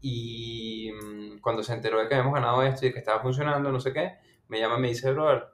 Y 0.00 0.90
mm, 0.92 1.40
cuando 1.40 1.62
se 1.62 1.74
enteró 1.74 1.98
de 2.00 2.08
que 2.08 2.14
habíamos 2.14 2.34
ganado 2.34 2.62
esto 2.62 2.86
y 2.86 2.92
que 2.92 3.00
estaba 3.00 3.20
funcionando, 3.20 3.72
no 3.72 3.80
sé 3.80 3.92
qué, 3.92 4.18
me 4.48 4.60
llama 4.60 4.78
y 4.78 4.80
me 4.80 4.88
dice, 4.88 5.12
brother, 5.12 5.46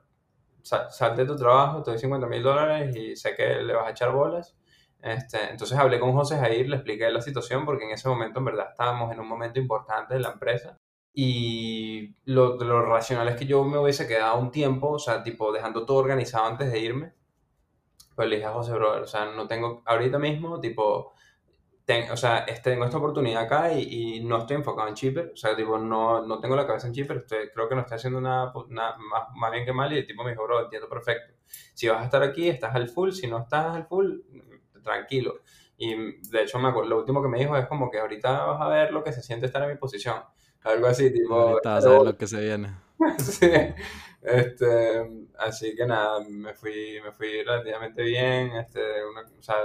sal, 0.63 1.17
de 1.17 1.25
tu 1.27 1.37
trabajo, 1.37 1.83
te 1.83 1.93
doy 1.93 1.99
50 1.99 2.27
mil 2.27 2.43
dólares 2.43 2.95
y 2.97 3.17
sé 3.17 3.35
que 3.35 3.63
le 3.63 3.75
vas 3.75 3.87
a 3.89 3.91
echar 3.91 4.13
bolas 4.13 4.57
este, 5.03 5.51
entonces 5.51 5.79
hablé 5.79 6.01
con 6.01 6.13
José 6.13 6.37
Jair, 6.37 6.69
le 6.69 6.77
expliqué 6.77 7.09
la 7.11 7.21
situación 7.21 7.65
porque 7.65 7.85
en 7.85 7.93
ese 7.93 8.09
momento 8.09 8.41
en 8.41 8.47
verdad 8.47 8.69
estábamos 8.71 9.13
en 9.13 9.21
un 9.21 9.29
momento 9.29 9.61
importante 9.61 10.15
de 10.15 10.21
la 10.21 10.31
empresa 10.31 10.77
y 11.19 12.15
lo, 12.27 12.59
lo 12.59 12.83
racional 12.85 13.27
es 13.29 13.37
que 13.37 13.47
yo 13.47 13.65
me 13.65 13.79
hubiese 13.79 14.07
quedado 14.07 14.39
un 14.39 14.51
tiempo, 14.51 14.91
o 14.91 14.99
sea, 14.99 15.23
tipo 15.23 15.51
dejando 15.51 15.87
todo 15.87 15.97
organizado 15.97 16.45
antes 16.45 16.71
de 16.71 16.79
irme. 16.79 17.15
Pues 18.15 18.29
le 18.29 18.37
dije 18.37 18.47
a 18.47 18.53
José, 18.53 18.75
brother, 18.75 19.03
o 19.03 19.07
sea, 19.07 19.25
no 19.35 19.49
tengo, 19.49 19.83
ahorita 19.87 20.19
mismo, 20.19 20.61
tipo, 20.61 21.15
o 22.13 22.17
sea, 22.19 22.45
tengo 22.63 22.85
esta 22.85 22.99
oportunidad 22.99 23.45
acá 23.45 23.73
y, 23.73 24.19
y, 24.19 24.25
no 24.25 24.37
estoy 24.39 24.57
enfocado 24.57 24.89
en 24.89 24.95
Chipper, 24.95 25.31
o 25.33 25.37
sea, 25.37 25.57
tipo, 25.57 25.79
no, 25.79 26.27
no 26.27 26.39
tengo 26.39 26.55
la 26.55 26.67
cabeza 26.67 26.87
en 26.89 26.93
Chipper, 26.93 27.17
estoy, 27.17 27.49
creo 27.49 27.67
que 27.67 27.77
no 27.77 27.81
estoy 27.81 27.97
haciendo 27.97 28.21
nada, 28.21 28.53
nada 28.69 28.99
más, 28.99 29.23
más, 29.35 29.53
bien 29.53 29.65
que 29.65 29.73
mal 29.73 29.91
y 29.95 29.99
el 29.99 30.07
tipo 30.07 30.23
me 30.23 30.33
dijo, 30.33 30.45
bro, 30.45 30.65
entiendo 30.65 30.87
perfecto. 30.87 31.33
Si 31.73 31.89
vas 31.89 32.03
a 32.03 32.05
estar 32.05 32.23
aquí, 32.23 32.47
estás 32.47 32.75
al 32.75 32.89
full, 32.89 33.13
si 33.13 33.27
no 33.27 33.39
estás 33.39 33.75
al 33.75 33.87
full, 33.87 34.19
tranquilo. 34.83 35.41
Y 35.79 35.95
de 36.29 36.43
hecho, 36.43 36.59
me 36.59 36.71
lo 36.73 36.99
último 36.99 37.23
que 37.23 37.29
me 37.29 37.39
dijo 37.39 37.57
es 37.57 37.67
como 37.67 37.91
que 37.91 38.01
ahorita 38.01 38.45
vas 38.45 38.61
a 38.61 38.69
ver 38.69 38.93
lo 38.93 39.03
que 39.03 39.15
se 39.15 39.23
siente 39.23 39.47
estar 39.47 39.63
en 39.63 39.71
mi 39.71 39.77
posición. 39.77 40.17
Algo 40.67 40.87
así, 40.89 41.13
tipo... 41.13 41.61
Vas 41.65 41.87
a 41.87 41.89
ver 41.89 42.03
lo 42.03 42.17
que 42.17 42.27
se 42.27 42.41
viene. 42.41 42.75
sí. 43.19 43.51
Este, 44.21 45.29
así 45.39 45.77
que 45.77 45.87
nada, 45.87 46.19
me 46.29 46.53
fui, 46.55 47.01
me 47.05 47.13
fui 47.13 47.45
relativamente 47.45 48.03
bien, 48.03 48.57
este, 48.57 48.81
o 49.05 49.43
sea, 49.43 49.57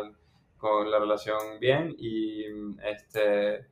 con 0.57 0.91
la 0.91 0.99
relación 0.99 1.59
bien 1.59 1.95
y, 1.97 2.45
este, 2.83 3.65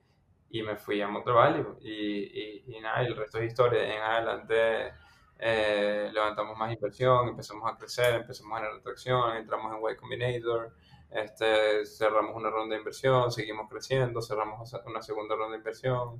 y 0.50 0.63
me 0.63 0.78
fui 0.78 1.00
a 1.02 1.08
Montreal 1.08 1.78
y, 1.82 1.92
y, 1.92 2.63
y, 2.76 2.80
nada, 2.80 3.02
el 3.02 3.15
resto 3.15 3.38
es 3.38 3.52
historia. 3.52 3.96
En 3.96 4.02
adelante 4.02 4.94
eh, 5.38 6.10
levantamos 6.12 6.58
más 6.58 6.74
inversión, 6.74 7.28
empezamos 7.28 7.72
a 7.72 7.78
crecer, 7.78 8.15
empezamos 8.15 8.54
a 8.54 8.62
generar 8.62 8.82
tracción, 8.82 9.38
entramos 9.38 9.72
en 9.72 9.94
Y 9.94 9.96
Combinator, 9.96 10.74
este, 11.12 11.86
cerramos 11.86 12.36
una 12.36 12.50
ronda 12.50 12.74
de 12.74 12.80
inversión, 12.80 13.32
seguimos 13.32 13.70
creciendo, 13.70 14.24
cerramos 14.24 14.74
una 14.88 15.02
segunda 15.04 15.36
ronda 15.36 15.52
de 15.52 15.58
inversión 15.58 16.20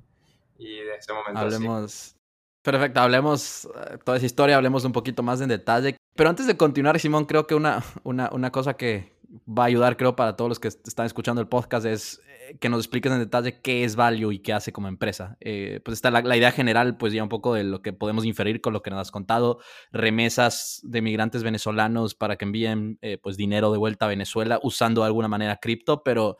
y 0.60 0.76
de 0.76 0.94
ese 0.96 1.12
momento... 1.12 1.40
Hablemos... 1.40 2.16
Perfecto, 2.62 3.00
hablemos 3.00 3.64
eh, 3.64 3.96
toda 4.04 4.18
esa 4.18 4.26
historia, 4.26 4.56
hablemos 4.56 4.84
un 4.84 4.92
poquito 4.92 5.22
más 5.22 5.40
en 5.40 5.48
detalle. 5.48 5.96
Pero 6.14 6.28
antes 6.28 6.46
de 6.46 6.58
continuar, 6.58 7.00
Simón, 7.00 7.24
creo 7.24 7.46
que 7.46 7.54
una, 7.54 7.82
una, 8.02 8.28
una 8.32 8.52
cosa 8.52 8.74
que 8.74 9.18
va 9.48 9.62
a 9.62 9.66
ayudar, 9.66 9.96
creo, 9.96 10.14
para 10.14 10.36
todos 10.36 10.50
los 10.50 10.60
que 10.60 10.68
están 10.68 11.06
escuchando 11.06 11.40
el 11.40 11.48
podcast 11.48 11.86
es 11.86 12.20
que 12.58 12.68
nos 12.68 12.80
expliques 12.80 13.12
en 13.12 13.18
detalle 13.18 13.60
qué 13.60 13.84
es 13.84 13.96
Value 13.96 14.32
y 14.32 14.40
qué 14.40 14.52
hace 14.52 14.72
como 14.72 14.88
empresa. 14.88 15.36
Eh, 15.40 15.80
pues 15.84 15.98
está 15.98 16.10
la, 16.10 16.36
idea 16.36 16.50
general, 16.50 16.96
pues 16.96 17.12
ya 17.12 17.22
un 17.22 17.28
poco 17.28 17.54
de 17.54 17.64
lo 17.64 17.82
que 17.82 17.92
podemos 17.92 18.24
inferir 18.24 18.60
con 18.60 18.72
lo 18.72 18.82
que 18.82 18.90
nos 18.90 19.00
has 19.00 19.10
contado, 19.10 19.60
remesas 19.92 20.80
de 20.82 21.02
migrantes 21.02 21.42
venezolanos 21.42 22.14
para 22.14 22.36
que 22.36 22.44
envíen 22.44 22.98
eh, 23.02 23.18
pues 23.22 23.36
dinero 23.36 23.70
de 23.70 23.78
vuelta 23.78 24.06
a 24.06 24.08
Venezuela 24.08 24.58
usando 24.62 25.02
de 25.02 25.06
alguna 25.06 25.28
manera 25.28 25.56
cripto, 25.56 26.02
pero 26.02 26.38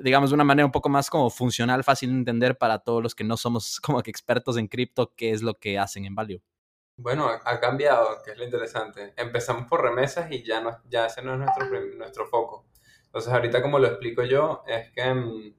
digamos 0.00 0.30
de 0.30 0.34
una 0.34 0.44
manera 0.44 0.66
un 0.66 0.72
poco 0.72 0.88
más 0.88 1.10
como 1.10 1.30
funcional, 1.30 1.84
fácil 1.84 2.10
de 2.10 2.16
entender 2.16 2.58
para 2.58 2.78
todos 2.80 3.02
los 3.02 3.14
que 3.14 3.24
no 3.24 3.36
somos 3.36 3.80
como 3.82 4.02
que 4.02 4.10
expertos 4.10 4.56
en 4.56 4.68
cripto, 4.68 5.12
qué 5.16 5.30
es 5.30 5.42
lo 5.42 5.54
que 5.54 5.78
hacen 5.78 6.04
en 6.04 6.14
Value. 6.14 6.42
Bueno, 6.98 7.28
ha 7.28 7.60
cambiado, 7.60 8.22
que 8.24 8.30
es 8.30 8.38
lo 8.38 8.44
interesante. 8.44 9.12
Empezamos 9.16 9.66
por 9.68 9.82
remesas 9.82 10.30
y 10.32 10.42
ya, 10.42 10.62
no, 10.62 10.78
ya 10.88 11.06
ese 11.06 11.20
no 11.20 11.34
es 11.34 11.38
nuestro, 11.38 11.66
nuestro 11.96 12.26
foco. 12.26 12.66
Entonces, 13.04 13.32
ahorita 13.32 13.60
como 13.60 13.78
lo 13.78 13.86
explico 13.86 14.22
yo, 14.22 14.62
es 14.66 14.90
que 14.92 15.12
mm, 15.12 15.54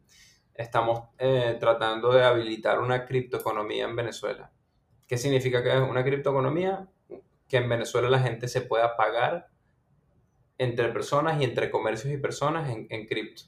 estamos 0.55 1.09
eh, 1.19 1.55
tratando 1.59 2.11
de 2.11 2.23
habilitar 2.23 2.79
una 2.79 3.05
criptoeconomía 3.05 3.85
en 3.85 3.95
Venezuela. 3.95 4.51
¿Qué 5.07 5.17
significa 5.17 5.63
que 5.63 5.75
es 5.75 5.81
una 5.81 6.03
criptoeconomía? 6.03 6.87
Que 7.47 7.57
en 7.57 7.69
Venezuela 7.69 8.09
la 8.09 8.19
gente 8.19 8.47
se 8.47 8.61
pueda 8.61 8.97
pagar 8.97 9.49
entre 10.57 10.89
personas 10.89 11.39
y 11.39 11.43
entre 11.43 11.69
comercios 11.69 12.11
y 12.11 12.17
personas 12.17 12.69
en, 12.69 12.87
en 12.89 13.05
cripto. 13.05 13.43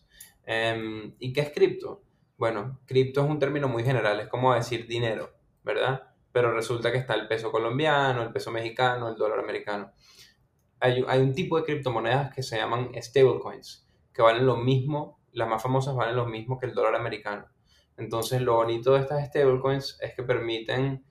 Em, 0.51 1.13
¿Y 1.19 1.31
qué 1.31 1.41
es 1.41 1.51
cripto? 1.51 2.01
Bueno, 2.35 2.79
cripto 2.87 3.21
es 3.23 3.29
un 3.29 3.37
término 3.37 3.67
muy 3.67 3.83
general, 3.83 4.19
es 4.19 4.27
como 4.29 4.51
decir 4.55 4.87
dinero, 4.87 5.31
¿verdad? 5.63 6.07
Pero 6.31 6.51
resulta 6.51 6.91
que 6.91 6.97
está 6.97 7.13
el 7.13 7.27
peso 7.27 7.51
colombiano, 7.51 8.23
el 8.23 8.31
peso 8.31 8.49
mexicano, 8.49 9.09
el 9.09 9.15
dólar 9.15 9.37
americano. 9.37 9.91
hay, 10.79 11.05
hay 11.07 11.19
un 11.19 11.35
tipo 11.35 11.55
de 11.55 11.65
criptomonedas 11.65 12.33
que 12.33 12.41
se 12.41 12.57
llaman 12.57 12.89
stablecoins, 12.99 13.87
que 14.11 14.23
valen 14.23 14.47
lo 14.47 14.55
mismo, 14.57 15.19
las 15.33 15.47
más 15.47 15.61
famosas 15.61 15.95
valen 15.95 16.15
lo 16.15 16.25
mismo 16.25 16.57
que 16.57 16.65
el 16.65 16.73
dólar 16.73 16.95
americano. 16.95 17.45
Entonces, 17.97 18.41
lo 18.41 18.55
bonito 18.55 18.95
de 18.95 19.01
estas 19.01 19.27
stablecoins 19.27 19.99
es 20.01 20.15
que 20.15 20.23
permiten 20.23 21.05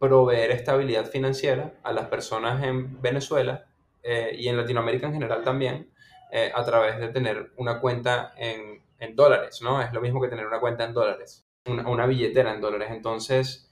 proveer 0.00 0.50
estabilidad 0.50 1.06
financiera 1.06 1.74
a 1.84 1.92
las 1.92 2.08
personas 2.08 2.64
en 2.64 3.00
Venezuela 3.00 3.64
eh, 4.02 4.34
y 4.36 4.48
en 4.48 4.56
Latinoamérica 4.56 5.06
en 5.06 5.12
general 5.12 5.44
también, 5.44 5.92
eh, 6.34 6.50
a 6.54 6.64
través 6.64 6.98
de 6.98 7.08
tener 7.10 7.52
una 7.58 7.78
cuenta 7.78 8.32
en, 8.38 8.71
en, 9.02 9.16
dólares, 9.16 9.60
¿no? 9.62 9.82
Es 9.82 9.92
lo 9.92 10.00
mismo 10.00 10.20
que 10.20 10.28
tener 10.28 10.46
una 10.46 10.60
cuenta 10.60 10.84
en 10.84 10.94
dólares, 10.94 11.46
una, 11.66 11.88
una 11.88 12.06
billetera 12.06 12.54
en 12.54 12.60
dólares. 12.60 12.88
Entonces, 12.90 13.68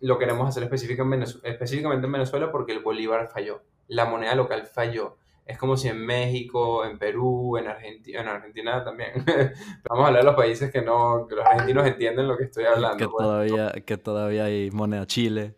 lo 0.00 0.18
queremos 0.18 0.48
hacer 0.48 0.62
específicamente 0.64 2.06
en 2.06 2.12
Venezuela 2.12 2.52
porque 2.52 2.72
el 2.72 2.80
bolívar 2.80 3.28
falló, 3.28 3.62
la 3.88 4.04
moneda 4.04 4.34
local 4.34 4.66
falló. 4.66 5.16
Es 5.46 5.58
como 5.58 5.76
si 5.76 5.88
en 5.88 6.04
México, 6.04 6.86
en 6.86 6.98
Perú, 6.98 7.58
en 7.58 7.68
Argentina, 7.68 8.20
en 8.20 8.28
Argentina 8.28 8.82
también. 8.82 9.12
Vamos 9.88 10.04
a 10.04 10.08
hablar 10.08 10.22
de 10.22 10.26
los 10.26 10.36
países 10.36 10.72
que 10.72 10.80
no, 10.80 11.26
que 11.28 11.34
los 11.34 11.44
argentinos 11.44 11.86
entienden 11.86 12.28
lo 12.28 12.36
que 12.36 12.44
estoy 12.44 12.64
hablando. 12.64 12.96
Que 12.96 13.08
pues. 13.08 13.22
todavía, 13.22 13.72
que 13.84 13.98
todavía 13.98 14.44
hay 14.44 14.70
moneda 14.70 15.06
Chile. 15.06 15.54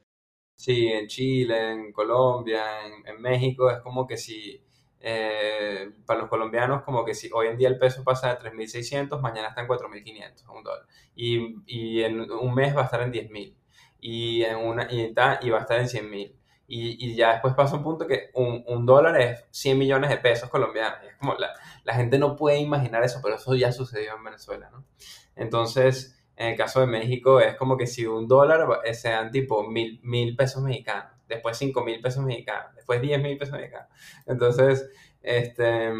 Sí, 0.57 0.89
en 0.89 1.07
Chile, 1.07 1.73
en 1.73 1.93
Colombia, 1.93 2.65
en, 3.05 3.21
México, 3.21 3.71
es 3.71 3.79
como 3.81 4.07
que 4.07 4.17
si, 4.17 4.65
eh, 5.01 5.91
para 6.05 6.21
los 6.21 6.29
colombianos, 6.29 6.83
como 6.83 7.05
que 7.05 7.15
si 7.15 7.31
hoy 7.33 7.49
en 7.49 7.57
día 7.57 7.69
el 7.69 7.79
peso 7.79 8.03
pasa 8.05 8.35
de 8.35 8.51
3.600, 8.51 9.21
mañana 9.21 9.49
está 9.49 9.61
en 9.61 9.69
4.500, 9.69 10.49
un 10.55 10.63
dólar. 10.63 10.87
Y, 11.15 11.57
y 11.67 12.03
en 12.03 12.31
un 12.31 12.55
mes 12.55 12.77
va 12.77 12.83
a 12.83 12.85
estar 12.85 13.03
en 13.03 13.13
10.000. 13.13 13.55
Y, 14.01 14.43
en 14.45 14.57
una, 14.57 14.87
y, 14.91 15.15
y 15.41 15.51
va 15.51 15.59
a 15.59 15.61
estar 15.61 15.79
en 15.79 15.87
100.000 15.87 16.37
y, 16.69 17.13
y, 17.13 17.15
ya 17.15 17.33
después 17.33 17.55
pasa 17.55 17.77
un 17.77 17.85
punto 17.85 18.07
que 18.07 18.31
un, 18.35 18.65
un, 18.67 18.87
dólar 18.87 19.21
es 19.21 19.45
100 19.51 19.79
millones 19.79 20.11
de 20.11 20.17
pesos 20.17 20.51
colombianos. 20.51 20.99
es 21.09 21.17
como 21.17 21.35
la, 21.35 21.51
la, 21.85 21.95
gente 21.95 22.19
no 22.19 22.35
puede 22.35 22.59
imaginar 22.59 23.05
eso, 23.05 23.21
pero 23.23 23.37
eso 23.37 23.55
ya 23.55 23.71
sucedió 23.71 24.17
en 24.17 24.25
Venezuela, 24.25 24.69
¿no? 24.71 24.85
Entonces, 25.37 26.19
en 26.37 26.49
el 26.49 26.57
caso 26.57 26.81
de 26.81 26.87
México, 26.87 27.41
es 27.41 27.55
como 27.57 27.77
que 27.77 27.87
si 27.87 28.05
un 28.07 28.27
dólar 28.27 28.67
sean 28.95 29.31
tipo 29.31 29.63
mil, 29.69 30.01
mil 30.03 30.35
pesos 30.35 30.63
mexicanos, 30.63 31.13
después 31.29 31.57
cinco 31.59 31.85
mil 31.85 32.01
pesos 32.01 32.25
mexicanos, 32.25 32.75
después 32.75 33.01
diez 33.01 33.21
mil 33.21 33.37
pesos 33.39 33.55
mexicanos. 33.55 33.89
Entonces, 34.27 34.89
este, 35.21 35.93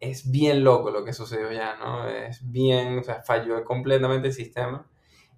es 0.00 0.30
bien 0.30 0.64
loco 0.64 0.90
lo 0.90 1.04
que 1.04 1.12
sucedió 1.12 1.52
ya, 1.52 1.76
¿no? 1.76 2.08
Es 2.08 2.50
bien, 2.50 2.98
o 2.98 3.02
sea, 3.02 3.22
falló 3.22 3.62
completamente 3.64 4.28
el 4.28 4.34
sistema. 4.34 4.86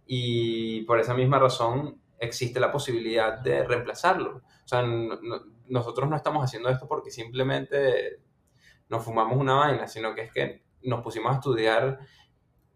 Y 0.06 0.82
por 0.82 1.00
esa 1.00 1.14
misma 1.14 1.38
razón, 1.38 2.00
existe 2.18 2.60
la 2.60 2.70
posibilidad 2.70 3.38
de 3.40 3.64
reemplazarlo. 3.64 4.42
O 4.64 4.68
sea, 4.68 4.84
nosotros 5.68 6.08
no 6.08 6.16
estamos 6.16 6.44
haciendo 6.44 6.68
esto 6.68 6.86
porque 6.86 7.10
simplemente 7.10 8.20
nos 8.88 9.04
fumamos 9.04 9.36
una 9.36 9.54
vaina, 9.54 9.88
sino 9.88 10.14
que 10.14 10.22
es 10.22 10.32
que 10.32 10.62
nos 10.82 11.02
pusimos 11.02 11.32
a 11.32 11.36
estudiar 11.36 11.98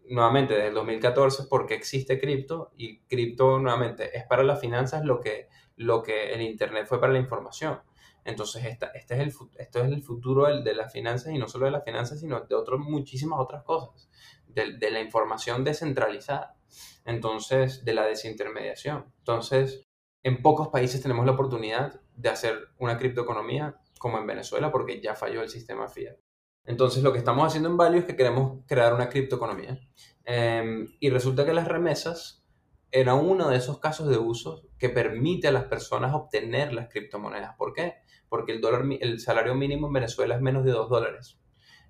nuevamente 0.09 0.53
desde 0.53 0.69
el 0.69 0.73
2014 0.73 1.43
porque 1.49 1.75
existe 1.75 2.19
cripto 2.19 2.71
y 2.77 2.99
cripto 3.01 3.59
nuevamente 3.59 4.17
es 4.17 4.25
para 4.25 4.43
las 4.43 4.59
finanzas 4.59 5.03
lo 5.03 5.19
que, 5.19 5.47
lo 5.77 6.03
que 6.03 6.33
el 6.33 6.41
Internet 6.41 6.85
fue 6.87 6.99
para 6.99 7.13
la 7.13 7.19
información. 7.19 7.79
Entonces, 8.25 8.65
esta, 8.65 8.87
este 8.87 9.15
es 9.15 9.19
el, 9.21 9.33
esto 9.57 9.79
es 9.79 9.91
el 9.91 10.03
futuro 10.03 10.45
de 10.61 10.75
las 10.75 10.91
finanzas 10.91 11.33
y 11.33 11.37
no 11.37 11.47
solo 11.47 11.65
de 11.65 11.71
las 11.71 11.85
finanzas, 11.85 12.19
sino 12.19 12.41
de 12.41 12.55
otras 12.55 12.79
muchísimas 12.79 13.39
otras 13.39 13.63
cosas, 13.63 14.09
de, 14.47 14.77
de 14.77 14.91
la 14.91 14.99
información 14.99 15.63
descentralizada 15.63 16.57
entonces, 17.05 17.85
de 17.85 17.93
la 17.93 18.05
desintermediación. 18.05 19.05
Entonces, 19.19 19.87
en 20.23 20.41
pocos 20.41 20.67
países 20.67 21.01
tenemos 21.01 21.25
la 21.25 21.31
oportunidad 21.33 22.01
de 22.15 22.29
hacer 22.29 22.69
una 22.77 22.97
criptoeconomía 22.97 23.79
como 23.97 24.17
en 24.17 24.27
Venezuela 24.27 24.71
porque 24.71 25.01
ya 25.01 25.15
falló 25.15 25.41
el 25.41 25.49
sistema 25.49 25.87
fiat. 25.87 26.17
Entonces, 26.65 27.01
lo 27.03 27.13
que 27.13 27.19
estamos 27.19 27.47
haciendo 27.47 27.69
en 27.69 27.77
Value 27.77 27.99
es 27.99 28.05
que 28.05 28.15
queremos 28.15 28.59
crear 28.67 28.93
una 28.93 29.07
criptoeconomía. 29.07 29.79
Em, 30.25 30.87
y 30.99 31.09
resulta 31.09 31.45
que 31.45 31.53
las 31.53 31.67
remesas 31.67 32.45
era 32.91 33.15
uno 33.15 33.49
de 33.49 33.57
esos 33.57 33.79
casos 33.79 34.07
de 34.09 34.17
uso 34.17 34.63
que 34.77 34.89
permite 34.89 35.47
a 35.47 35.51
las 35.51 35.65
personas 35.65 36.13
obtener 36.13 36.73
las 36.73 36.89
criptomonedas. 36.89 37.55
¿Por 37.57 37.73
qué? 37.73 37.95
Porque 38.29 38.53
el, 38.53 38.61
dólar, 38.61 38.85
el 38.99 39.19
salario 39.19 39.55
mínimo 39.55 39.87
en 39.87 39.93
Venezuela 39.93 40.35
es 40.35 40.41
menos 40.41 40.63
de 40.63 40.71
2 40.71 40.89
dólares. 40.89 41.39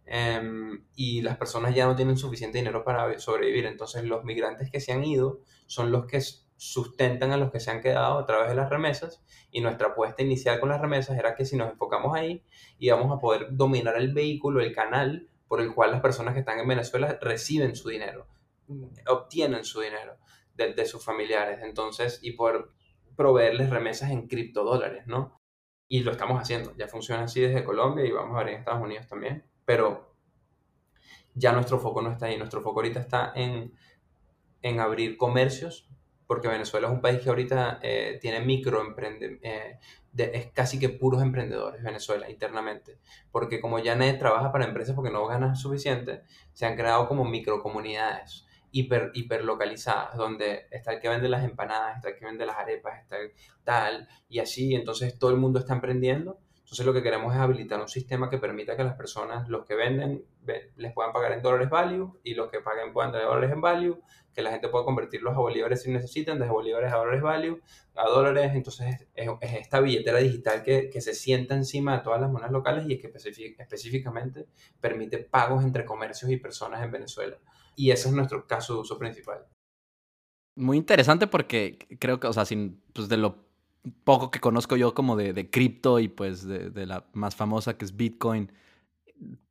Em, 0.05 0.85
y 0.95 1.21
las 1.21 1.37
personas 1.37 1.75
ya 1.75 1.85
no 1.85 1.95
tienen 1.95 2.17
suficiente 2.17 2.57
dinero 2.57 2.83
para 2.83 3.19
sobrevivir. 3.19 3.65
Entonces 3.65 4.03
los 4.05 4.23
migrantes 4.23 4.71
que 4.71 4.79
se 4.79 4.93
han 4.93 5.03
ido 5.03 5.41
son 5.65 5.91
los 5.91 6.05
que 6.05 6.21
sustentan 6.55 7.31
a 7.31 7.37
los 7.37 7.51
que 7.51 7.59
se 7.59 7.69
han 7.69 7.81
quedado 7.81 8.17
a 8.17 8.25
través 8.25 8.49
de 8.49 8.55
las 8.55 8.69
remesas 8.69 9.23
y 9.51 9.61
nuestra 9.61 9.89
apuesta 9.89 10.23
inicial 10.23 10.59
con 10.59 10.69
las 10.69 10.81
remesas 10.81 11.17
era 11.19 11.35
que 11.35 11.45
si 11.45 11.55
nos 11.55 11.71
enfocamos 11.71 12.15
ahí 12.15 12.43
íbamos 12.79 13.15
a 13.15 13.19
poder 13.19 13.49
dominar 13.51 13.95
el 13.97 14.11
vehículo, 14.11 14.61
el 14.61 14.73
canal 14.73 15.29
por 15.47 15.61
el 15.61 15.73
cual 15.75 15.91
las 15.91 16.01
personas 16.01 16.33
que 16.33 16.39
están 16.39 16.57
en 16.57 16.67
Venezuela 16.67 17.19
reciben 17.21 17.75
su 17.75 17.89
dinero, 17.89 18.27
obtienen 19.07 19.63
su 19.63 19.81
dinero 19.81 20.17
de, 20.57 20.85
sus 20.85 21.03
familiares, 21.03 21.59
entonces, 21.63 22.19
y 22.21 22.31
poder 22.33 22.65
proveerles 23.15 23.69
remesas 23.69 24.11
en 24.11 24.27
criptodólares, 24.27 25.07
¿no? 25.07 25.41
Y 25.87 26.01
lo 26.01 26.11
estamos 26.11 26.41
haciendo, 26.41 26.75
ya 26.77 26.87
funciona 26.87 27.23
así 27.23 27.41
desde 27.41 27.63
Colombia 27.63 28.05
y 28.05 28.11
vamos 28.11 28.35
a 28.35 28.39
ver 28.39 28.49
en 28.49 28.59
Estados 28.59 28.83
Unidos 28.83 29.07
también 29.07 29.43
pero 29.67 30.15
ya 31.35 31.51
nuestro 31.51 31.77
foco 31.77 32.01
no 32.01 32.09
está 32.09 32.27
ahí, 32.27 32.37
nuestro 32.37 32.61
foco 32.61 32.79
ahorita 32.79 33.01
está 33.01 33.33
en, 33.35 33.73
en 34.61 34.79
abrir 34.79 35.17
comercios, 35.17 35.89
porque 36.25 36.47
Venezuela 36.47 36.87
es 36.87 36.93
un 36.93 37.01
país 37.01 37.19
que 37.19 37.27
ahorita 37.27 37.79
eh, 37.81 38.17
tiene 38.21 38.39
microemprendedores, 38.39 39.43
eh, 39.43 39.79
es 40.15 40.51
casi 40.53 40.79
que 40.79 40.87
puros 40.87 41.21
emprendedores, 41.21 41.83
Venezuela, 41.83 42.29
internamente, 42.29 42.97
porque 43.29 43.59
como 43.59 43.77
ya 43.79 43.95
nadie 43.95 44.13
trabaja 44.13 44.53
para 44.53 44.65
empresas 44.65 44.95
porque 44.95 45.11
no 45.11 45.27
ganan 45.27 45.57
suficiente, 45.57 46.23
se 46.53 46.65
han 46.65 46.77
creado 46.77 47.09
como 47.09 47.25
microcomunidades 47.25 48.46
hiper, 48.71 49.11
hiper 49.13 49.43
localizadas, 49.43 50.15
donde 50.17 50.67
está 50.71 50.93
el 50.93 50.99
que 50.99 51.09
vende 51.09 51.29
las 51.29 51.43
empanadas, 51.43 51.97
está 51.97 52.09
el 52.09 52.15
que 52.15 52.25
vende 52.25 52.45
las 52.45 52.57
arepas, 52.57 53.01
está 53.01 53.17
el 53.17 53.31
tal, 53.63 54.07
y 54.29 54.39
así, 54.39 54.75
entonces 54.75 55.17
todo 55.17 55.31
el 55.31 55.37
mundo 55.37 55.59
está 55.59 55.73
emprendiendo 55.73 56.39
entonces 56.67 56.85
lo 56.85 56.93
que 56.93 57.01
queremos 57.01 57.33
es 57.33 57.39
habilitar 57.39 57.79
un 57.79 57.87
sistema 57.87 58.29
que 58.29 58.39
permita 58.39 58.75
que 58.75 58.83
las 58.83 58.95
personas, 58.95 59.47
los 59.47 59.65
que 59.65 59.73
venden, 59.73 60.25
les 60.75 60.91
puedan 60.91 61.13
pagar 61.13 61.31
en 61.31 61.41
dólares 61.41 61.69
value 61.69 62.19
y 62.25 62.33
los 62.33 62.51
que 62.51 62.59
paguen 62.59 62.91
puedan 62.91 63.13
tener 63.13 63.25
dólares 63.25 63.51
en 63.53 63.61
value, 63.61 64.01
que 64.33 64.41
la 64.41 64.51
gente 64.51 64.67
pueda 64.67 64.83
convertirlos 64.83 65.33
a 65.33 65.37
bolívares 65.37 65.83
si 65.83 65.91
necesitan, 65.91 66.37
desde 66.37 66.51
bolívares 66.51 66.91
a 66.91 66.97
dólares 66.97 67.21
value, 67.21 67.61
a 67.95 68.09
dólares. 68.09 68.51
Entonces 68.53 69.07
es, 69.15 69.29
esta 69.39 69.79
billetera 69.79 70.17
digital 70.17 70.61
que, 70.61 70.89
que, 70.89 70.99
se 70.99 71.13
sienta 71.13 71.55
encima 71.55 71.99
de 71.99 72.03
todas 72.03 72.19
las 72.19 72.29
monedas 72.29 72.51
locales 72.51 72.83
y 72.85 72.95
es 72.95 72.99
que 72.99 73.13
específicamente 73.57 74.47
permite 74.81 75.19
pagos 75.19 75.63
entre 75.63 75.85
comercios 75.85 76.29
y 76.29 76.35
personas 76.35 76.83
en 76.83 76.91
Venezuela. 76.91 77.37
Y 77.77 77.91
ese 77.91 78.09
es 78.09 78.13
nuestro 78.13 78.47
caso 78.47 78.73
de 78.73 78.79
uso 78.81 78.97
principal. 78.97 79.45
Muy 80.55 80.77
interesante 80.77 81.27
porque 81.27 81.77
creo 81.99 82.19
que, 82.19 82.25
o 82.25 82.33
sea, 82.33 82.43
sin, 82.43 82.81
pues 82.91 83.07
de 83.07 83.17
lo 83.17 83.45
poco 84.03 84.31
que 84.31 84.39
conozco 84.39 84.75
yo 84.75 84.95
como 84.95 85.15
de, 85.15 85.31
de 85.31 85.49
cripto 85.51 85.99
y 85.99 86.07
pues 86.07 86.43
de, 86.43 86.85
la 86.87 87.05
más 87.13 87.35
famosa 87.35 87.77
que 87.77 87.85
es 87.85 87.95
Bitcoin, 87.95 88.51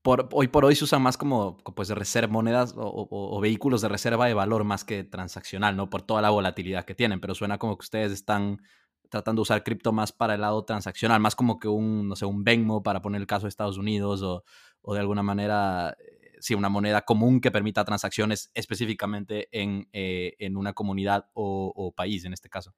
por, 0.03 0.29
hoy 0.33 0.49
por 0.49 0.65
hoy 0.65 0.75
se 0.75 0.83
usan 0.83 1.03
más 1.03 1.17
como 1.17 1.59
pues 1.59 1.87
de 1.87 1.95
reserva, 1.95 2.33
monedas 2.33 2.75
o, 2.77 3.09
o, 3.09 3.41
vehículos 3.41 3.81
de 3.81 3.89
reserva 3.89 4.27
de 4.27 4.35
valor 4.35 4.65
más 4.65 4.85
que 4.85 5.05
transaccional, 5.05 5.77
¿no? 5.77 5.89
Por 5.89 6.03
toda 6.03 6.21
la 6.21 6.31
volatilidad 6.31 6.85
que 6.85 6.97
tienen, 6.97 7.21
pero 7.21 7.35
suena 7.35 7.59
como 7.59 7.79
que 7.79 7.85
ustedes 7.85 8.11
están 8.11 8.61
tratando 9.09 9.41
de 9.41 9.43
usar 9.45 9.63
cripto 9.63 9.93
más 9.93 10.11
para 10.11 10.35
el 10.35 10.41
lado 10.41 10.65
transaccional, 10.65 11.21
más 11.21 11.37
como 11.37 11.61
que 11.61 11.69
un, 11.69 12.09
no 12.09 12.17
sé, 12.17 12.27
un 12.27 12.43
Venmo 12.43 12.83
para 12.83 13.03
poner 13.03 13.21
el 13.21 13.27
caso 13.29 13.47
de 13.47 13.51
Estados 13.51 13.79
Unidos 13.79 14.23
o, 14.23 14.45
o 14.83 14.95
de 14.95 15.01
alguna 15.01 15.23
manera, 15.23 15.97
sí, 16.41 16.55
una 16.55 16.69
moneda 16.69 17.03
común 17.03 17.41
que 17.41 17.51
permita 17.51 17.85
transacciones 17.85 18.51
específicamente 18.55 19.49
en, 19.53 19.89
eh, 19.93 20.35
en 20.39 20.57
una 20.57 20.73
comunidad 20.73 21.31
o, 21.35 21.93
país 21.97 22.25
en 22.25 22.33
este 22.33 22.49
caso. 22.49 22.75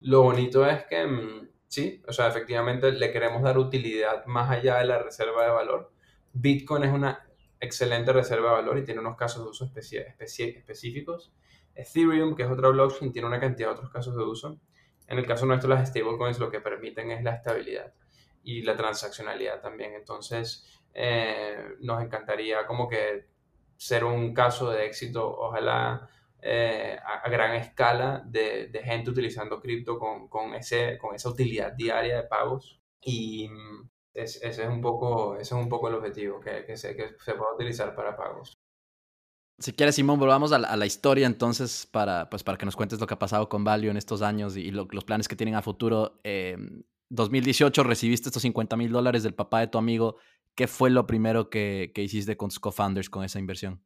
Lo 0.00 0.22
bonito 0.22 0.66
es 0.66 0.84
que, 0.84 1.06
mm, 1.06 1.48
sí, 1.68 2.02
o 2.08 2.12
sea, 2.12 2.28
efectivamente 2.28 2.90
le 2.92 3.12
queremos 3.12 3.42
dar 3.42 3.58
utilidad 3.58 4.24
más 4.26 4.50
allá 4.50 4.78
de 4.78 4.86
la 4.86 4.98
reserva 4.98 5.44
de 5.44 5.50
valor. 5.50 5.92
Bitcoin 6.32 6.84
es 6.84 6.92
una 6.92 7.26
excelente 7.60 8.12
reserva 8.12 8.50
de 8.50 8.56
valor 8.56 8.78
y 8.78 8.84
tiene 8.84 9.00
unos 9.00 9.16
casos 9.16 9.44
de 9.44 9.50
uso 9.50 9.70
específicos. 9.74 11.32
Ethereum, 11.74 12.34
que 12.34 12.42
es 12.42 12.50
otra 12.50 12.68
blockchain, 12.68 13.12
tiene 13.12 13.28
una 13.28 13.40
cantidad 13.40 13.68
de 13.68 13.74
otros 13.74 13.90
casos 13.90 14.16
de 14.16 14.22
uso. 14.22 14.60
En 15.06 15.18
el 15.18 15.26
caso 15.26 15.44
nuestro, 15.46 15.68
las 15.68 15.88
stablecoins 15.88 16.38
lo 16.38 16.50
que 16.50 16.60
permiten 16.60 17.10
es 17.10 17.22
la 17.22 17.34
estabilidad 17.34 17.92
y 18.42 18.62
la 18.62 18.76
transaccionalidad 18.76 19.60
también. 19.60 19.94
Entonces, 19.94 20.79
eh, 20.94 21.76
nos 21.80 22.02
encantaría 22.02 22.66
como 22.66 22.88
que 22.88 23.26
ser 23.76 24.04
un 24.04 24.34
caso 24.34 24.70
de 24.70 24.86
éxito, 24.86 25.26
ojalá 25.26 26.08
eh, 26.42 26.98
a, 27.04 27.28
gran 27.28 27.54
escala 27.54 28.22
de, 28.26 28.68
de 28.68 28.82
gente 28.82 29.10
utilizando 29.10 29.60
cripto 29.60 29.98
con, 29.98 30.28
con, 30.28 30.54
ese, 30.54 30.98
con 30.98 31.14
esa 31.14 31.28
utilidad 31.28 31.72
diaria 31.72 32.16
de 32.16 32.22
pagos. 32.24 32.80
Y 33.02 33.48
mm, 33.48 33.88
ese, 34.14 34.48
es 34.48 34.58
un 34.58 34.80
poco, 34.80 35.34
ese 35.34 35.54
es 35.54 35.60
un 35.60 35.68
poco 35.68 35.88
el 35.88 35.94
objetivo, 35.94 36.40
que, 36.40 36.64
que, 36.64 36.76
se, 36.76 36.96
que 36.96 37.14
se 37.18 37.34
pueda 37.34 37.54
utilizar 37.54 37.94
para 37.94 38.16
pagos. 38.16 38.58
Si 39.58 39.74
quieres, 39.74 39.94
Simón, 39.94 40.18
volvamos 40.18 40.52
a 40.52 40.58
la, 40.58 40.68
a 40.68 40.76
la, 40.76 40.86
historia 40.86 41.26
entonces 41.26 41.86
para, 41.86 42.30
pues, 42.30 42.42
para 42.42 42.56
que 42.56 42.64
nos 42.64 42.76
cuentes 42.76 42.98
lo 42.98 43.06
que 43.06 43.14
ha 43.14 43.18
pasado 43.18 43.50
con 43.50 43.62
Value 43.62 43.90
en 43.90 43.98
estos 43.98 44.22
años 44.22 44.56
y, 44.56 44.70
lo, 44.70 44.88
los 44.90 45.04
planes 45.04 45.28
que 45.28 45.36
tienen 45.36 45.54
a 45.54 45.62
futuro. 45.62 46.18
Eh, 46.24 46.56
2018 47.10 47.82
recibiste 47.82 48.30
estos 48.30 48.42
50 48.42 48.76
mil 48.76 48.90
dólares 48.90 49.22
del 49.22 49.34
papá 49.34 49.60
de 49.60 49.66
tu 49.66 49.76
amigo. 49.76 50.16
¿Qué 50.54 50.66
fue 50.66 50.90
lo 50.90 51.06
primero 51.06 51.50
que, 51.50 51.92
que 51.94 52.02
hiciste 52.02 52.36
con 52.36 52.48
tus 52.50 52.60
co-founders 52.60 53.08
con 53.08 53.24
esa 53.24 53.38
inversión? 53.38 53.82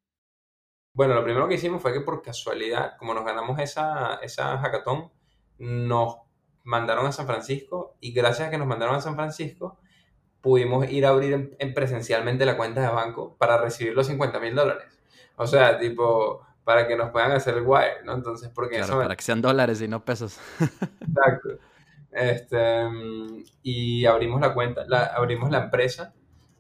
Bueno, 0.93 1.15
lo 1.15 1.25
primero 1.25 1.49
que 1.49 1.55
hicimos 1.55 1.83
fue 1.83 1.93
que 1.93 2.01
por 2.01 2.23
casualidad, 2.23 2.97
como 2.99 3.15
nos 3.15 3.25
ganamos 3.25 3.59
esa, 3.59 4.17
esa 4.23 4.57
hackathon, 4.59 5.11
nos 5.59 6.19
mandaron 6.63 7.07
a 7.07 7.13
San 7.13 7.27
Francisco 7.27 7.97
y 8.01 8.13
gracias 8.13 8.49
a 8.49 8.51
que 8.51 8.59
nos 8.59 8.67
mandaron 8.67 8.95
a 8.95 9.01
San 9.01 9.17
Francisco, 9.17 9.79
pudimos 10.41 10.89
ir 10.91 11.07
a 11.07 11.09
abrir 11.09 11.57
en, 11.59 11.75
presencialmente 11.75 12.47
la 12.47 12.57
cuenta 12.57 12.81
de 12.81 12.89
banco 12.89 13.37
para 13.39 13.59
recibir 13.59 13.95
los 13.95 14.07
50 14.07 14.39
mil 14.41 14.55
dólares. 14.55 14.87
O 15.37 15.47
sea, 15.47 15.79
tipo, 15.79 16.47
para 16.63 16.87
que 16.87 16.97
nos 16.97 17.11
puedan 17.11 17.33
hacer 17.33 17.57
el 17.57 17.65
wire, 17.67 18.05
¿no? 18.05 18.15
Entonces, 18.15 18.51
porque 18.55 18.77
claro, 18.77 18.99
para 18.99 19.17
que 19.17 19.23
sean 19.23 19.43
dólares 19.43 19.81
y 19.81 19.89
no 19.89 20.05
pesos. 20.05 20.39
Exacto. 20.61 21.59
Este, 22.13 22.85
y 23.63 24.07
abrimos 24.07 24.41
la 24.41 24.55
cuenta, 24.55 24.85
la, 24.87 25.07
abrimos 25.07 25.51
la 25.51 25.65
empresa, 25.65 26.15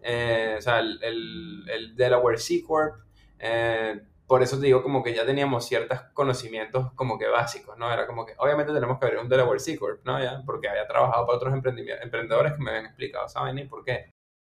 eh, 0.06 0.56
o 0.58 0.60
sea, 0.60 0.80
el, 0.80 1.64
el, 1.66 1.96
Delaware 1.96 2.38
C 2.38 2.62
Corp. 2.62 2.96
Eh, 3.38 4.00
por 4.26 4.42
eso 4.42 4.58
te 4.58 4.66
digo 4.66 4.82
como 4.82 5.02
que 5.02 5.14
ya 5.14 5.24
teníamos 5.24 5.66
ciertos 5.66 5.98
conocimientos 6.12 6.92
como 6.92 7.18
que 7.18 7.26
básicos, 7.26 7.78
¿no? 7.78 7.90
Era 7.90 8.06
como 8.06 8.26
que 8.26 8.34
obviamente 8.38 8.72
tenemos 8.72 8.98
que 8.98 9.06
abrir 9.06 9.20
un 9.20 9.28
Delaware 9.28 9.60
C 9.60 9.78
Corp, 9.78 10.04
¿no? 10.04 10.22
Ya, 10.22 10.42
porque 10.44 10.68
había 10.68 10.86
trabajado 10.86 11.26
para 11.26 11.36
otros 11.36 11.54
emprendedores 11.54 12.52
que 12.52 12.62
me 12.62 12.70
habían 12.70 12.86
explicado, 12.86 13.28
¿saben? 13.28 13.58
¿Y 13.58 13.64
por 13.64 13.82
qué? 13.82 14.10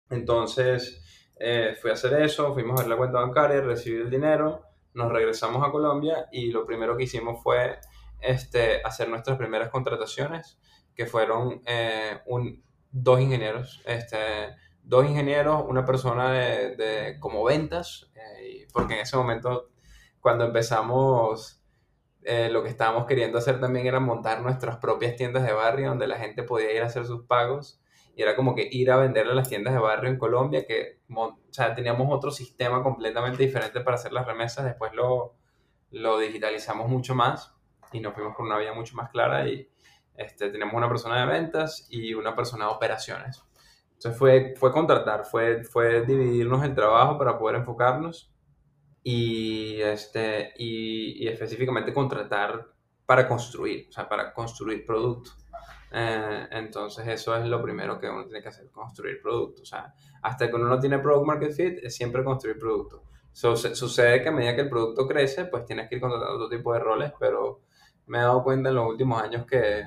Entonces, 0.09 1.29
eh, 1.39 1.75
fui 1.79 1.91
a 1.91 1.93
hacer 1.93 2.21
eso, 2.21 2.53
fuimos 2.53 2.79
a 2.79 2.83
ver 2.83 2.89
la 2.89 2.97
cuenta 2.97 3.19
bancaria, 3.19 3.61
recibí 3.61 4.01
el 4.01 4.09
dinero, 4.09 4.63
nos 4.93 5.11
regresamos 5.11 5.67
a 5.67 5.71
Colombia 5.71 6.27
y 6.31 6.51
lo 6.51 6.65
primero 6.65 6.97
que 6.97 7.03
hicimos 7.03 7.41
fue 7.43 7.79
este, 8.19 8.81
hacer 8.83 9.09
nuestras 9.09 9.37
primeras 9.37 9.69
contrataciones, 9.69 10.59
que 10.95 11.05
fueron 11.05 11.61
eh, 11.65 12.19
un, 12.25 12.63
dos 12.91 13.19
ingenieros, 13.19 13.83
este, 13.85 14.55
dos 14.85 15.05
ingenieros, 15.05 15.63
una 15.67 15.83
persona 15.85 16.31
de, 16.31 16.75
de 16.75 17.19
como 17.19 17.43
ventas, 17.43 18.11
eh, 18.15 18.67
porque 18.71 18.95
en 18.95 19.01
ese 19.01 19.17
momento, 19.17 19.69
cuando 20.19 20.45
empezamos, 20.45 21.61
eh, 22.23 22.49
lo 22.49 22.63
que 22.63 22.69
estábamos 22.69 23.05
queriendo 23.05 23.37
hacer 23.37 23.59
también 23.59 23.87
era 23.87 23.99
montar 23.99 24.41
nuestras 24.41 24.77
propias 24.77 25.15
tiendas 25.15 25.43
de 25.43 25.53
barrio 25.53 25.89
donde 25.89 26.07
la 26.07 26.17
gente 26.17 26.43
podía 26.43 26.71
ir 26.73 26.81
a 26.81 26.87
hacer 26.87 27.05
sus 27.05 27.25
pagos 27.25 27.79
y 28.15 28.21
era 28.21 28.35
como 28.35 28.55
que 28.55 28.67
ir 28.71 28.91
a 28.91 28.97
venderle 28.97 29.33
a 29.33 29.35
las 29.35 29.49
tiendas 29.49 29.73
de 29.73 29.79
barrio 29.79 30.09
en 30.09 30.17
Colombia, 30.17 30.65
que 30.65 31.01
o 31.13 31.37
sea, 31.51 31.75
teníamos 31.75 32.07
otro 32.11 32.31
sistema 32.31 32.81
completamente 32.81 33.43
diferente 33.43 33.81
para 33.81 33.95
hacer 33.95 34.13
las 34.13 34.25
remesas, 34.25 34.65
después 34.65 34.93
lo, 34.93 35.35
lo 35.91 36.17
digitalizamos 36.17 36.89
mucho 36.89 37.13
más 37.13 37.53
y 37.91 37.99
nos 37.99 38.13
fuimos 38.13 38.35
por 38.35 38.45
una 38.45 38.57
vía 38.57 38.73
mucho 38.73 38.95
más 38.95 39.09
clara 39.09 39.47
y 39.47 39.69
este, 40.15 40.49
tenemos 40.49 40.73
una 40.73 40.87
persona 40.87 41.19
de 41.19 41.25
ventas 41.25 41.87
y 41.89 42.13
una 42.13 42.35
persona 42.35 42.65
de 42.65 42.71
operaciones. 42.71 43.43
Entonces 43.95 44.17
fue, 44.17 44.53
fue 44.57 44.71
contratar, 44.71 45.25
fue, 45.25 45.63
fue 45.63 46.05
dividirnos 46.05 46.63
el 46.63 46.75
trabajo 46.75 47.17
para 47.17 47.37
poder 47.37 47.57
enfocarnos 47.57 48.31
y, 49.03 49.81
este, 49.81 50.53
y, 50.57 51.23
y 51.23 51.27
específicamente 51.27 51.93
contratar 51.93 52.67
para 53.05 53.27
construir, 53.27 53.87
o 53.89 53.91
sea, 53.91 54.07
para 54.07 54.33
construir 54.33 54.85
producto. 54.85 55.31
Eh, 55.91 56.47
entonces 56.51 57.07
eso 57.07 57.35
es 57.37 57.45
lo 57.45 57.61
primero 57.61 57.97
que 57.99 58.09
uno 58.09 58.25
tiene 58.25 58.41
que 58.41 58.49
hacer, 58.49 58.69
construir 58.69 59.21
producto. 59.21 59.61
O 59.61 59.65
sea, 59.65 59.93
hasta 60.23 60.49
que 60.49 60.55
uno 60.55 60.67
no 60.67 60.79
tiene 60.79 60.99
product 60.99 61.25
market 61.25 61.53
fit, 61.53 61.77
es 61.83 61.95
siempre 61.95 62.23
construir 62.23 62.59
producto. 62.59 63.03
sucede 63.31 64.21
que 64.21 64.29
a 64.29 64.31
medida 64.31 64.55
que 64.55 64.61
el 64.61 64.69
producto 64.69 65.07
crece, 65.07 65.45
pues 65.45 65.65
tienes 65.65 65.87
que 65.87 65.95
ir 65.95 66.01
contratando 66.01 66.35
otro 66.35 66.49
tipo 66.49 66.73
de 66.73 66.79
roles, 66.79 67.13
pero 67.19 67.61
me 68.07 68.17
he 68.19 68.21
dado 68.21 68.43
cuenta 68.43 68.69
en 68.69 68.75
los 68.75 68.87
últimos 68.87 69.21
años 69.21 69.45
que 69.45 69.83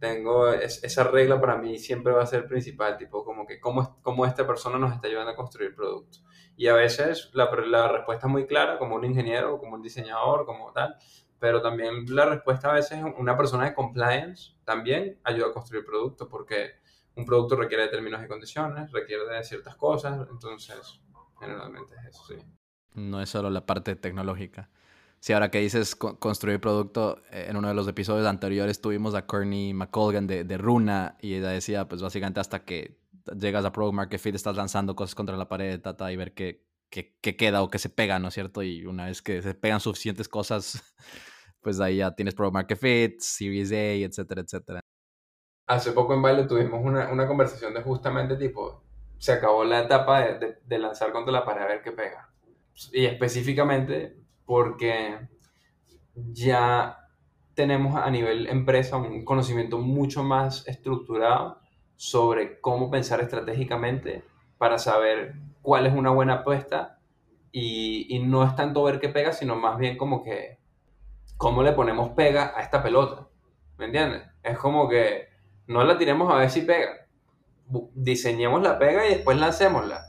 tengo 0.00 0.48
esa 0.48 1.04
regla 1.04 1.40
para 1.40 1.56
mí 1.56 1.78
siempre 1.78 2.12
va 2.12 2.22
a 2.22 2.26
ser 2.26 2.46
principal, 2.46 2.96
tipo 2.96 3.22
como 3.22 3.46
que 3.46 3.60
cómo, 3.60 4.00
cómo 4.02 4.24
esta 4.24 4.46
persona 4.46 4.78
nos 4.78 4.94
está 4.94 5.06
ayudando 5.06 5.32
a 5.32 5.36
construir 5.36 5.74
productos. 5.76 6.24
Y 6.56 6.68
a 6.68 6.74
veces 6.74 7.30
la, 7.34 7.50
la 7.66 7.88
respuesta 7.88 8.26
es 8.26 8.32
muy 8.32 8.46
clara, 8.46 8.78
como 8.78 8.96
un 8.96 9.04
ingeniero, 9.04 9.58
como 9.58 9.74
un 9.74 9.82
diseñador, 9.82 10.46
como 10.46 10.72
tal, 10.72 10.96
pero 11.38 11.60
también 11.60 12.06
la 12.14 12.24
respuesta 12.24 12.70
a 12.70 12.74
veces 12.74 13.02
una 13.18 13.36
persona 13.36 13.64
de 13.64 13.74
compliance 13.74 14.54
también 14.64 15.20
ayuda 15.22 15.48
a 15.48 15.52
construir 15.52 15.84
productos 15.84 16.28
porque 16.28 16.80
un 17.14 17.26
producto 17.26 17.56
requiere 17.56 17.84
de 17.84 17.90
términos 17.90 18.22
y 18.24 18.28
condiciones, 18.28 18.90
requiere 18.92 19.26
de 19.26 19.44
ciertas 19.44 19.76
cosas, 19.76 20.26
entonces 20.30 21.00
generalmente 21.38 21.94
es 21.96 22.06
eso, 22.06 22.24
sí. 22.26 22.36
No 22.94 23.20
es 23.20 23.28
solo 23.28 23.50
la 23.50 23.66
parte 23.66 23.96
tecnológica. 23.96 24.70
Sí, 25.20 25.34
ahora 25.34 25.50
que 25.50 25.60
dices 25.60 25.94
construir 25.96 26.60
producto, 26.60 27.20
eh, 27.30 27.46
en 27.48 27.56
uno 27.58 27.68
de 27.68 27.74
los 27.74 27.86
episodios 27.86 28.26
anteriores 28.26 28.80
tuvimos 28.80 29.14
a 29.14 29.26
Courtney 29.26 29.74
McColgan 29.74 30.26
de, 30.26 30.44
de, 30.44 30.56
Runa 30.56 31.18
y 31.20 31.34
ella 31.34 31.50
decía, 31.50 31.86
pues 31.88 32.00
básicamente 32.00 32.40
hasta 32.40 32.64
que 32.64 32.98
llegas 33.38 33.66
a 33.66 33.72
Product 33.72 33.94
Market 33.94 34.18
Fit 34.18 34.34
estás 34.34 34.56
lanzando 34.56 34.96
cosas 34.96 35.14
contra 35.14 35.36
la 35.36 35.46
pared, 35.46 35.78
tata, 35.78 36.10
y 36.10 36.16
ver 36.16 36.32
qué, 36.32 36.64
qué, 36.88 37.18
qué 37.20 37.36
queda 37.36 37.62
o 37.62 37.68
qué 37.68 37.78
se 37.78 37.90
pega, 37.90 38.18
¿no 38.18 38.28
es 38.28 38.34
cierto? 38.34 38.62
Y 38.62 38.86
una 38.86 39.06
vez 39.06 39.20
que 39.20 39.42
se 39.42 39.54
pegan 39.54 39.80
suficientes 39.80 40.26
cosas, 40.26 40.82
pues 41.60 41.80
ahí 41.80 41.98
ya 41.98 42.14
tienes 42.14 42.34
Product 42.34 42.54
Market 42.54 42.78
Fit, 42.78 43.20
Series 43.20 43.72
A, 43.72 44.06
etcétera, 44.06 44.40
etcétera. 44.40 44.80
Hace 45.66 45.92
poco 45.92 46.14
en 46.14 46.22
Baile 46.22 46.44
tuvimos 46.44 46.80
una, 46.82 47.12
una 47.12 47.28
conversación 47.28 47.74
de 47.74 47.82
justamente 47.82 48.36
tipo, 48.36 48.84
se 49.18 49.32
acabó 49.32 49.64
la 49.64 49.82
etapa 49.82 50.22
de, 50.22 50.56
de, 50.64 50.78
lanzar 50.78 51.12
contra 51.12 51.30
la 51.30 51.44
pared 51.44 51.62
a 51.62 51.66
ver 51.66 51.82
qué 51.82 51.92
pega. 51.92 52.32
Y 52.92 53.04
específicamente 53.04 54.19
porque 54.50 55.28
ya 56.16 57.06
tenemos 57.54 57.94
a 57.94 58.10
nivel 58.10 58.48
empresa 58.48 58.96
un 58.96 59.24
conocimiento 59.24 59.78
mucho 59.78 60.24
más 60.24 60.66
estructurado 60.66 61.60
sobre 61.94 62.60
cómo 62.60 62.90
pensar 62.90 63.20
estratégicamente 63.20 64.24
para 64.58 64.78
saber 64.78 65.36
cuál 65.62 65.86
es 65.86 65.94
una 65.94 66.10
buena 66.10 66.40
apuesta 66.40 66.98
y, 67.52 68.18
no 68.24 68.42
es 68.42 68.56
tanto 68.56 68.82
ver 68.82 68.98
qué 68.98 69.08
pega, 69.08 69.30
sino 69.30 69.54
más 69.54 69.78
bien 69.78 69.96
como 69.96 70.24
que 70.24 70.58
cómo 71.36 71.62
le 71.62 71.70
ponemos 71.70 72.10
pega 72.16 72.52
a 72.56 72.62
esta 72.62 72.82
pelota. 72.82 73.28
¿Me 73.78 73.84
entiendes? 73.84 74.24
Es 74.42 74.58
como 74.58 74.88
que 74.88 75.28
no 75.68 75.84
la 75.84 75.96
tiremos 75.96 76.28
a 76.28 76.38
ver 76.38 76.50
si 76.50 76.62
pega. 76.62 77.06
Diseñemos 77.94 78.62
la 78.62 78.80
pega 78.80 79.06
y 79.06 79.10
después 79.10 79.38
lancémosla. 79.38 80.06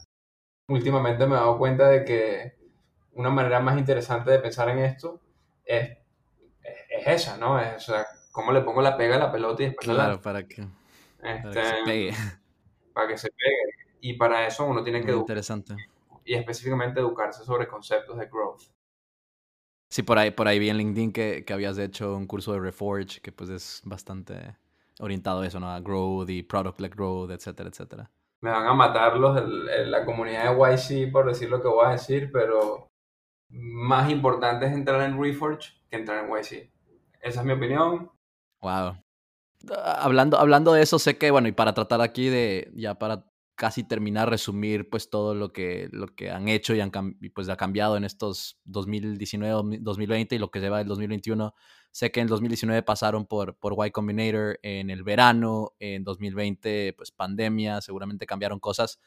Últimamente 0.68 1.28
me 1.28 1.36
he 1.36 1.38
dado 1.40 1.60
cuenta 1.60 1.90
de 1.90 2.06
que 2.06 2.61
una 3.14 3.30
manera 3.30 3.60
más 3.60 3.78
interesante 3.78 4.32
de 4.32 4.40
pensar 4.40 4.70
en 4.70 4.80
esto 4.80 5.20
es, 5.66 5.98
es, 6.64 7.08
esa, 7.08 7.38
¿no? 7.38 7.60
Es, 7.60 7.90
o 7.90 7.94
sea, 7.94 8.06
cómo 8.32 8.52
le 8.52 8.62
pongo 8.62 8.82
la 8.82 8.98
pega 8.98 9.16
a 9.16 9.20
la 9.20 9.32
pelota 9.32 9.64
y 9.64 9.66
después 9.68 9.88
claro, 9.88 10.22
para 10.22 10.48
que, 10.48 10.66
para 11.22 11.42
que 11.42 11.54
se 11.54 11.60
este, 11.60 11.84
pegue. 11.86 12.14
Para 12.94 13.08
que 13.08 13.18
se 13.18 13.30
pegue. 13.30 13.92
Y 14.02 14.14
para 14.14 14.48
eso 14.48 14.66
uno 14.66 14.84
tiene 14.84 15.04
que... 15.04 15.12
Interesante. 15.12 15.76
Y 16.26 16.34
específicamente 16.34 17.00
educarse 17.00 17.44
sobre 17.44 17.68
conceptos 17.68 18.18
de 18.18 18.26
growth. 18.28 18.64
Sí, 19.90 20.04
por 20.04 20.18
ahí, 20.18 20.32
por 20.32 20.48
ahí 20.48 20.58
vi 20.58 20.70
en 20.70 20.78
LinkedIn 20.78 21.12
que, 21.12 21.44
que, 21.46 21.54
habías 21.54 21.78
hecho 21.78 22.16
un 22.16 22.26
curso 22.26 22.54
de 22.54 22.60
Reforge, 22.60 23.20
que 23.22 23.32
pues 23.32 23.50
es 23.50 23.82
bastante 23.84 24.56
orientado 25.00 25.42
a 25.42 25.48
eso, 25.48 25.60
¿no? 25.60 25.70
A 25.70 25.80
growth 25.82 26.30
y 26.30 26.44
product-led 26.44 26.92
growth, 26.92 27.32
etcétera, 27.32 27.70
etcétera. 27.70 28.10
Me 28.40 28.50
van 28.50 28.66
a 28.66 28.74
matar 28.74 29.18
los 29.18 29.36
de 29.36 29.86
la 29.86 30.06
comunidad 30.06 30.56
de 30.56 30.76
YC 30.76 31.12
por 31.12 31.28
decir 31.28 31.50
lo 31.50 31.62
que 31.62 31.68
voy 31.68 31.86
a 31.86 31.92
decir, 31.92 32.32
pero 32.32 32.91
más 33.52 34.10
importante 34.10 34.66
es 34.66 34.74
entrar 34.74 35.02
en 35.02 35.22
Reforge 35.22 35.74
que 35.90 35.98
entrar 35.98 36.24
en 36.24 36.32
YC. 36.32 36.72
Esa 37.22 37.42
es 37.42 37.46
mi 37.46 37.54
opinión. 37.54 38.10
Wow. 38.62 38.98
Hablando, 39.84 40.40
hablando 40.40 40.74
de 40.74 40.82
eso, 40.82 40.98
sé 40.98 41.18
que, 41.18 41.30
bueno, 41.30 41.48
y 41.48 41.52
para 41.52 41.74
tratar 41.74 42.02
aquí 42.02 42.30
de, 42.30 42.72
ya 42.76 42.96
para 42.96 43.26
casi 43.56 43.84
terminar, 43.84 44.28
resumir 44.28 44.90
pues 44.90 45.12
todo 45.12 45.36
lo 45.36 45.54
que, 45.54 45.88
lo 45.92 46.08
que 46.08 46.32
han 46.32 46.48
hecho 46.48 46.74
y, 46.74 46.80
han, 46.80 46.92
pues 47.36 47.48
ha 47.48 47.58
cambiado 47.58 47.96
en 47.96 48.04
estos 48.04 48.60
2019, 48.64 49.78
2020 49.82 50.36
y 50.36 50.40
lo 50.40 50.50
que 50.50 50.60
lleva 50.60 50.82
el 50.82 50.88
2021. 50.88 51.54
Sé 51.92 52.10
que 52.10 52.22
en 52.22 52.28
2019 52.28 52.82
pasaron 52.82 53.28
por, 53.28 53.56
por 53.58 53.76
Y 53.86 53.92
Combinator 53.92 54.58
en 54.64 54.90
el 54.90 55.04
verano, 55.04 55.74
en 55.78 56.04
2020 56.04 56.94
pues 56.94 57.12
pandemia, 57.12 57.82
seguramente 57.82 58.26
cambiaron 58.26 58.60
cosas. 58.60 59.00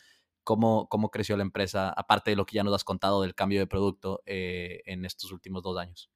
¿Cómo, 0.44 0.88
¿Cómo 0.88 1.10
creció 1.10 1.36
la 1.36 1.42
empresa, 1.42 1.90
aparte 1.90 2.30
de 2.30 2.36
lo 2.36 2.46
que 2.46 2.56
ya 2.56 2.62
nos 2.62 2.74
has 2.74 2.84
contado 2.84 3.22
del 3.22 3.34
cambio 3.34 3.60
de 3.60 3.66
producto 3.66 4.22
eh, 4.26 4.82
en 4.86 5.04
estos 5.04 5.32
últimos 5.32 5.62
dos 5.62 5.78
años? 5.78 6.10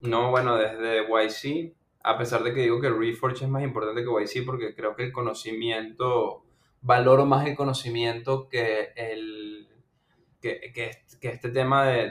No, 0.00 0.30
bueno, 0.30 0.56
desde 0.56 1.06
YC, 1.06 1.74
a 2.04 2.16
pesar 2.16 2.42
de 2.44 2.54
que 2.54 2.62
digo 2.62 2.80
que 2.80 2.90
Reforge 2.90 3.44
es 3.44 3.50
más 3.50 3.62
importante 3.62 4.04
que 4.04 4.10
YC 4.10 4.46
porque 4.46 4.74
creo 4.74 4.94
que 4.94 5.04
el 5.04 5.12
conocimiento 5.12 6.46
valoro 6.86 7.26
más 7.26 7.46
el 7.46 7.56
conocimiento 7.56 8.48
que, 8.48 8.92
el, 8.94 9.68
que, 10.40 10.72
que, 10.72 11.28
este 11.28 11.50
tema 11.50 11.84
de, 11.86 12.10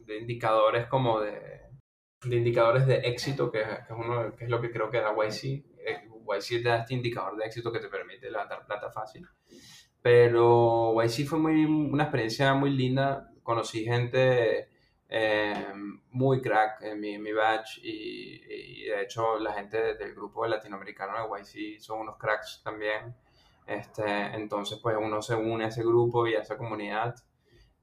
de, 0.00 0.18
indicadores 0.18 0.86
como 0.86 1.20
de, 1.20 1.62
de, 2.24 2.36
indicadores 2.36 2.86
de 2.86 2.96
éxito, 2.96 3.50
que, 3.50 3.62
es, 3.62 3.68
uno, 3.90 4.34
que 4.36 4.44
es 4.44 4.50
lo 4.50 4.60
que 4.60 4.70
creo 4.70 4.90
que 4.90 5.00
da 5.00 5.14
YC. 5.14 5.64
Eh, 5.78 6.08
YC 6.26 6.62
da 6.62 6.78
este 6.78 6.94
indicador 6.94 7.36
de 7.36 7.46
éxito 7.46 7.72
que 7.72 7.78
te 7.78 7.88
permite 7.88 8.30
levantar 8.30 8.66
plata 8.66 8.90
fácil. 8.90 9.26
Pero 10.06 10.94
YC 11.02 11.26
fue 11.26 11.40
muy, 11.40 11.64
una 11.64 12.04
experiencia 12.04 12.54
muy 12.54 12.70
linda. 12.70 13.28
Conocí 13.42 13.82
gente 13.82 14.68
eh, 15.08 15.66
muy 16.12 16.40
crack 16.40 16.80
en 16.82 17.00
mi, 17.00 17.18
mi 17.18 17.32
batch 17.32 17.78
y, 17.82 18.84
de 18.84 19.02
hecho 19.02 19.36
la 19.40 19.52
gente 19.52 19.96
del 19.96 20.14
grupo 20.14 20.46
latinoamericano 20.46 21.14
de 21.14 21.40
YC 21.40 21.80
son 21.80 22.02
unos 22.02 22.18
cracks 22.18 22.60
también. 22.62 23.16
Este, 23.66 24.04
entonces 24.36 24.78
pues 24.80 24.96
uno 24.96 25.20
se 25.22 25.34
une 25.34 25.64
a 25.64 25.68
ese 25.68 25.82
grupo 25.82 26.24
y 26.28 26.36
a 26.36 26.42
esa 26.42 26.56
comunidad 26.56 27.16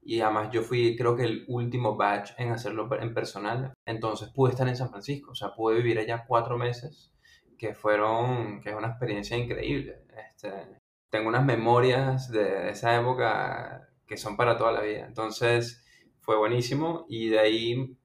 y 0.00 0.22
además 0.22 0.48
yo 0.50 0.62
fui 0.62 0.96
creo 0.96 1.14
que 1.14 1.24
el 1.24 1.44
último 1.48 1.94
batch 1.94 2.30
en 2.38 2.52
hacerlo 2.52 2.88
en 2.98 3.12
personal, 3.12 3.74
entonces 3.84 4.30
pude 4.30 4.52
estar 4.52 4.66
en 4.66 4.76
San 4.76 4.88
Francisco, 4.88 5.32
o 5.32 5.34
sea, 5.34 5.52
pude 5.52 5.76
vivir 5.76 5.98
allá 5.98 6.24
cuatro 6.26 6.56
meses 6.56 7.12
que 7.58 7.74
fueron, 7.74 8.62
que 8.62 8.70
es 8.70 8.76
una 8.76 8.88
experiencia 8.88 9.36
increíble. 9.36 10.06
Este, 10.16 10.83
tengo 11.14 11.28
unas 11.28 11.44
memorias 11.44 12.28
de 12.28 12.70
esa 12.70 12.96
época 12.96 13.88
que 14.04 14.16
son 14.16 14.36
para 14.36 14.56
toda 14.56 14.72
la 14.72 14.80
vida. 14.80 15.06
Entonces, 15.06 15.86
fue 16.18 16.36
buenísimo 16.36 17.06
y 17.08 17.28
de 17.28 17.38
ahí, 17.38 17.96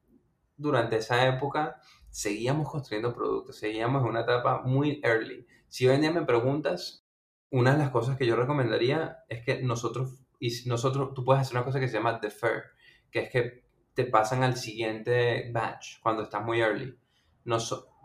durante 0.55 0.97
esa 0.97 1.27
época, 1.27 1.81
seguíamos 2.11 2.69
construyendo 2.69 3.11
productos, 3.15 3.57
seguíamos 3.57 4.03
en 4.03 4.09
una 4.09 4.21
etapa 4.21 4.61
muy 4.61 5.01
early. 5.03 5.47
Si 5.67 5.87
hoy 5.87 5.95
en 5.95 6.13
me 6.13 6.21
preguntas, 6.21 7.03
una 7.49 7.71
de 7.71 7.79
las 7.79 7.89
cosas 7.89 8.15
que 8.15 8.27
yo 8.27 8.35
recomendaría 8.35 9.23
es 9.27 9.43
que 9.43 9.63
nosotros, 9.63 10.23
y 10.39 10.51
nosotros, 10.67 11.15
tú 11.15 11.25
puedes 11.25 11.41
hacer 11.41 11.57
una 11.57 11.65
cosa 11.65 11.79
que 11.79 11.87
se 11.87 11.95
llama 11.95 12.19
defer, 12.21 12.65
que 13.09 13.21
es 13.21 13.31
que 13.31 13.65
te 13.95 14.05
pasan 14.05 14.43
al 14.43 14.55
siguiente 14.55 15.49
batch 15.51 15.99
cuando 16.03 16.21
estás 16.21 16.45
muy 16.45 16.61
early, 16.61 16.95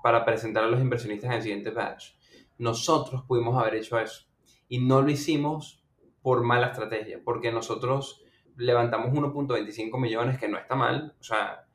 para 0.03 0.25
presentar 0.25 0.65
a 0.65 0.69
los 0.69 0.81
inversionistas 0.81 1.29
en 1.29 1.37
el 1.37 1.43
siguiente 1.43 1.71
batch. 1.73 2.15
Nosotros 2.57 3.25
pudimos 3.29 3.61
haber 3.61 3.75
hecho 3.75 3.99
eso 3.99 4.34
y 4.69 4.79
no 4.79 5.03
lo 5.03 5.11
hicimos 5.11 5.85
por 6.23 6.43
mala 6.43 6.69
estrategia, 6.69 7.21
porque 7.23 7.53
nosotros 7.53 8.25
levantamos 8.57 9.11
1.25 9.11 10.01
millones, 10.01 10.39
que 10.39 10.49
no 10.49 10.59
está 10.59 10.75
mal, 10.75 11.15
o 11.21 11.23
sea, 11.23 11.67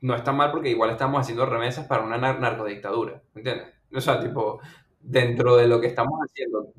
no 0.00 0.14
está 0.14 0.32
mal 0.32 0.50
porque 0.50 0.70
igual 0.70 0.90
estamos 0.90 1.20
haciendo 1.20 1.46
remesas 1.46 1.86
para 1.86 2.04
una 2.04 2.18
narcodictadura, 2.18 3.22
¿entiendes? 3.34 3.68
O 3.94 4.00
sea, 4.00 4.20
tipo, 4.20 4.60
dentro 5.00 5.56
de 5.56 5.68
lo 5.68 5.80
que 5.80 5.86
estamos 5.86 6.18
haciendo 6.22 6.72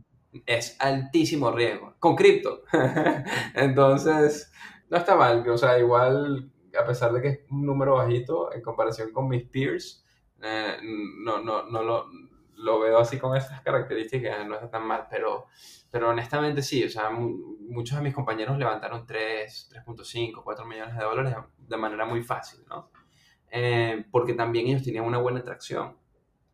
es 0.45 0.75
altísimo 0.79 1.51
riesgo, 1.51 1.95
con 1.99 2.15
cripto. 2.15 2.63
Entonces, 3.55 4.51
no 4.89 4.97
está 4.97 5.15
mal, 5.15 5.47
o 5.49 5.57
sea, 5.57 5.79
igual, 5.79 6.51
a 6.79 6.85
pesar 6.85 7.11
de 7.13 7.21
que 7.21 7.27
es 7.29 7.39
un 7.49 7.65
número 7.65 7.95
bajito 7.95 8.53
en 8.53 8.61
comparación 8.61 9.11
con 9.11 9.27
mis 9.27 9.43
peers, 9.43 10.05
eh, 10.41 10.77
no, 11.23 11.41
no, 11.41 11.65
no 11.65 11.83
lo, 11.83 12.05
lo 12.57 12.79
veo 12.79 12.97
así 12.99 13.17
con 13.17 13.35
esas 13.35 13.61
características, 13.61 14.45
no 14.47 14.55
está 14.55 14.69
tan 14.69 14.85
mal, 14.85 15.07
pero 15.09 15.47
pero 15.89 16.09
honestamente 16.09 16.61
sí, 16.61 16.83
o 16.83 16.89
sea, 16.89 17.09
muchos 17.09 17.97
de 17.97 18.03
mis 18.03 18.13
compañeros 18.13 18.57
levantaron 18.57 19.05
3, 19.05 19.69
3.5, 19.85 20.41
4 20.43 20.65
millones 20.65 20.97
de 20.97 21.03
dólares 21.03 21.35
de 21.57 21.77
manera 21.77 22.05
muy 22.05 22.21
fácil, 22.21 22.59
¿no? 22.69 22.91
Eh, 23.49 24.05
porque 24.11 24.33
también 24.33 24.67
ellos 24.67 24.83
tenían 24.83 25.05
una 25.05 25.19
buena 25.19 25.39
atracción, 25.39 25.95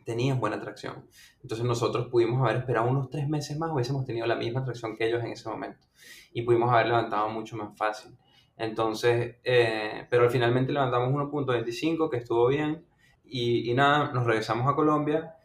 tenían 0.05 0.39
buena 0.39 0.57
atracción. 0.57 1.09
Entonces 1.41 1.65
nosotros 1.65 2.07
pudimos 2.07 2.41
haber 2.41 2.57
esperado 2.57 2.87
unos 2.87 3.09
3 3.09 3.27
meses 3.27 3.57
más, 3.57 3.71
hubiésemos 3.71 4.05
tenido 4.05 4.27
la 4.27 4.35
misma 4.35 4.59
atracción 4.59 4.95
que 4.95 5.07
ellos 5.07 5.23
en 5.23 5.31
ese 5.31 5.49
momento 5.49 5.87
y 6.31 6.43
pudimos 6.43 6.71
haber 6.71 6.87
levantado 6.87 7.29
mucho 7.29 7.55
más 7.55 7.75
fácil. 7.77 8.15
Entonces, 8.55 9.37
eh, 9.43 10.05
pero 10.11 10.29
finalmente 10.29 10.71
levantamos 10.71 11.09
1.25, 11.09 12.09
que 12.09 12.17
estuvo 12.17 12.47
bien, 12.47 12.85
y, 13.25 13.71
y 13.71 13.73
nada, 13.73 14.11
nos 14.13 14.25
regresamos 14.25 14.71
a 14.71 14.75
Colombia 14.75 15.35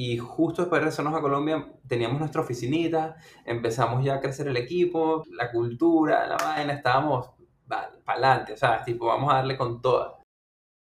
y 0.00 0.16
justo 0.16 0.62
después 0.62 0.78
de 0.78 0.84
regresarnos 0.84 1.12
a 1.12 1.20
Colombia 1.20 1.72
teníamos 1.88 2.20
nuestra 2.20 2.40
oficinita, 2.40 3.16
empezamos 3.44 4.04
ya 4.04 4.14
a 4.14 4.20
crecer 4.20 4.46
el 4.46 4.56
equipo, 4.56 5.24
la 5.32 5.50
cultura, 5.50 6.24
la 6.28 6.36
vaina, 6.36 6.74
estábamos 6.74 7.30
para 7.66 7.90
adelante, 8.06 8.52
o 8.52 8.56
sea, 8.56 8.84
tipo, 8.84 9.06
vamos 9.06 9.32
a 9.32 9.38
darle 9.38 9.56
con 9.56 9.82
toda. 9.82 10.18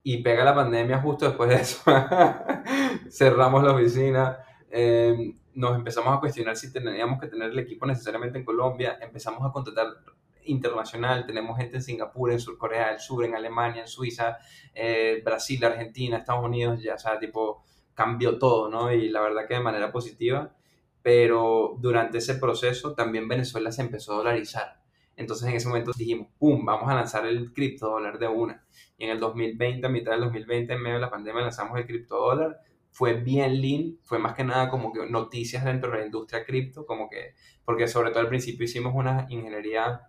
Y 0.03 0.21
pega 0.21 0.43
la 0.43 0.53
pandemia 0.53 0.99
justo 0.99 1.25
después 1.25 1.49
de 1.49 1.55
eso. 1.55 1.81
Cerramos 3.09 3.63
la 3.63 3.71
oficina, 3.71 4.37
em, 4.69 5.35
nos 5.55 5.75
empezamos 5.75 6.15
a 6.15 6.19
cuestionar 6.19 6.55
si 6.55 6.71
teníamos 6.71 7.19
que 7.19 7.25
tener 7.25 7.49
el 7.49 7.57
equipo 7.57 7.87
necesariamente 7.87 8.37
en 8.37 8.45
Colombia, 8.45 8.99
empezamos 9.01 9.43
a 9.43 9.51
contratar 9.51 9.87
internacional, 10.43 11.25
tenemos 11.25 11.57
gente 11.57 11.77
en 11.77 11.81
Singapur, 11.81 12.31
en 12.31 12.39
Sur 12.39 12.55
Corea 12.59 12.89
del 12.89 12.99
Sur, 12.99 13.25
en 13.25 13.33
Alemania, 13.33 13.81
en 13.81 13.87
Suiza, 13.87 14.37
eh, 14.75 15.23
Brasil, 15.25 15.65
Argentina, 15.65 16.17
Estados 16.17 16.45
Unidos, 16.45 16.83
ya, 16.83 16.93
o 16.93 16.99
sea, 16.99 17.17
tipo, 17.17 17.63
cambió 17.97 18.37
todo, 18.37 18.69
¿no? 18.69 18.93
Y 18.93 19.09
la 19.09 19.21
verdad 19.21 19.47
que 19.47 19.55
de 19.55 19.59
manera 19.59 19.91
positiva, 19.91 20.53
pero 21.01 21.77
durante 21.79 22.19
ese 22.19 22.35
proceso 22.35 22.93
también 22.93 23.27
Venezuela 23.27 23.71
se 23.71 23.81
empezó 23.81 24.13
a 24.13 24.17
dolarizar. 24.17 24.83
Entonces 25.15 25.49
en 25.49 25.55
ese 25.55 25.67
momento 25.67 25.93
dijimos, 25.97 26.27
¡pum!, 26.37 26.63
vamos 26.63 26.87
a 26.91 26.93
lanzar 26.93 27.25
el 27.25 27.51
criptodólar 27.53 28.19
de 28.19 28.27
una. 28.27 28.63
Y 28.99 29.05
en 29.05 29.09
el 29.09 29.19
2020, 29.19 29.87
a 29.87 29.89
mitad 29.89 30.11
del 30.11 30.21
2020, 30.21 30.73
en 30.73 30.79
medio 30.79 30.97
de 30.97 31.01
la 31.01 31.09
pandemia, 31.09 31.41
lanzamos 31.41 31.75
el 31.79 31.87
criptodólar. 31.87 32.59
Fue 32.91 33.15
bien 33.15 33.59
lean, 33.59 33.97
fue 34.03 34.19
más 34.19 34.35
que 34.35 34.43
nada 34.43 34.69
como 34.69 34.93
que 34.93 35.03
noticias 35.09 35.65
dentro 35.65 35.89
de 35.89 35.97
la 35.97 36.05
industria 36.05 36.45
cripto, 36.45 36.85
como 36.85 37.09
que, 37.09 37.33
porque 37.65 37.87
sobre 37.87 38.11
todo 38.11 38.19
al 38.19 38.29
principio 38.29 38.65
hicimos 38.65 38.93
una 38.93 39.25
ingeniería, 39.29 40.01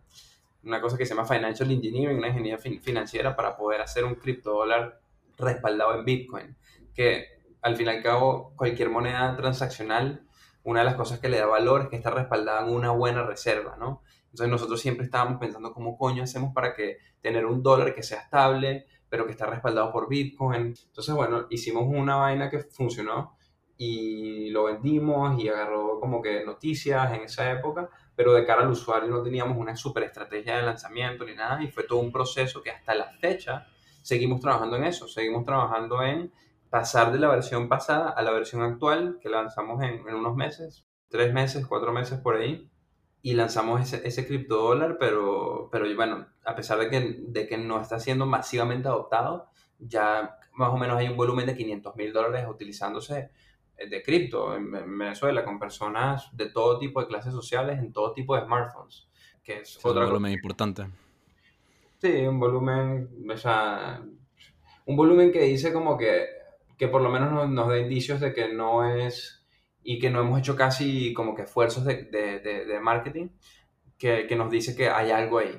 una 0.63 0.83
cosa 0.83 0.99
que 0.99 1.07
se 1.07 1.15
llama 1.15 1.27
Financial 1.27 1.71
Engineering, 1.71 2.19
una 2.19 2.29
ingeniería 2.29 2.59
financiera 2.59 3.35
para 3.35 3.57
poder 3.57 3.81
hacer 3.81 4.05
un 4.05 4.17
criptodólar 4.17 5.01
respaldado 5.39 5.99
en 5.99 6.05
Bitcoin, 6.05 6.57
que 6.95 7.38
al 7.69 7.77
fin 7.77 7.87
y 7.87 7.91
al 7.91 8.03
cabo, 8.03 8.53
cualquier 8.57 8.91
moneda 8.91 9.37
transaccional, 9.37 10.27
una 10.65 10.81
de 10.81 10.87
las 10.87 10.97
cosas 10.97 11.21
que 11.21 11.29
le 11.29 11.39
da 11.39 11.47
valor 11.47 11.83
es 11.83 11.89
que 11.89 11.97
está 11.97 12.11
respaldada 12.11 12.67
en 12.67 12.75
una 12.75 12.91
buena 12.91 13.23
reserva, 13.23 13.77
¿no? 13.79 14.03
Entonces 14.25 14.49
nosotros 14.49 14.81
siempre 14.81 15.05
estábamos 15.05 15.39
pensando 15.39 15.73
cómo 15.73 15.97
coño 15.97 16.23
hacemos 16.23 16.53
para 16.53 16.75
que 16.75 16.99
tener 17.21 17.47
un 17.47 17.63
dólar 17.63 17.95
que 17.95 18.03
sea 18.03 18.21
estable, 18.21 18.87
pero 19.09 19.25
que 19.25 19.33
está 19.33 19.47
respaldado 19.47 19.91
por 19.93 20.09
Bitcoin. 20.09 20.75
Entonces, 20.87 21.15
bueno, 21.15 21.47
hicimos 21.49 21.85
una 21.87 22.17
vaina 22.17 22.51
que 22.51 22.59
funcionó 22.59 23.37
y 23.77 24.51
lo 24.51 24.65
vendimos 24.65 25.41
y 25.41 25.49
agarró 25.49 26.01
como 26.01 26.21
que 26.21 26.45
noticias 26.45 27.13
en 27.13 27.23
esa 27.23 27.51
época, 27.51 27.89
pero 28.15 28.35
de 28.35 28.45
cara 28.45 28.63
al 28.63 28.71
usuario 28.71 29.09
no 29.09 29.23
teníamos 29.23 29.57
una 29.57 29.77
super 29.77 30.03
estrategia 30.03 30.57
de 30.57 30.65
lanzamiento 30.65 31.25
ni 31.25 31.35
nada 31.35 31.63
y 31.63 31.69
fue 31.69 31.85
todo 31.85 32.01
un 32.01 32.11
proceso 32.11 32.61
que 32.61 32.71
hasta 32.71 32.95
la 32.95 33.13
fecha 33.21 33.67
seguimos 34.03 34.41
trabajando 34.41 34.77
en 34.77 34.85
eso, 34.85 35.07
seguimos 35.07 35.45
trabajando 35.45 36.03
en 36.03 36.33
pasar 36.71 37.13
de 37.13 37.19
la 37.19 37.29
versión 37.29 37.69
pasada 37.69 38.11
a 38.11 38.23
la 38.23 38.31
versión 38.31 38.63
actual 38.63 39.19
que 39.21 39.29
lanzamos 39.29 39.83
en, 39.83 40.03
unos 40.15 40.37
meses, 40.37 40.87
tres 41.09 41.33
meses, 41.33 41.67
cuatro 41.67 41.93
meses 41.93 42.19
por 42.21 42.37
ahí, 42.37 42.71
y 43.23 43.35
lanzamos 43.35 43.81
ese, 43.81 44.07
ese 44.07 44.27
criptodólar, 44.27 44.97
pero, 44.99 45.69
pero 45.73 45.87
bueno, 45.97 46.27
a 46.45 46.55
pesar 46.55 46.79
de 46.79 46.89
que, 46.89 47.17
de 47.19 47.47
que 47.47 47.59
no 47.59 47.81
está 47.81 47.99
siendo 47.99 48.27
masivamente 48.27 48.89
adoptado, 48.89 49.51
ya 49.79 50.37
más 50.53 50.71
o 50.71 50.77
menos 50.77 50.97
hay 50.97 51.09
un 51.09 51.17
volumen 51.17 51.47
de 51.47 51.57
500 51.57 51.97
mil 51.97 52.13
dólares 52.13 52.47
utilizándose 52.49 53.31
eh, 53.77 53.89
de 53.89 54.03
cripto 54.03 54.55
en, 54.55 54.71
Venezuela 54.71 55.45
con 55.45 55.59
personas 55.59 56.29
de 56.37 56.51
todo 56.51 56.79
tipo 56.79 57.01
de 57.01 57.07
clases 57.07 57.33
sociales 57.33 57.79
en 57.79 57.93
todo 57.93 58.13
tipo 58.13 58.35
de 58.37 58.45
smartphones. 58.45 59.09
Que 59.43 59.61
es 59.61 59.79
otro 59.83 60.07
volumen 60.07 60.33
importante. 60.33 60.87
Sí, 61.99 62.27
un 62.27 62.39
volumen, 62.39 63.09
o 63.29 63.37
sea, 63.37 64.03
un 64.85 64.97
volumen 64.97 65.33
que 65.33 65.43
dice 65.43 65.73
como 65.73 65.97
que 65.97 66.27
que 66.79 66.89
por 66.89 67.03
lo 67.03 67.11
menos 67.11 67.51
nos, 67.51 67.69
da 67.69 67.79
indicios 67.79 68.21
de 68.21 68.33
que 68.33 68.53
no 68.53 68.85
es 68.85 69.45
y 69.83 69.99
que 69.99 70.11
no 70.11 70.21
hemos 70.21 70.39
hecho 70.39 70.57
casi 70.57 71.13
como 71.13 71.35
que 71.35 71.43
esfuerzos 71.43 71.85
de, 71.85 72.05
de, 72.05 72.41
de, 72.41 72.81
marketing 72.81 73.29
que, 73.99 74.27
que, 74.27 74.37
nos 74.37 74.51
dice 74.51 74.77
que 74.77 74.89
hay 74.89 75.11
algo 75.11 75.39
ahí. 75.39 75.59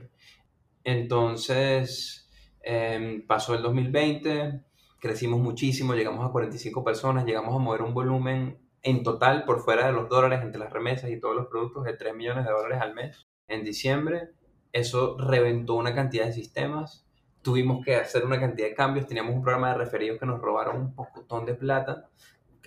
Entonces, 0.83 2.29
em, 2.61 3.25
pasó 3.25 3.55
el 3.55 3.61
2020, 3.61 4.63
crecimos 4.99 5.39
muchísimo, 5.39 5.93
llegamos 5.93 6.25
a 6.25 6.31
45 6.31 6.83
personas, 6.83 7.25
llegamos 7.25 7.55
a 7.55 7.59
mover 7.59 7.81
un 7.81 7.93
volumen 7.93 8.59
en 8.81 9.03
total 9.03 9.43
por 9.45 9.61
fuera 9.61 9.87
de 9.87 9.93
los 9.93 10.07
dólares 10.09 10.41
entre 10.41 10.59
las 10.59 10.71
remesas 10.71 11.09
y 11.09 11.19
todos 11.19 11.35
los 11.35 11.47
productos 11.47 11.83
de 11.83 11.93
3 11.93 12.15
millones 12.15 12.45
de 12.45 12.51
dólares 12.51 12.79
al 12.81 12.93
mes. 12.93 13.27
En 13.47 13.63
diciembre, 13.63 14.29
eso 14.71 15.17
reventó 15.17 15.75
una 15.75 15.93
cantidad 15.93 16.25
de 16.25 16.33
sistemas 16.33 17.08
tuvimos 17.41 17.83
que 17.83 17.95
hacer 17.95 18.25
una 18.25 18.39
cantidad 18.39 18.67
de 18.67 18.75
cambios, 18.75 19.07
teníamos 19.07 19.35
un 19.35 19.41
programa 19.41 19.69
de 19.69 19.77
referidos 19.77 20.19
que 20.19 20.25
nos 20.25 20.41
robaron 20.41 20.77
un 20.77 20.95
pocotón 20.95 21.45
de 21.45 21.53
plata, 21.53 22.09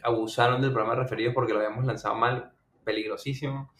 abusaron 0.02 0.60
del 0.60 0.72
programa 0.72 0.96
de 0.96 1.02
referidos 1.02 1.34
porque 1.34 1.52
lo 1.52 1.58
habíamos 1.58 1.84
lanzado 1.84 2.14
mal, 2.14 2.52
peligrosísimo. 2.84 3.72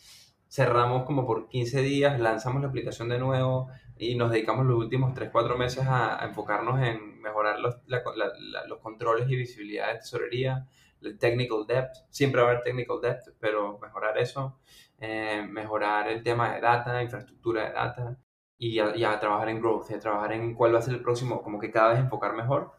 Cerramos 0.48 1.04
como 1.04 1.26
por 1.26 1.48
15 1.48 1.80
días, 1.80 2.20
lanzamos 2.20 2.60
la 2.62 2.68
aplicación 2.68 3.08
de 3.08 3.18
nuevo 3.18 3.68
y 3.96 4.16
nos 4.16 4.30
dedicamos 4.30 4.66
los 4.66 4.76
últimos 4.76 5.14
3-4 5.14 5.56
meses 5.56 5.84
a, 5.88 6.18
enfocarnos 6.24 6.80
en 6.82 7.20
mejorar 7.20 7.58
los, 7.58 7.76
los 7.86 8.78
controles 8.80 9.30
y 9.30 9.36
visibilidad 9.36 9.92
de 9.92 9.98
tesorería, 10.00 10.66
el 11.00 11.18
technical 11.18 11.66
depth, 11.66 11.96
siempre 12.10 12.42
va 12.42 12.48
a 12.48 12.50
haber 12.52 12.62
technical 12.62 13.00
depth, 13.00 13.30
pero 13.40 13.78
mejorar 13.78 14.18
eso, 14.18 14.58
eh, 14.98 15.44
mejorar 15.48 16.08
el 16.08 16.22
tema 16.22 16.54
de 16.54 16.60
data, 16.60 17.02
infraestructura 17.02 17.68
de 17.68 17.72
data, 17.72 18.18
y 18.58 18.78
a, 18.78 19.18
trabajar 19.18 19.48
en 19.48 19.60
growth, 19.60 19.90
y 19.90 19.94
a 19.94 19.98
trabajar 19.98 20.32
en 20.32 20.54
cuál 20.54 20.74
va 20.74 20.78
a 20.78 20.82
ser 20.82 20.94
el 20.94 21.02
próximo, 21.02 21.42
como 21.42 21.58
que 21.58 21.70
cada 21.70 21.90
vez 21.90 21.98
enfocar 21.98 22.34
mejor. 22.34 22.72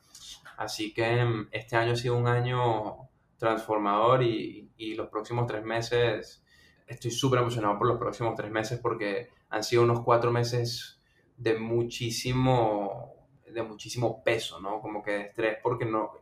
Así 0.58 0.94
que 0.94 1.24
mm, 1.26 1.50
este 1.52 1.76
año 1.76 1.94
ha 1.94 1.96
sido 1.96 2.16
un 2.16 2.28
año 2.28 3.10
transformador 3.38 4.24
y, 4.24 4.72
y 4.78 4.96
los 4.96 5.10
próximos 5.10 5.46
tres 5.48 5.64
meses, 5.64 6.44
estoy 6.88 7.12
súper 7.12 7.40
emocionado 7.40 7.78
por 7.78 7.88
los 7.88 7.98
próximos 7.98 8.36
tres 8.36 8.52
meses 8.52 8.80
porque 8.80 9.30
han 9.50 9.64
sido 9.64 9.84
unos 9.84 10.02
cuatro 10.02 10.32
meses 10.32 11.02
de 11.38 11.58
muchísimo, 11.58 13.28
de 13.52 13.64
muchísimo 13.64 14.24
peso, 14.24 14.60
¿no? 14.60 14.82
Como 14.82 15.04
que 15.04 15.12
de 15.12 15.22
estrés 15.22 15.58
porque 15.62 15.86
no, 15.86 16.14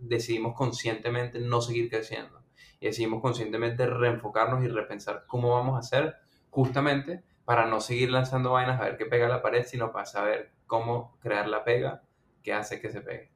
decidimos 0.00 0.54
conscientemente 0.54 1.40
no 1.40 1.60
seguir 1.60 1.88
creciendo 1.88 2.42
y 2.80 2.86
decidimos 2.86 3.22
conscientemente 3.22 3.86
reenfocarnos 3.86 4.64
y 4.64 4.68
repensar 4.68 5.24
cómo 5.26 5.50
vamos 5.50 5.76
a 5.76 5.78
hacer 5.78 6.16
justamente 6.50 7.22
para 7.46 7.64
no 7.64 7.80
seguir 7.80 8.10
lanzando 8.10 8.52
vainas 8.52 8.80
a 8.80 8.84
ver 8.84 8.96
qué 8.98 9.06
pega 9.06 9.28
la 9.28 9.40
pared, 9.40 9.64
sino 9.64 9.92
para 9.92 10.04
saber 10.04 10.50
cómo 10.66 11.16
crear 11.20 11.48
la 11.48 11.64
pega 11.64 12.02
que 12.42 12.52
hace 12.52 12.80
que 12.80 12.90
se 12.90 13.00
pegue. 13.00 13.30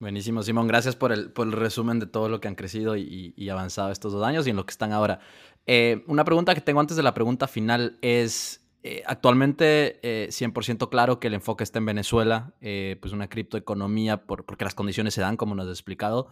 Buenísimo, 0.00 0.42
Simón. 0.42 0.66
Gracias 0.66 0.96
por 0.96 1.12
el, 1.12 1.30
por 1.30 1.46
el 1.46 1.52
resumen 1.52 2.00
de 2.00 2.06
todo 2.06 2.28
lo 2.28 2.40
que 2.40 2.48
han 2.48 2.56
crecido 2.56 2.96
y, 2.96 3.48
avanzado 3.50 3.92
estos 3.92 4.12
dos 4.12 4.26
años 4.26 4.46
y 4.46 4.50
en 4.50 4.56
lo 4.56 4.66
que 4.66 4.72
están 4.72 4.92
ahora. 4.92 5.20
Eh, 5.66 6.02
una 6.08 6.24
pregunta 6.24 6.54
que 6.54 6.60
tengo 6.62 6.80
antes 6.80 6.96
de 6.96 7.04
la 7.04 7.14
pregunta 7.14 7.46
final 7.46 7.98
es, 8.00 8.66
eh, 8.82 9.02
actualmente 9.06 10.00
100% 10.02 10.86
eh, 10.86 10.88
claro 10.90 11.20
que 11.20 11.28
el 11.28 11.34
enfoque 11.34 11.62
está 11.62 11.78
en 11.78 11.86
Venezuela, 11.86 12.54
pues 12.60 13.12
una 13.12 13.28
criptoeconomía, 13.28 14.26
por, 14.26 14.44
porque 14.44 14.64
las 14.64 14.74
condiciones 14.74 15.14
se 15.14 15.20
dan, 15.20 15.36
como 15.36 15.54
nos 15.54 15.66
has 15.66 15.72
explicado. 15.72 16.30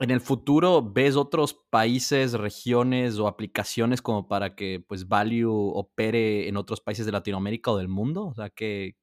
¿En 0.00 0.10
el 0.10 0.20
futuro 0.20 0.82
ves 0.82 1.16
otros 1.16 1.54
países, 1.70 2.32
regiones 2.34 3.18
o 3.18 3.26
aplicaciones 3.26 4.00
como 4.00 4.28
para 4.28 4.54
que 4.54 4.84
pues 4.86 5.08
Value 5.08 5.72
opere 5.74 6.48
en 6.48 6.56
otros 6.56 6.80
países 6.80 7.04
de 7.04 7.12
Latinoamérica 7.12 7.72
o 7.72 7.78
del 7.78 7.88
mundo? 7.88 8.26
O 8.26 8.34
sea, 8.34 8.48
¿qué, 8.50 8.94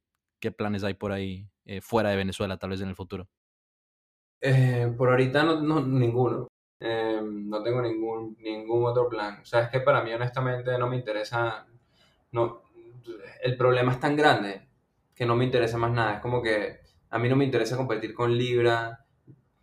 planes 0.58 0.84
hay 0.84 0.94
por 0.94 1.12
ahí 1.12 1.50
fuera 1.82 2.12
de 2.12 2.18
Venezuela 2.18 2.58
tal 2.58 2.70
vez 2.70 2.82
en 2.82 2.90
el 2.90 2.96
futuro? 2.96 3.28
Eh, 4.40 4.94
por 4.96 5.10
ahorita 5.10 5.44
no, 5.44 5.82
ninguno. 5.82 6.48
Eh, 6.80 7.20
no 7.24 7.64
tengo 7.64 7.82
ningún, 7.82 8.38
ningún 8.40 8.86
otro 8.86 9.10
plan. 9.10 9.40
O 9.42 9.46
sea, 9.46 9.64
es 9.64 9.70
que 9.70 9.80
para 9.80 10.04
mí 10.04 10.14
honestamente 10.14 10.78
no 10.78 10.88
me 10.88 10.98
interesa, 10.98 11.66
no, 12.32 12.62
el 13.42 13.58
problema 13.58 13.92
es 13.94 14.00
tan 14.00 14.16
grande 14.16 14.68
que 15.16 15.26
no 15.26 15.36
me 15.36 15.46
interesa 15.46 15.78
más 15.78 15.92
nada. 15.92 16.16
Es 16.16 16.22
como 16.22 16.42
que 16.42 16.80
a 17.10 17.18
mí 17.18 17.28
no 17.28 17.36
me 17.36 17.46
interesa 17.46 17.78
competir 17.78 18.14
con 18.14 18.38
Libra, 18.38 19.05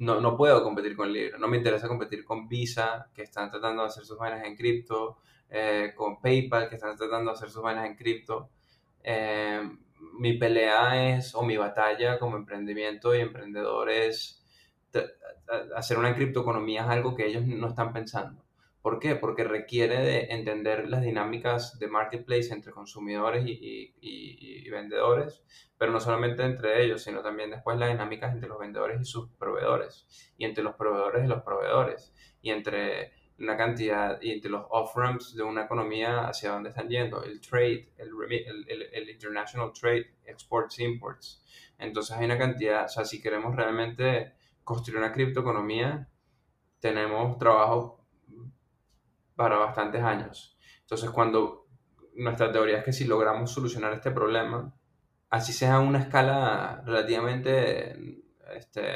no, 0.03 0.21
no 0.21 0.37
puedo 0.37 0.63
competir 0.63 0.97
con 0.97 1.13
Libra, 1.13 1.39
no 1.39 1.49
me 1.49 1.57
interesa 1.57 1.89
competir 1.89 2.25
con 2.25 2.49
Visa, 2.49 3.11
que 3.15 3.23
están 3.23 3.51
tratando 3.51 3.83
de 3.83 3.89
hacer 3.89 4.05
sus 4.05 4.19
vainas 4.19 4.45
en 4.45 4.57
cripto, 4.57 5.19
eh, 5.49 5.93
con 5.97 6.21
PayPal, 6.21 6.69
que 6.69 6.77
están 6.77 6.97
tratando 6.97 7.31
de 7.31 7.37
hacer 7.37 7.51
sus 7.51 7.63
vainas 7.63 7.87
en 7.87 7.97
cripto. 7.97 8.51
mi 10.19 10.35
pelea 10.39 11.17
es, 11.17 11.35
o 11.35 11.43
mi 11.43 11.57
batalla 11.57 12.19
como 12.19 12.37
emprendimiento 12.37 13.15
y 13.15 13.21
emprendedor 13.21 13.91
es 13.91 14.43
hacer 15.77 15.99
una 15.99 16.15
criptoeconomía 16.15 16.83
es 16.83 16.89
algo 16.89 17.15
que 17.15 17.27
ellos 17.27 17.45
no 17.47 17.69
están 17.69 17.93
pensando. 17.93 18.42
¿Por 18.83 18.99
qué? 18.99 19.15
Porque 19.15 19.45
requiere 19.45 20.03
de 20.03 20.27
entender 20.33 20.89
las 20.89 21.03
dinámicas 21.03 21.79
de 21.79 21.87
marketplace 21.87 22.53
entre 22.53 22.73
consumidores 22.73 23.45
y, 23.47 24.69
vendedores, 24.71 25.45
pero 25.77 25.93
no 25.93 26.01
solamente 26.01 26.43
entre 26.43 26.83
ellos, 26.83 27.03
sino 27.03 27.23
también 27.23 27.51
después 27.51 27.79
las 27.79 27.91
dinámicas 27.91 28.33
entre 28.33 28.49
los 28.49 28.59
vendedores 28.59 29.01
y 29.01 29.05
sus 29.05 29.29
proveedores, 29.33 30.33
y 30.39 30.47
entre 30.47 30.65
los 30.65 30.75
proveedores 30.75 31.25
y 31.25 31.29
los 31.29 31.43
proveedores, 31.43 32.15
y 32.41 32.51
entre 32.51 33.13
una 33.39 33.57
cantidad, 33.57 34.21
y 34.23 34.33
entre 34.33 34.51
los 34.51 34.65
off-ramps 34.71 35.35
de 35.37 35.43
una 35.43 35.65
economía 35.65 36.27
hacia 36.27 36.53
dónde 36.53 36.71
están 36.71 36.89
yendo, 36.89 37.23
el 37.23 37.41
trade, 37.41 37.93
el, 37.99 38.11
el, 38.67 38.83
el 38.93 39.11
international 39.11 39.73
trade, 39.79 40.17
exports, 40.25 40.81
imports. 40.81 41.45
Entonces 41.79 42.17
hay 42.17 42.25
una 42.25 42.39
cantidad, 42.39 42.87
o 42.87 42.89
sea, 42.89 43.05
si 43.05 43.21
queremos 43.21 43.55
realmente 43.55 44.33
construir 44.65 44.99
una 44.99 45.13
criptoeconomía, 45.13 46.09
tenemos 46.81 47.37
trabajo 47.39 48.03
para 49.43 49.57
bastantes 49.57 50.01
años. 50.03 50.57
Entonces, 50.83 51.11
cuando 51.11 51.67
nuestra 52.15 52.53
teoría 52.53 52.79
es 52.79 52.85
que 52.85 52.93
si 52.93 53.05
logramos 53.05 53.51
solucionar 53.51 53.93
este 53.93 54.13
problema, 54.13 54.73
así 55.31 55.53
sea 55.53 55.75
a 55.75 55.81
una 55.81 55.99
escala 55.99 56.81
relativamente 56.87 58.23
este, 58.55 58.93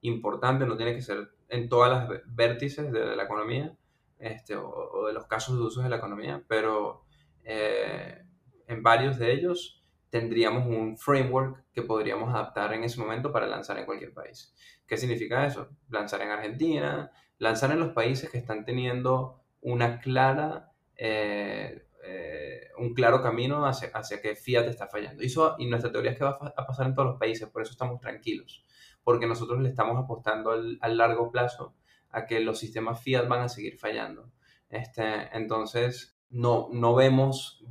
importante, 0.00 0.64
no 0.64 0.78
tiene 0.78 0.94
que 0.94 1.02
ser 1.02 1.28
en 1.50 1.68
todas 1.68 1.90
las 1.90 2.20
vértices 2.26 2.90
de, 2.90 3.16
la 3.16 3.24
economía 3.24 3.76
este, 4.18 4.56
o, 4.56 5.06
de 5.06 5.12
los 5.12 5.26
casos 5.26 5.58
de 5.58 5.64
uso 5.64 5.82
de 5.82 5.90
la 5.90 5.96
economía, 5.96 6.42
pero 6.48 7.04
eh, 7.44 8.24
en 8.66 8.82
varios 8.82 9.18
de 9.18 9.32
ellos 9.32 9.82
tendríamos 10.08 10.66
un 10.66 10.96
framework 10.96 11.64
que 11.74 11.82
podríamos 11.82 12.32
adaptar 12.32 12.72
en 12.72 12.84
ese 12.84 12.98
momento 12.98 13.30
para 13.30 13.46
lanzar 13.46 13.78
en 13.78 13.84
cualquier 13.84 14.14
país. 14.14 14.54
¿Qué 14.86 14.96
significa 14.96 15.46
eso? 15.46 15.68
Lanzar 15.90 16.22
en 16.22 16.30
Argentina, 16.30 17.10
lanzar 17.36 17.72
en 17.72 17.80
los 17.80 17.92
países 17.92 18.30
que 18.30 18.38
están 18.38 18.64
teniendo 18.64 19.42
una 19.66 19.98
clara, 19.98 20.70
eh, 20.96 21.88
eh, 22.04 22.68
un 22.78 22.94
claro 22.94 23.20
camino 23.20 23.66
hacia, 23.66 23.88
hacia, 23.88 24.22
que 24.22 24.36
Fiat 24.36 24.68
está 24.68 24.86
fallando. 24.86 25.24
Y, 25.24 25.34
y 25.58 25.66
nuestra 25.66 25.90
teoría 25.90 26.12
es 26.12 26.18
que 26.18 26.24
va 26.24 26.38
a 26.56 26.66
pasar 26.66 26.86
en 26.86 26.94
todos 26.94 27.08
los 27.08 27.18
países, 27.18 27.48
por 27.48 27.62
eso 27.62 27.72
estamos 27.72 28.00
tranquilos, 28.00 28.64
porque 29.02 29.26
nosotros 29.26 29.60
le 29.60 29.70
estamos 29.70 29.98
apostando 29.98 30.52
al, 30.52 30.96
largo 30.96 31.32
plazo 31.32 31.74
a 32.10 32.26
que 32.26 32.38
los 32.38 32.60
sistemas 32.60 33.02
Fiat 33.02 33.26
van 33.26 33.40
a 33.42 33.48
seguir 33.48 33.76
fallando. 33.76 34.30
Este, 34.68 35.36
entonces, 35.36 36.16
no, 36.30 36.68
no 36.72 36.94
vemos 36.94 37.64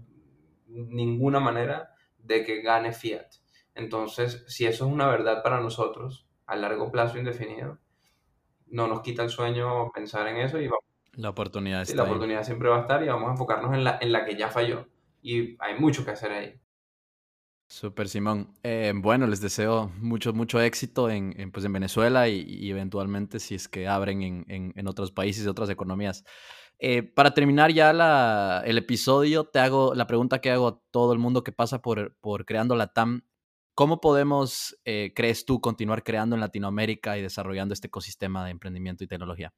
ninguna 0.67 1.39
manera 1.39 1.93
de 2.17 2.43
que 2.43 2.61
gane 2.61 2.91
Fiat. 2.91 3.35
Entonces, 3.73 4.43
si 4.47 4.65
eso 4.65 4.85
es 4.85 4.91
una 4.91 5.07
verdad 5.07 5.41
para 5.43 5.61
nosotros, 5.61 6.27
a 6.45 6.57
largo 6.57 6.91
plazo 6.91 7.17
indefinido, 7.17 7.79
no 8.67 8.87
nos 8.87 9.01
quita 9.01 9.23
el 9.23 9.29
sueño 9.29 9.91
pensar 9.93 10.27
en 10.27 10.37
eso 10.37 10.59
y 10.59 10.67
vamos. 10.67 10.84
La 11.16 11.30
oportunidad 11.30 11.82
está 11.82 11.95
La 11.95 12.03
oportunidad 12.03 12.43
siempre 12.43 12.70
va 12.70 12.78
a 12.78 12.82
estar 12.82 13.03
y 13.03 13.07
vamos 13.07 13.30
a 13.30 13.32
enfocarnos 13.32 13.74
en 13.74 13.84
la, 13.84 13.97
en 14.01 14.11
la 14.11 14.26
que 14.26 14.36
ya 14.36 14.49
falló. 14.49 14.88
Y 15.22 15.55
hay 15.59 15.80
mucho 15.80 16.05
que 16.05 16.11
hacer 16.11 16.32
ahí. 16.32 16.59
Super 17.68 18.07
Simón. 18.07 18.53
Eh, 18.63 18.93
bueno, 18.95 19.26
les 19.26 19.41
deseo 19.41 19.91
mucho, 19.99 20.34
mucho 20.34 20.61
éxito 20.61 21.09
en, 21.09 21.51
pues 21.51 21.66
en 21.66 21.74
Venezuela 21.74 22.28
y, 22.30 22.70
eventualmente 22.70 23.39
si 23.39 23.55
es 23.55 23.68
que 23.68 23.88
abren 23.88 24.22
en, 24.22 24.74
en, 24.76 24.88
otros 24.88 25.11
países 25.11 25.45
y 25.45 25.47
otras 25.47 25.70
economías. 25.70 26.24
Eh, 26.78 27.01
para 27.03 27.34
terminar 27.34 27.72
ya 27.72 27.91
la, 27.93 28.61
el 28.66 28.78
episodio, 28.78 29.45
te 29.45 29.59
hago 29.59 29.95
la 29.95 30.07
pregunta 30.07 30.41
que 30.41 30.51
hago 30.51 30.68
a 30.68 30.82
todo 30.91 31.13
el 31.13 31.20
mundo 31.20 31.43
que 31.43 31.51
pasa 31.51 31.82
por, 31.82 32.16
por 32.22 32.45
creando 32.45 32.76
la 32.76 32.93
TAM. 32.93 33.24
¿Cómo 33.74 33.99
podemos, 33.99 34.78
eh, 34.86 35.13
crees 35.16 35.45
tú, 35.45 35.59
continuar 35.59 36.03
creando 36.03 36.36
en 36.36 36.41
Latinoamérica 36.41 37.18
y 37.18 37.22
desarrollando 37.22 37.74
este 37.74 37.88
ecosistema 37.88 38.45
de 38.45 38.51
emprendimiento 38.51 39.03
y 39.03 39.07
tecnología? 39.07 39.53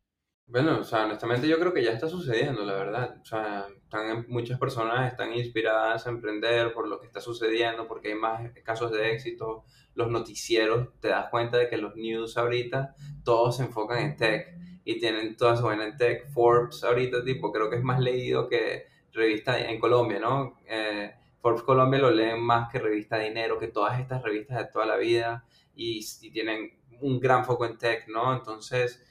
Bueno, 0.49 0.79
o 0.79 0.83
sea, 0.85 1.03
honestamente 1.05 1.45
yo 1.47 1.59
creo 1.59 1.73
que 1.73 1.83
ya 1.83 1.91
está 1.91 2.07
sucediendo, 2.07 2.63
la 2.63 2.73
verdad. 2.73 3.17
O 3.21 3.25
sea, 3.25 3.67
están, 3.83 4.25
muchas 4.29 4.57
personas 4.57 5.11
están 5.11 5.33
inspiradas 5.33 6.07
a 6.07 6.09
emprender 6.09 6.73
por 6.73 6.87
lo 6.87 7.01
que 7.01 7.07
está 7.07 7.19
sucediendo, 7.19 7.85
porque 7.85 8.09
hay 8.09 8.15
más 8.15 8.51
casos 8.63 8.91
de 8.91 9.11
éxito. 9.11 9.65
Los 9.93 10.09
noticieros, 10.09 10.89
te 11.01 11.09
das 11.09 11.29
cuenta 11.29 11.57
de 11.57 11.67
que 11.67 11.77
los 11.77 11.95
news 11.97 12.37
ahorita, 12.37 12.95
todos 13.25 13.57
se 13.57 13.63
enfocan 13.63 13.99
en 13.99 14.15
tech 14.15 14.47
y 14.85 14.99
tienen 14.99 15.35
toda 15.35 15.57
su 15.57 15.63
buena 15.63 15.85
en 15.85 15.97
tech. 15.97 16.29
Forbes 16.29 16.81
ahorita, 16.83 17.25
tipo, 17.25 17.51
creo 17.51 17.69
que 17.69 17.75
es 17.77 17.83
más 17.83 17.99
leído 17.99 18.47
que 18.47 18.85
revista 19.11 19.59
en 19.59 19.79
Colombia, 19.79 20.19
¿no? 20.19 20.59
Eh, 20.65 21.13
Forbes 21.41 21.63
Colombia 21.63 21.99
lo 21.99 22.11
leen 22.11 22.41
más 22.41 22.71
que 22.71 22.79
Revista 22.79 23.17
Dinero, 23.19 23.59
que 23.59 23.67
todas 23.67 23.99
estas 23.99 24.23
revistas 24.23 24.57
de 24.59 24.65
toda 24.65 24.85
la 24.85 24.95
vida 24.95 25.45
y, 25.75 26.05
tienen 26.31 26.71
un 27.01 27.19
gran 27.19 27.45
foco 27.45 27.65
en 27.65 27.77
tech, 27.77 28.07
¿no? 28.07 28.33
Entonces, 28.33 29.03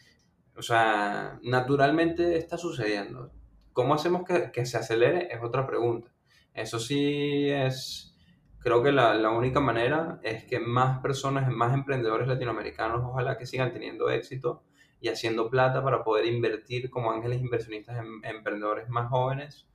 o 0.57 0.63
sea, 0.63 1.39
naturalmente 1.43 2.37
está 2.39 2.57
sucediendo. 2.59 3.33
¿Cómo 3.73 3.95
hacemos 3.95 4.25
que, 4.25 4.51
que, 4.53 4.65
se 4.67 4.79
acelere? 4.79 5.29
Es 5.31 5.43
otra 5.43 5.67
pregunta. 5.67 6.11
Eso 6.55 6.79
sí 6.79 7.51
es, 7.51 8.17
creo 8.61 8.83
que 8.83 8.93
la, 8.93 9.15
la, 9.15 9.31
única 9.31 9.61
manera 9.61 10.19
es 10.23 10.45
que 10.45 10.59
más 10.59 11.01
personas, 11.01 11.51
más 11.51 11.75
emprendedores 11.75 12.27
latinoamericanos, 12.27 13.03
ojalá 13.05 13.37
que 13.37 13.47
sigan 13.47 13.73
teniendo 13.73 14.09
éxito 14.09 14.65
y 15.01 15.09
haciendo 15.09 15.51
plata 15.51 15.85
para 15.85 16.03
poder 16.03 16.25
invertir 16.27 16.89
como 16.89 17.13
ángeles 17.13 17.41
inversionistas 17.41 17.99
en, 17.99 18.25
en 18.25 18.37
emprendedores 18.37 18.89
más 18.89 19.11
jóvenes. 19.11 19.69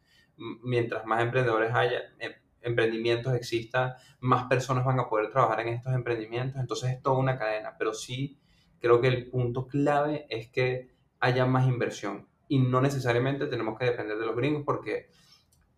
Mientras 0.64 1.06
más 1.06 1.22
emprendedores 1.22 1.72
haya, 1.76 2.02
em, 2.18 2.34
emprendimientos 2.62 3.34
exista, 3.36 3.98
más 4.20 4.46
personas 4.48 4.86
van 4.86 5.00
a 5.00 5.08
poder 5.08 5.30
trabajar 5.30 5.60
en 5.62 5.70
estos 5.70 5.94
emprendimientos. 5.94 6.60
Entonces 6.60 6.92
es 6.92 7.02
toda 7.02 7.18
una 7.18 7.38
cadena, 7.38 7.76
pero 7.78 7.94
sí 7.94 8.41
creo 8.82 9.00
que 9.00 9.08
el 9.08 9.30
punto 9.30 9.68
clave 9.68 10.26
es 10.30 10.50
que 10.50 10.90
haya 11.20 11.46
más 11.46 11.68
inversión. 11.68 12.28
Y 12.48 12.60
no 12.60 12.82
necesariamente 12.82 13.48
tenemos 13.48 13.78
que 13.80 13.86
depender 13.86 14.18
de 14.18 14.26
los 14.26 14.36
gringos 14.36 14.64
porque 14.66 15.10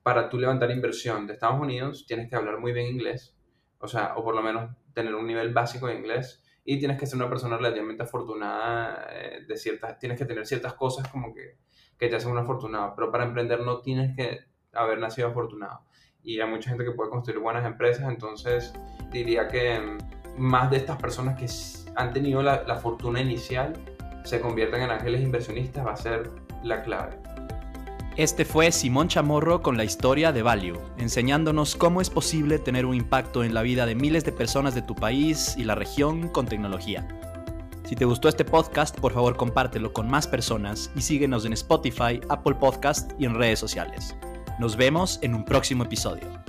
para 0.01 0.29
tú 0.29 0.39
levantar 0.39 0.71
inversión 0.71 1.27
de 1.27 1.33
Estados 1.33 1.59
Unidos 1.59 2.05
tienes 2.07 2.29
que 2.29 2.35
hablar 2.35 2.59
muy 2.59 2.73
bien 2.73 2.87
inglés, 2.87 3.35
o 3.79 3.87
sea, 3.87 4.13
o 4.15 4.23
por 4.23 4.35
lo 4.35 4.41
menos 4.41 4.75
tener 4.93 5.13
un 5.15 5.27
nivel 5.27 5.53
básico 5.53 5.87
de 5.87 5.95
inglés 5.95 6.43
y 6.65 6.79
tienes 6.79 6.97
que 6.97 7.05
ser 7.05 7.17
una 7.17 7.29
persona 7.29 7.57
relativamente 7.57 8.03
afortunada 8.03 9.07
eh, 9.11 9.45
de 9.47 9.57
ciertas, 9.57 9.99
tienes 9.99 10.17
que 10.17 10.25
tener 10.25 10.45
ciertas 10.45 10.73
cosas 10.73 11.07
como 11.09 11.33
que, 11.33 11.57
que 11.97 12.07
te 12.07 12.15
hacen 12.15 12.31
un 12.31 12.37
afortunado, 12.37 12.93
pero 12.95 13.11
para 13.11 13.25
emprender 13.25 13.61
no 13.61 13.81
tienes 13.81 14.15
que 14.15 14.45
haber 14.73 14.99
nacido 14.99 15.27
afortunado. 15.27 15.85
Y 16.21 16.39
hay 16.39 16.49
mucha 16.49 16.69
gente 16.69 16.85
que 16.85 16.91
puede 16.91 17.09
construir 17.09 17.39
buenas 17.39 17.65
empresas, 17.65 18.07
entonces 18.09 18.73
diría 19.11 19.47
que 19.49 19.97
más 20.37 20.71
de 20.71 20.77
estas 20.77 20.97
personas 20.97 21.37
que 21.37 21.45
han 21.95 22.13
tenido 22.13 22.41
la, 22.41 22.63
fortuna 22.81 23.21
inicial 23.21 23.73
se 24.23 24.39
conviertan 24.39 24.81
en 24.81 24.91
ángeles 24.91 25.21
inversionistas 25.21 25.85
va 25.85 25.91
a 25.91 25.97
ser 25.97 26.31
la 26.63 26.81
clave. 26.83 27.17
Este 28.15 28.45
fue 28.45 28.71
Simón 28.71 29.07
Chamorro 29.07 29.61
con 29.61 29.75
la 29.75 29.83
historia 29.83 30.31
de 30.31 30.43
Value, 30.43 30.79
enseñándonos 30.97 31.75
cómo 31.75 31.99
es 31.99 32.09
posible 32.09 32.59
tener 32.59 32.85
un 32.85 32.95
impacto 32.95 33.43
en 33.43 33.53
la 33.53 33.63
vida 33.63 33.85
de 33.85 33.95
miles 33.95 34.23
de 34.23 34.31
personas 34.31 34.75
de 34.75 34.83
tu 34.83 34.93
país 34.93 35.55
y 35.57 35.63
la 35.63 35.75
región 35.75 36.29
con 36.29 36.45
tecnología. 36.45 37.07
Si 37.85 37.95
te 37.95 38.05
gustó 38.05 38.29
este 38.29 38.45
podcast, 38.45 38.97
por 38.99 39.13
favor 39.13 39.35
compártelo 39.35 39.91
con 39.91 40.09
más 40.09 40.27
personas 40.27 40.91
y 40.95 41.01
síguenos 41.01 41.45
en 41.45 41.53
Spotify, 41.53 42.21
Apple 42.29 42.55
Podcast 42.55 43.11
y 43.19 43.25
en 43.25 43.33
redes 43.33 43.59
sociales. 43.59 44.15
Nos 44.59 44.77
vemos 44.77 45.19
en 45.23 45.33
un 45.33 45.43
próximo 45.43 45.83
episodio. 45.83 46.42